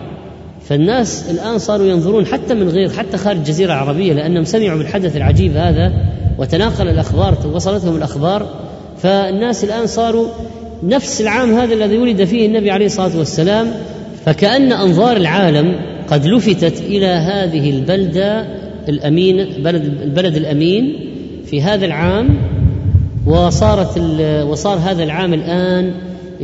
فالناس 0.70 1.32
الآن 1.32 1.58
صاروا 1.58 1.88
ينظرون 1.88 2.26
حتى 2.26 2.54
من 2.54 2.70
غير 2.70 2.90
حتى 2.90 3.18
خارج 3.18 3.38
الجزيرة 3.38 3.74
العربية 3.74 4.14
لأنهم 4.14 4.44
سمعوا 4.44 4.78
بالحدث 4.78 5.16
العجيب 5.16 5.58
هذا 5.58 5.94
وتناقل 6.38 6.88
الأخبار 6.88 7.38
وصلتهم 7.54 7.96
الأخبار. 7.96 8.50
فالناس 8.98 9.64
الآن 9.64 9.88
صاروا 9.88 10.28
نفس 10.84 11.22
العام 11.22 11.54
هذا 11.54 11.74
الذي 11.74 11.98
ولد 11.98 12.24
فيه 12.24 12.46
النبي 12.46 12.72
عليه 12.72 12.86
الصلاة 12.86 13.18
والسلام 13.18 13.68
فكأن 14.26 14.72
أنظار 14.72 15.18
العالم 15.18 15.76
قد 16.08 16.26
لفتت 16.26 16.82
إلى 16.82 17.06
هذه 17.06 17.70
البلدة 17.70 18.48
الأمين 18.90 19.64
بلد 19.64 19.84
البلد 20.02 20.36
الأمين 20.36 21.10
في 21.46 21.62
هذا 21.62 21.86
العام 21.86 22.38
وصارت 23.26 23.98
وصار 24.48 24.78
هذا 24.78 25.04
العام 25.04 25.34
الآن 25.34 25.94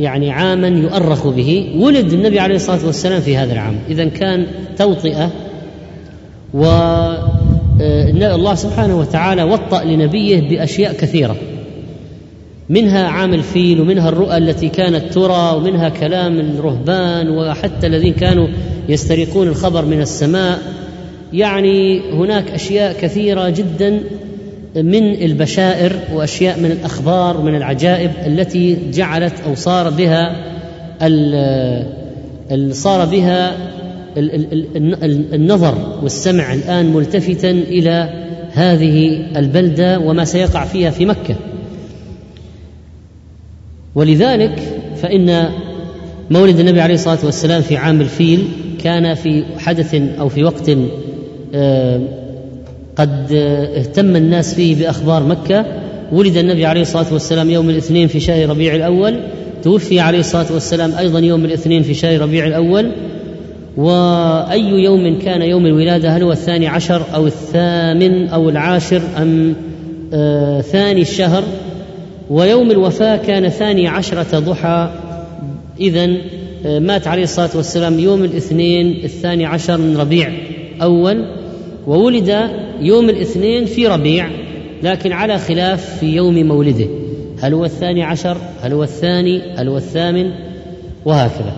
يعني 0.00 0.30
عاما 0.30 0.68
يؤرخ 0.68 1.26
به 1.26 1.72
ولد 1.76 2.12
النبي 2.12 2.40
عليه 2.40 2.54
الصلاة 2.54 2.86
والسلام 2.86 3.20
في 3.20 3.36
هذا 3.36 3.52
العام. 3.52 3.78
إذا 3.88 4.04
كان 4.04 4.46
توطئة 4.78 5.30
و 6.54 6.64
آه، 7.82 8.10
الله 8.34 8.54
سبحانه 8.54 8.98
وتعالى 8.98 9.42
وطأ 9.42 9.84
لنبيه 9.84 10.40
بأشياء 10.40 10.92
كثيرة. 10.92 11.36
منها 12.68 13.06
عام 13.06 13.34
الفيل 13.34 13.80
ومنها 13.80 14.08
الرؤى 14.08 14.36
التي 14.36 14.68
كانت 14.68 15.12
ترى 15.12 15.56
ومنها 15.56 15.88
كلام 15.88 16.40
الرهبان 16.40 17.28
وحتى 17.28 17.86
الذين 17.86 18.12
كانوا 18.12 18.48
يسترقون 18.88 19.48
الخبر 19.48 19.84
من 19.84 20.00
السماء. 20.00 20.58
يعني 21.32 22.00
هناك 22.12 22.50
أشياء 22.50 22.92
كثيرة 23.00 23.48
جدا 23.48 24.00
من 24.76 25.22
البشائر 25.22 25.92
وأشياء 26.12 26.60
من 26.60 26.70
الأخبار 26.70 27.40
من 27.40 27.54
العجائب 27.54 28.10
التي 28.26 28.78
جعلت 28.92 29.40
أو 29.46 29.54
صار 29.54 29.90
بها 29.90 30.36
صار 32.72 33.04
بها 33.04 33.56
النظر 35.34 35.98
والسمع 36.02 36.54
الآن 36.54 36.92
ملتفتا 36.92 37.50
إلى 37.50 38.26
هذه 38.52 39.26
البلدة 39.36 39.98
وما 39.98 40.24
سيقع 40.24 40.64
فيها 40.64 40.90
في 40.90 41.06
مكة. 41.06 41.34
ولذلك 43.94 44.62
فإن 45.02 45.50
مولد 46.30 46.60
النبي 46.60 46.80
عليه 46.80 46.94
الصلاة 46.94 47.18
والسلام 47.24 47.62
في 47.62 47.76
عام 47.76 48.00
الفيل 48.00 48.48
كان 48.84 49.14
في 49.14 49.44
حدث 49.58 49.94
أو 49.94 50.28
في 50.28 50.44
وقت 50.44 50.70
آه، 51.54 52.00
قد 53.00 53.32
اهتم 53.76 54.16
الناس 54.16 54.54
فيه 54.54 54.76
بأخبار 54.76 55.22
مكة. 55.22 55.64
ولد 56.12 56.36
النبي 56.36 56.66
عليه 56.66 56.80
الصلاة 56.80 57.12
والسلام 57.12 57.50
يوم 57.50 57.70
الاثنين 57.70 58.08
في 58.08 58.20
شهر 58.20 58.48
ربيع 58.48 58.74
الأول. 58.74 59.20
توفي 59.62 60.00
عليه 60.00 60.18
الصلاة 60.18 60.52
والسلام 60.52 60.92
أيضا 60.98 61.18
يوم 61.18 61.44
الاثنين 61.44 61.82
في 61.82 61.94
شهر 61.94 62.20
ربيع 62.20 62.46
الأول. 62.46 62.92
وأي 63.76 64.84
يوم 64.84 65.18
كان 65.18 65.42
يوم 65.42 65.66
الولادة؟ 65.66 66.16
هل 66.16 66.22
هو 66.22 66.32
الثاني 66.32 66.66
عشر 66.68 67.02
أو 67.14 67.26
الثامن 67.26 68.28
أو 68.28 68.48
العاشر 68.48 69.02
أم 69.16 69.54
آه 70.12 70.60
ثاني 70.60 71.00
الشهر؟ 71.00 71.42
ويوم 72.30 72.70
الوفاة 72.70 73.16
كان 73.16 73.48
ثاني 73.48 73.88
عشرة 73.88 74.38
ضحى. 74.38 74.90
إذا 75.80 76.08
آه، 76.66 76.78
مات 76.78 77.06
عليه 77.06 77.22
الصلاة 77.22 77.50
والسلام 77.54 77.98
يوم 77.98 78.24
الاثنين 78.24 79.00
الثاني 79.04 79.46
عشر 79.46 79.78
من 79.78 79.96
ربيع 79.96 80.32
أول 80.82 81.24
وولد 81.86 82.50
يوم 82.80 83.08
الاثنين 83.08 83.64
في 83.66 83.86
ربيع 83.86 84.30
لكن 84.82 85.12
على 85.12 85.38
خلاف 85.38 85.98
في 86.00 86.06
يوم 86.06 86.34
مولده. 86.34 86.86
هل 87.40 87.54
هو 87.54 87.64
الثاني 87.64 88.02
عشر؟ 88.02 88.36
هل 88.62 88.72
هو 88.72 88.82
الثاني؟ 88.82 89.42
هل 89.56 89.68
هو 89.68 89.76
الثامن؟ 89.76 90.30
وهكذا. 91.04 91.52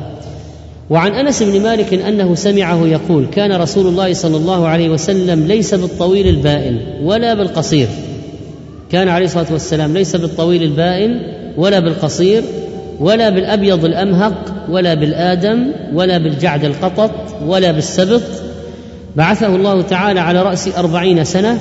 وعن 0.91 1.13
أنس 1.13 1.43
بن 1.43 1.63
مالك 1.63 1.95
أنه 1.95 2.35
سمعه 2.35 2.87
يقول 2.87 3.27
كان 3.27 3.53
رسول 3.53 3.87
الله 3.87 4.13
صلى 4.13 4.37
الله 4.37 4.67
عليه 4.67 4.89
وسلم 4.89 5.47
ليس 5.47 5.75
بالطويل 5.75 6.29
البائن 6.29 6.79
ولا 7.03 7.35
بالقصير. 7.35 7.89
كان 8.91 9.09
عليه 9.09 9.25
الصلاة 9.27 9.53
والسلام 9.53 9.95
ليس 9.95 10.17
بالطويل 10.17 10.63
البائن 10.63 11.21
ولا 11.57 11.81
بالقصير 11.81 12.43
ولا 13.01 13.31
بالأبيض 13.31 13.85
الأمهق 13.85 14.55
ولا 14.71 14.95
بالآدم 14.95 15.73
ولا 15.95 16.19
بالجعد 16.19 16.65
القطط 16.65 17.11
ولا 17.47 17.73
بالسبط 17.73 18.23
بعثه 19.17 19.57
الله 19.57 19.83
تعالى 19.83 20.21
على 20.21 20.43
رأس 20.43 20.69
أربعين 20.79 21.25
سنة 21.25 21.59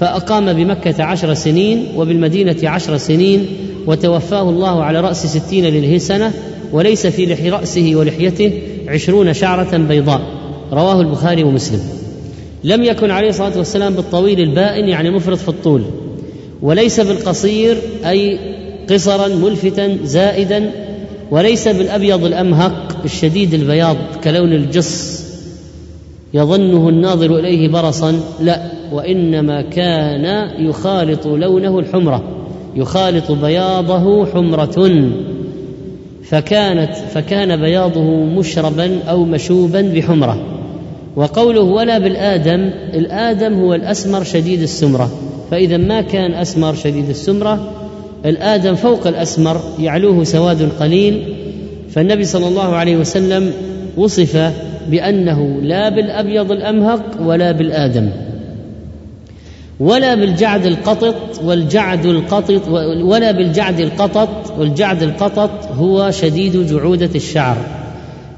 فأقام 0.00 0.52
بمكة 0.52 1.04
عشر 1.04 1.34
سنين 1.34 1.86
وبالمدينة 1.96 2.56
عشر 2.64 2.96
سنين 2.96 3.46
وتوفاه 3.86 4.42
الله 4.50 4.84
على 4.84 5.00
رأس 5.00 5.26
ستين 5.26 5.64
للهسنة 5.64 6.32
وليس 6.72 7.06
في 7.06 7.26
لح 7.26 7.60
رأسه 7.60 7.92
ولحيته 7.94 8.52
عشرون 8.88 9.32
شعرة 9.32 9.76
بيضاء. 9.76 10.20
رواه 10.72 11.00
البخاري 11.00 11.44
ومسلم. 11.44 11.80
لم 12.64 12.82
يكن 12.82 13.10
عليه 13.10 13.28
الصلاة 13.28 13.58
والسلام 13.58 13.94
بالطويل 13.94 14.40
البائن 14.40 14.88
يعني 14.88 15.10
مفرط 15.10 15.38
في 15.38 15.48
الطول. 15.48 15.82
وليس 16.62 17.00
بالقصير 17.00 17.76
أي 18.06 18.38
قصرا 18.90 19.28
ملفتا 19.28 19.98
زائدا. 20.04 20.70
وليس 21.30 21.68
بالأبيض 21.68 22.24
الأمهق 22.24 22.96
الشديد 23.04 23.54
البياض 23.54 23.96
كلون 24.24 24.52
الجص. 24.52 25.29
يظنه 26.34 26.88
الناظر 26.88 27.38
إليه 27.38 27.68
برصا؟ 27.68 28.20
لا 28.40 28.62
وإنما 28.92 29.62
كان 29.62 30.50
يخالط 30.58 31.26
لونه 31.26 31.78
الحمرة 31.78 32.22
يخالط 32.76 33.32
بياضه 33.32 34.26
حمرة. 34.26 35.10
فكانت 36.24 36.94
فكان 36.94 37.56
بياضه 37.56 38.24
مشربا 38.24 38.98
أو 39.08 39.24
مشوبا 39.24 39.80
بحمرة. 39.80 40.46
وقوله 41.16 41.60
ولا 41.60 41.98
بالآدم 41.98 42.70
الآدم 42.94 43.54
هو 43.54 43.74
الأسمر 43.74 44.24
شديد 44.24 44.62
السمرة. 44.62 45.10
فإذا 45.50 45.76
ما 45.76 46.00
كان 46.00 46.34
أسمر 46.34 46.74
شديد 46.74 47.08
السمرة 47.08 47.70
الآدم 48.26 48.74
فوق 48.74 49.06
الأسمر 49.06 49.60
يعلوه 49.80 50.24
سواد 50.24 50.68
قليل. 50.80 51.34
فالنبي 51.90 52.24
صلى 52.24 52.48
الله 52.48 52.76
عليه 52.76 52.96
وسلم 52.96 53.52
وصف 53.96 54.52
بأنه 54.88 55.60
لا 55.62 55.88
بالأبيض 55.88 56.52
الأمهق 56.52 57.04
ولا 57.20 57.52
بالآدم 57.52 58.10
ولا 59.80 60.14
بالجعد 60.14 60.66
القطط 60.66 61.40
والجعد 61.44 62.06
القطط 62.06 62.68
ولا 63.02 63.30
بالجعد 63.30 63.80
القطط 63.80 64.58
والجعد 64.58 65.02
القطط 65.02 65.50
هو 65.72 66.10
شديد 66.10 66.66
جعودة 66.66 67.10
الشعر 67.14 67.56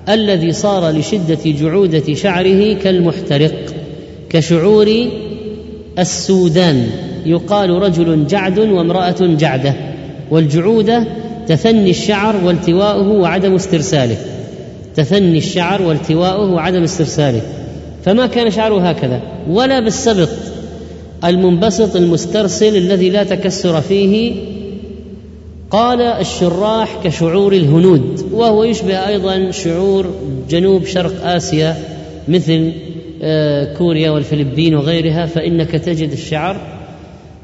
الذي 0.08 0.52
صار 0.52 0.90
لشدة 0.90 1.38
جعودة 1.44 2.14
شعره 2.14 2.74
كالمحترق 2.74 3.74
كشعور 4.30 5.08
السودان. 5.98 6.86
يقال 7.26 7.70
رجل 7.70 8.26
جعد 8.26 8.58
وامرأة 8.58 9.16
جعدة 9.20 9.74
والجعودة 10.30 11.06
تثني 11.48 11.90
الشعر 11.90 12.36
والتواؤه 12.44 13.08
وعدم 13.08 13.54
استرساله. 13.54 14.16
تثني 14.96 15.38
الشعر 15.38 15.82
والتواؤه 15.82 16.52
وعدم 16.52 16.82
استرساله. 16.82 17.42
فما 18.04 18.26
كان 18.26 18.50
شعره 18.50 18.88
هكذا 18.88 19.20
ولا 19.48 19.80
بالسبط 19.80 20.28
المنبسط 21.24 21.96
المسترسل 21.96 22.76
الذي 22.76 23.10
لا 23.10 23.24
تكسر 23.24 23.80
فيه 23.80 24.32
قال 25.70 26.00
الشراح 26.00 26.98
كشعور 27.04 27.52
الهنود 27.52 28.26
وهو 28.32 28.64
يشبه 28.64 29.08
أيضا 29.08 29.50
شعور 29.50 30.06
جنوب 30.50 30.86
شرق 30.86 31.26
آسيا 31.26 31.76
مثل 32.28 32.72
آه، 33.22 33.74
كوريا 33.74 34.10
والفلبين 34.10 34.74
وغيرها 34.74 35.26
فإنك 35.26 35.70
تجد 35.70 36.12
الشعر 36.12 36.56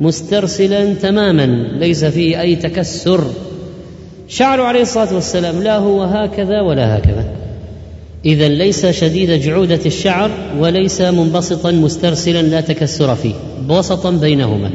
مسترسلا 0.00 0.94
تماما 0.94 1.46
ليس 1.78 2.04
فيه 2.04 2.40
أي 2.40 2.56
تكسر. 2.56 3.24
شعره 4.28 4.62
عليه 4.62 4.82
الصلاة 4.82 5.14
والسلام 5.14 5.62
لا 5.62 5.76
هو 5.76 6.02
هكذا 6.02 6.60
ولا 6.60 6.98
هكذا. 6.98 7.24
إذا 8.24 8.48
ليس 8.48 8.86
شديد 8.86 9.30
جعودة 9.30 9.80
الشعر 9.86 10.30
وليس 10.58 11.00
منبسطا 11.00 11.70
مسترسلا 11.70 12.42
لا 12.42 12.60
تكسر 12.60 13.14
فيه 13.14 13.34
وسطا 13.68 14.10
بينهما. 14.10 14.70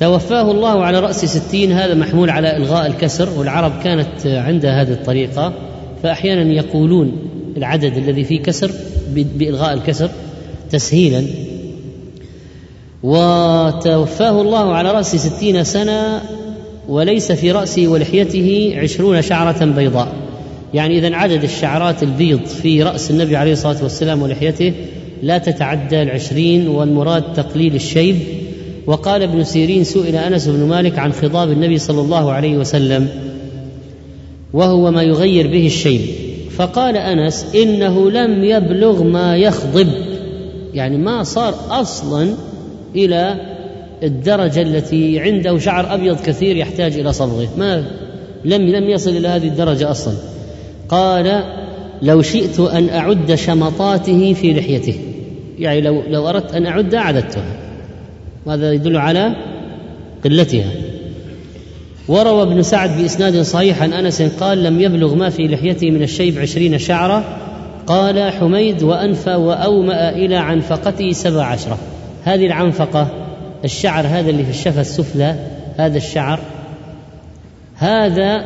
توفاه 0.00 0.50
الله 0.50 0.84
على 0.84 1.00
رأس 1.00 1.24
ستين 1.24 1.72
هذا 1.72 1.94
محمول 1.94 2.30
على 2.30 2.56
إلغاء 2.56 2.86
الكسر 2.86 3.28
والعرب 3.38 3.72
كانت 3.84 4.26
عندها 4.26 4.82
هذه 4.82 4.92
الطريقة 4.92 5.52
فأحيانا 6.02 6.52
يقولون 6.52 7.12
العدد 7.56 7.96
الذي 7.96 8.24
فيه 8.24 8.42
كسر 8.42 8.70
بإلغاء 9.14 9.74
الكسر 9.74 10.10
تسهيلا. 10.70 11.22
وتوفاه 13.02 14.40
الله 14.40 14.74
على 14.74 14.90
رأس 14.90 15.16
ستين 15.16 15.64
سنة 15.64 16.22
وليس 16.88 17.32
في 17.32 17.52
رأسه 17.52 17.88
ولحيته 17.88 18.74
عشرون 18.76 19.22
شعرة 19.22 19.64
بيضاء. 19.64 20.12
يعني 20.74 20.98
إذا 20.98 21.16
عدد 21.16 21.44
الشعرات 21.44 22.02
البيض 22.02 22.44
في 22.44 22.82
رأس 22.82 23.10
النبي 23.10 23.36
عليه 23.36 23.52
الصلاة 23.52 23.82
والسلام 23.82 24.22
ولحيته 24.22 24.72
لا 25.22 25.38
تتعدى 25.38 26.02
العشرين 26.02 26.68
والمراد 26.68 27.32
تقليل 27.34 27.74
الشيب. 27.74 28.16
وقال 28.86 29.22
ابن 29.22 29.44
سيرين 29.44 29.84
سئل 29.84 30.16
أنس 30.16 30.48
بن 30.48 30.68
مالك 30.68 30.98
عن 30.98 31.12
خضاب 31.12 31.50
النبي 31.50 31.78
صلى 31.78 32.00
الله 32.00 32.32
عليه 32.32 32.56
وسلم 32.56 33.08
وهو 34.52 34.90
ما 34.90 35.02
يغير 35.02 35.46
به 35.46 35.66
الشيب. 35.66 36.00
فقال 36.56 36.96
أنس 36.96 37.46
إنه 37.54 38.10
لم 38.10 38.44
يبلغ 38.44 39.02
ما 39.02 39.36
يخضب. 39.36 39.88
يعني 40.74 40.96
ما 40.96 41.22
صار 41.22 41.54
أصلا 41.70 42.34
إلى 42.96 43.55
الدرجة 44.02 44.62
التي 44.62 45.20
عنده 45.20 45.58
شعر 45.58 45.94
أبيض 45.94 46.20
كثير 46.20 46.56
يحتاج 46.56 46.98
إلى 46.98 47.12
صبغه. 47.12 47.48
ما 47.56 47.84
لم 48.44 48.62
لم 48.62 48.90
يصل 48.90 49.10
إلى 49.10 49.28
هذه 49.28 49.48
الدرجة 49.48 49.90
أصلا. 49.90 50.14
قال 50.88 51.42
لو 52.02 52.22
شئت 52.22 52.60
أن 52.60 52.88
أعد 52.88 53.34
شمطاته 53.34 54.32
في 54.32 54.52
لحيته. 54.52 54.98
يعني 55.58 55.80
لو 55.80 56.02
لو 56.08 56.28
أردت 56.28 56.54
أن 56.54 56.66
اعدها 56.66 57.00
عددتها 57.00 57.56
وهذا 58.46 58.72
يدل 58.72 58.96
على 58.96 59.36
قلتها. 60.24 60.70
وروى 62.08 62.42
ابن 62.42 62.62
سعد 62.62 63.02
بإسناد 63.02 63.42
صحيح 63.42 63.82
عن 63.82 63.92
أنس 63.92 64.22
قال 64.22 64.62
لم 64.62 64.80
يبلغ 64.80 65.14
ما 65.14 65.30
في 65.30 65.42
لحيته 65.42 65.90
من 65.90 66.02
الشيب 66.02 66.38
عشرين 66.38 66.78
شعرة. 66.78 67.24
قال 67.86 68.32
حميد 68.32 68.82
وأنفى 68.82 69.34
وأومأ 69.34 70.10
إلى 70.10 70.36
عنفقته 70.36 71.12
سبع 71.12 71.44
عشرة. 71.44 71.78
هذه 72.24 72.46
العنفقة 72.46 73.25
الشعر 73.66 74.06
هذا 74.06 74.30
اللي 74.30 74.44
في 74.44 74.50
الشفة 74.50 74.80
السفلى 74.80 75.36
هذا 75.76 75.96
الشعر. 75.96 76.40
هذا 77.76 78.44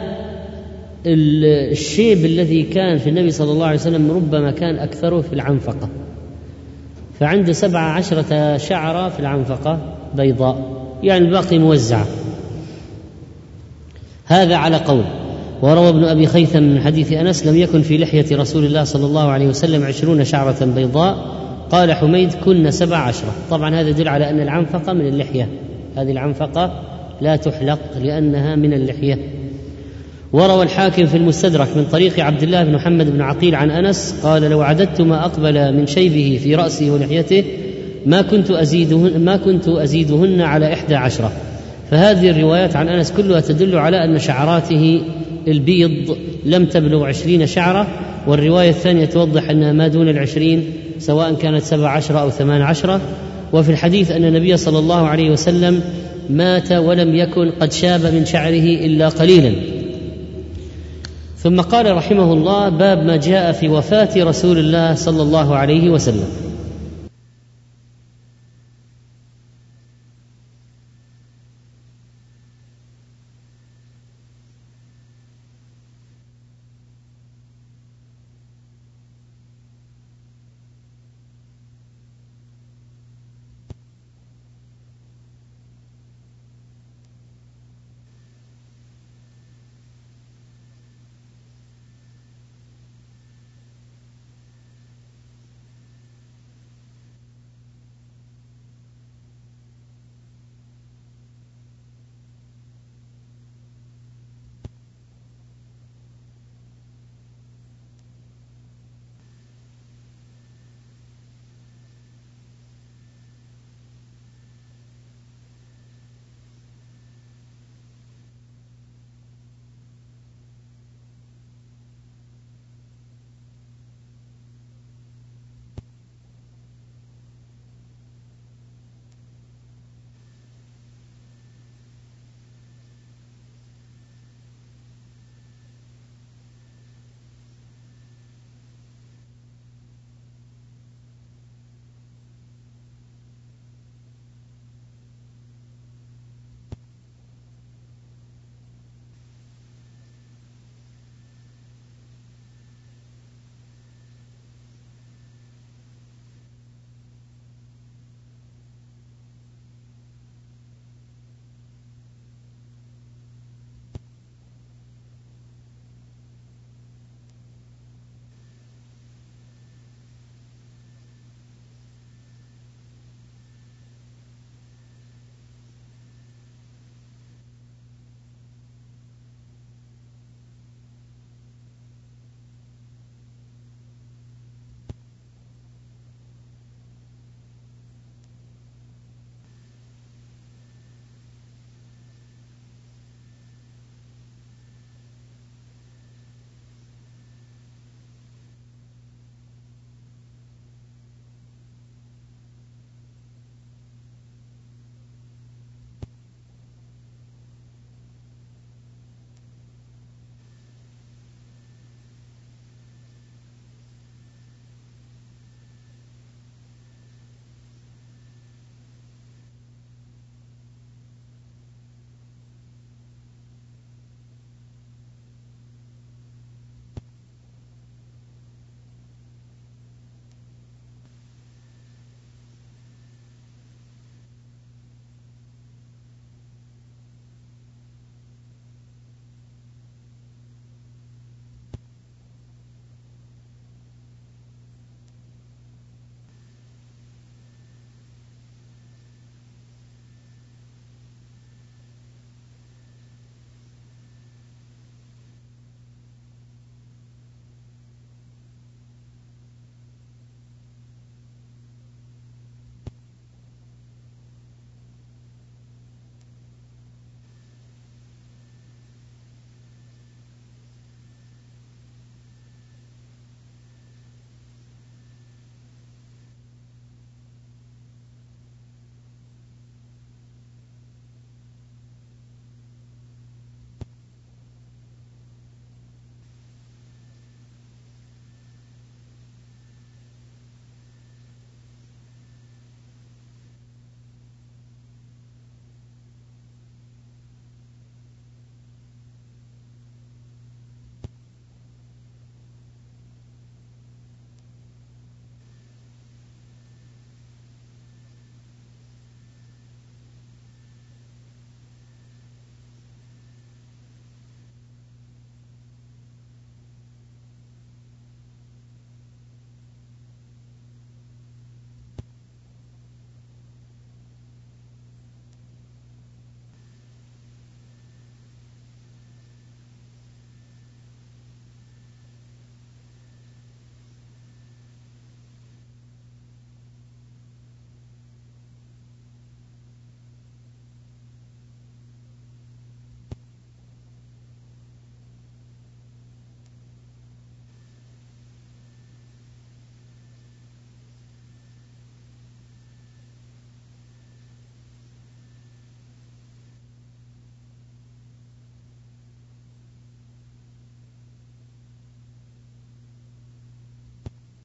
الشيب 1.07 2.25
الذي 2.25 2.63
كان 2.63 2.99
في 2.99 3.09
النبي 3.09 3.31
صلى 3.31 3.53
الله 3.53 3.67
عليه 3.67 3.79
وسلم 3.79 4.11
ربما 4.11 4.51
كان 4.51 4.79
أكثره 4.79 5.21
في 5.21 5.33
العنفقة. 5.33 5.89
فعنده 7.21 7.53
سبعة 7.53 7.93
عشرة 7.93 8.57
شعرة 8.57 9.09
في 9.09 9.21
العنفقة 9.21 9.79
بيضاء 10.15 10.87
يعني 11.03 11.25
الباقي 11.25 11.59
موزعة. 11.59 12.07
هذا 14.27 14.57
على 14.57 14.77
قول. 14.77 15.05
وروى 15.63 15.89
ابن 15.89 16.05
أبي 16.05 16.27
خيثم 16.27 16.63
من 16.63 16.81
حديث 16.81 17.13
أنس 17.13 17.47
لم 17.47 17.57
يكن 17.57 17.83
في 17.83 17.99
لحية 17.99 18.37
رسول 18.37 18.65
الله 18.65 18.85
صلى 18.85 19.07
الله 19.07 19.29
عليه 19.29 19.47
وسلم 19.47 19.85
عشرون 19.85 20.25
شعرة 20.25 20.65
بيضاء 20.65 21.41
قال 21.71 21.93
حميد 21.93 22.33
كن 22.45 22.71
سبع 22.71 22.97
عشرة. 22.97 23.33
طبعا 23.51 23.75
هذا 23.75 23.89
يدل 23.89 24.09
على 24.09 24.31
أن 24.31 24.41
العنفقة 24.41 24.93
من 24.93 25.07
اللحية. 25.07 25.49
هذه 25.97 26.11
العنفقة 26.11 26.83
لا 27.21 27.37
تحلق 27.37 27.79
لأنها 28.03 28.57
من 28.57 28.73
اللحية. 28.73 29.19
وروى 30.33 30.63
الحاكم 30.63 31.07
في 31.07 31.17
المستدرك 31.17 31.77
من 31.77 31.85
طريق 31.85 32.21
عبد 32.21 32.43
الله 32.43 32.65
بن 32.65 32.73
محمد 32.73 33.13
بن 33.13 33.21
عقيل 33.21 33.55
عن 33.55 33.71
أنس 33.71 34.21
قال 34.23 34.43
لو 34.43 34.63
عددت 34.63 35.01
ما 35.01 35.25
أقبل 35.25 35.77
من 35.77 35.87
شيبه 35.87 36.41
في 36.43 36.55
رأسه 36.55 36.91
ولحيته 36.91 37.45
ما 38.07 38.23
كنت 38.23 38.51
ازيدهن 38.51 39.25
ما 39.25 39.37
كنت 39.37 39.69
أزيدهن 39.69 40.41
على 40.41 40.73
إحدى 40.73 40.95
عشرة. 40.95 41.33
فهذه 41.91 42.31
الروايات 42.31 42.77
عن 42.77 42.89
أنس 42.89 43.13
كلها 43.13 43.41
تدل 43.41 43.77
على 43.77 44.05
أن 44.05 44.19
شعراته 44.19 45.01
البيض 45.49 46.17
لم 46.45 46.65
تبلغ 46.65 47.07
عشرين 47.07 47.47
شعرة 47.47 47.87
والرواية 48.27 48.71
الثانية 48.71 49.05
توضح 49.05 49.51
انها 49.51 49.73
ما 49.73 49.89
دون 49.89 50.09
العشرين 50.09 50.65
سواء 51.01 51.35
كانت 51.35 51.63
سبع 51.63 51.89
عشره 51.89 52.19
أو 52.19 52.31
ثمان 52.31 52.63
عشره 52.63 53.01
وفي 53.53 53.73
الحديث 53.73 54.11
أن 54.11 54.25
النبي 54.25 54.57
صلى 54.57 54.79
الله 54.79 55.07
عليه 55.09 55.31
وسلم 55.31 55.83
مات 56.31 56.73
ولم 56.73 57.15
يكن 57.15 57.51
قد 57.61 57.73
شاب 57.73 58.01
من 58.15 58.27
شعره 58.27 58.87
إلا 58.87 59.09
قليلا. 59.09 59.53
ثم 61.43 61.61
قال 61.61 61.97
رحمه 61.97 62.33
الله 62.33 62.69
باب 62.69 62.99
ما 63.05 63.17
جاء 63.17 63.53
في 63.53 63.69
وفاة 63.69 64.09
رسول 64.17 64.59
الله 64.59 64.95
صلى 64.95 65.23
الله 65.23 65.57
عليه 65.57 65.91
وسلم 65.91 66.29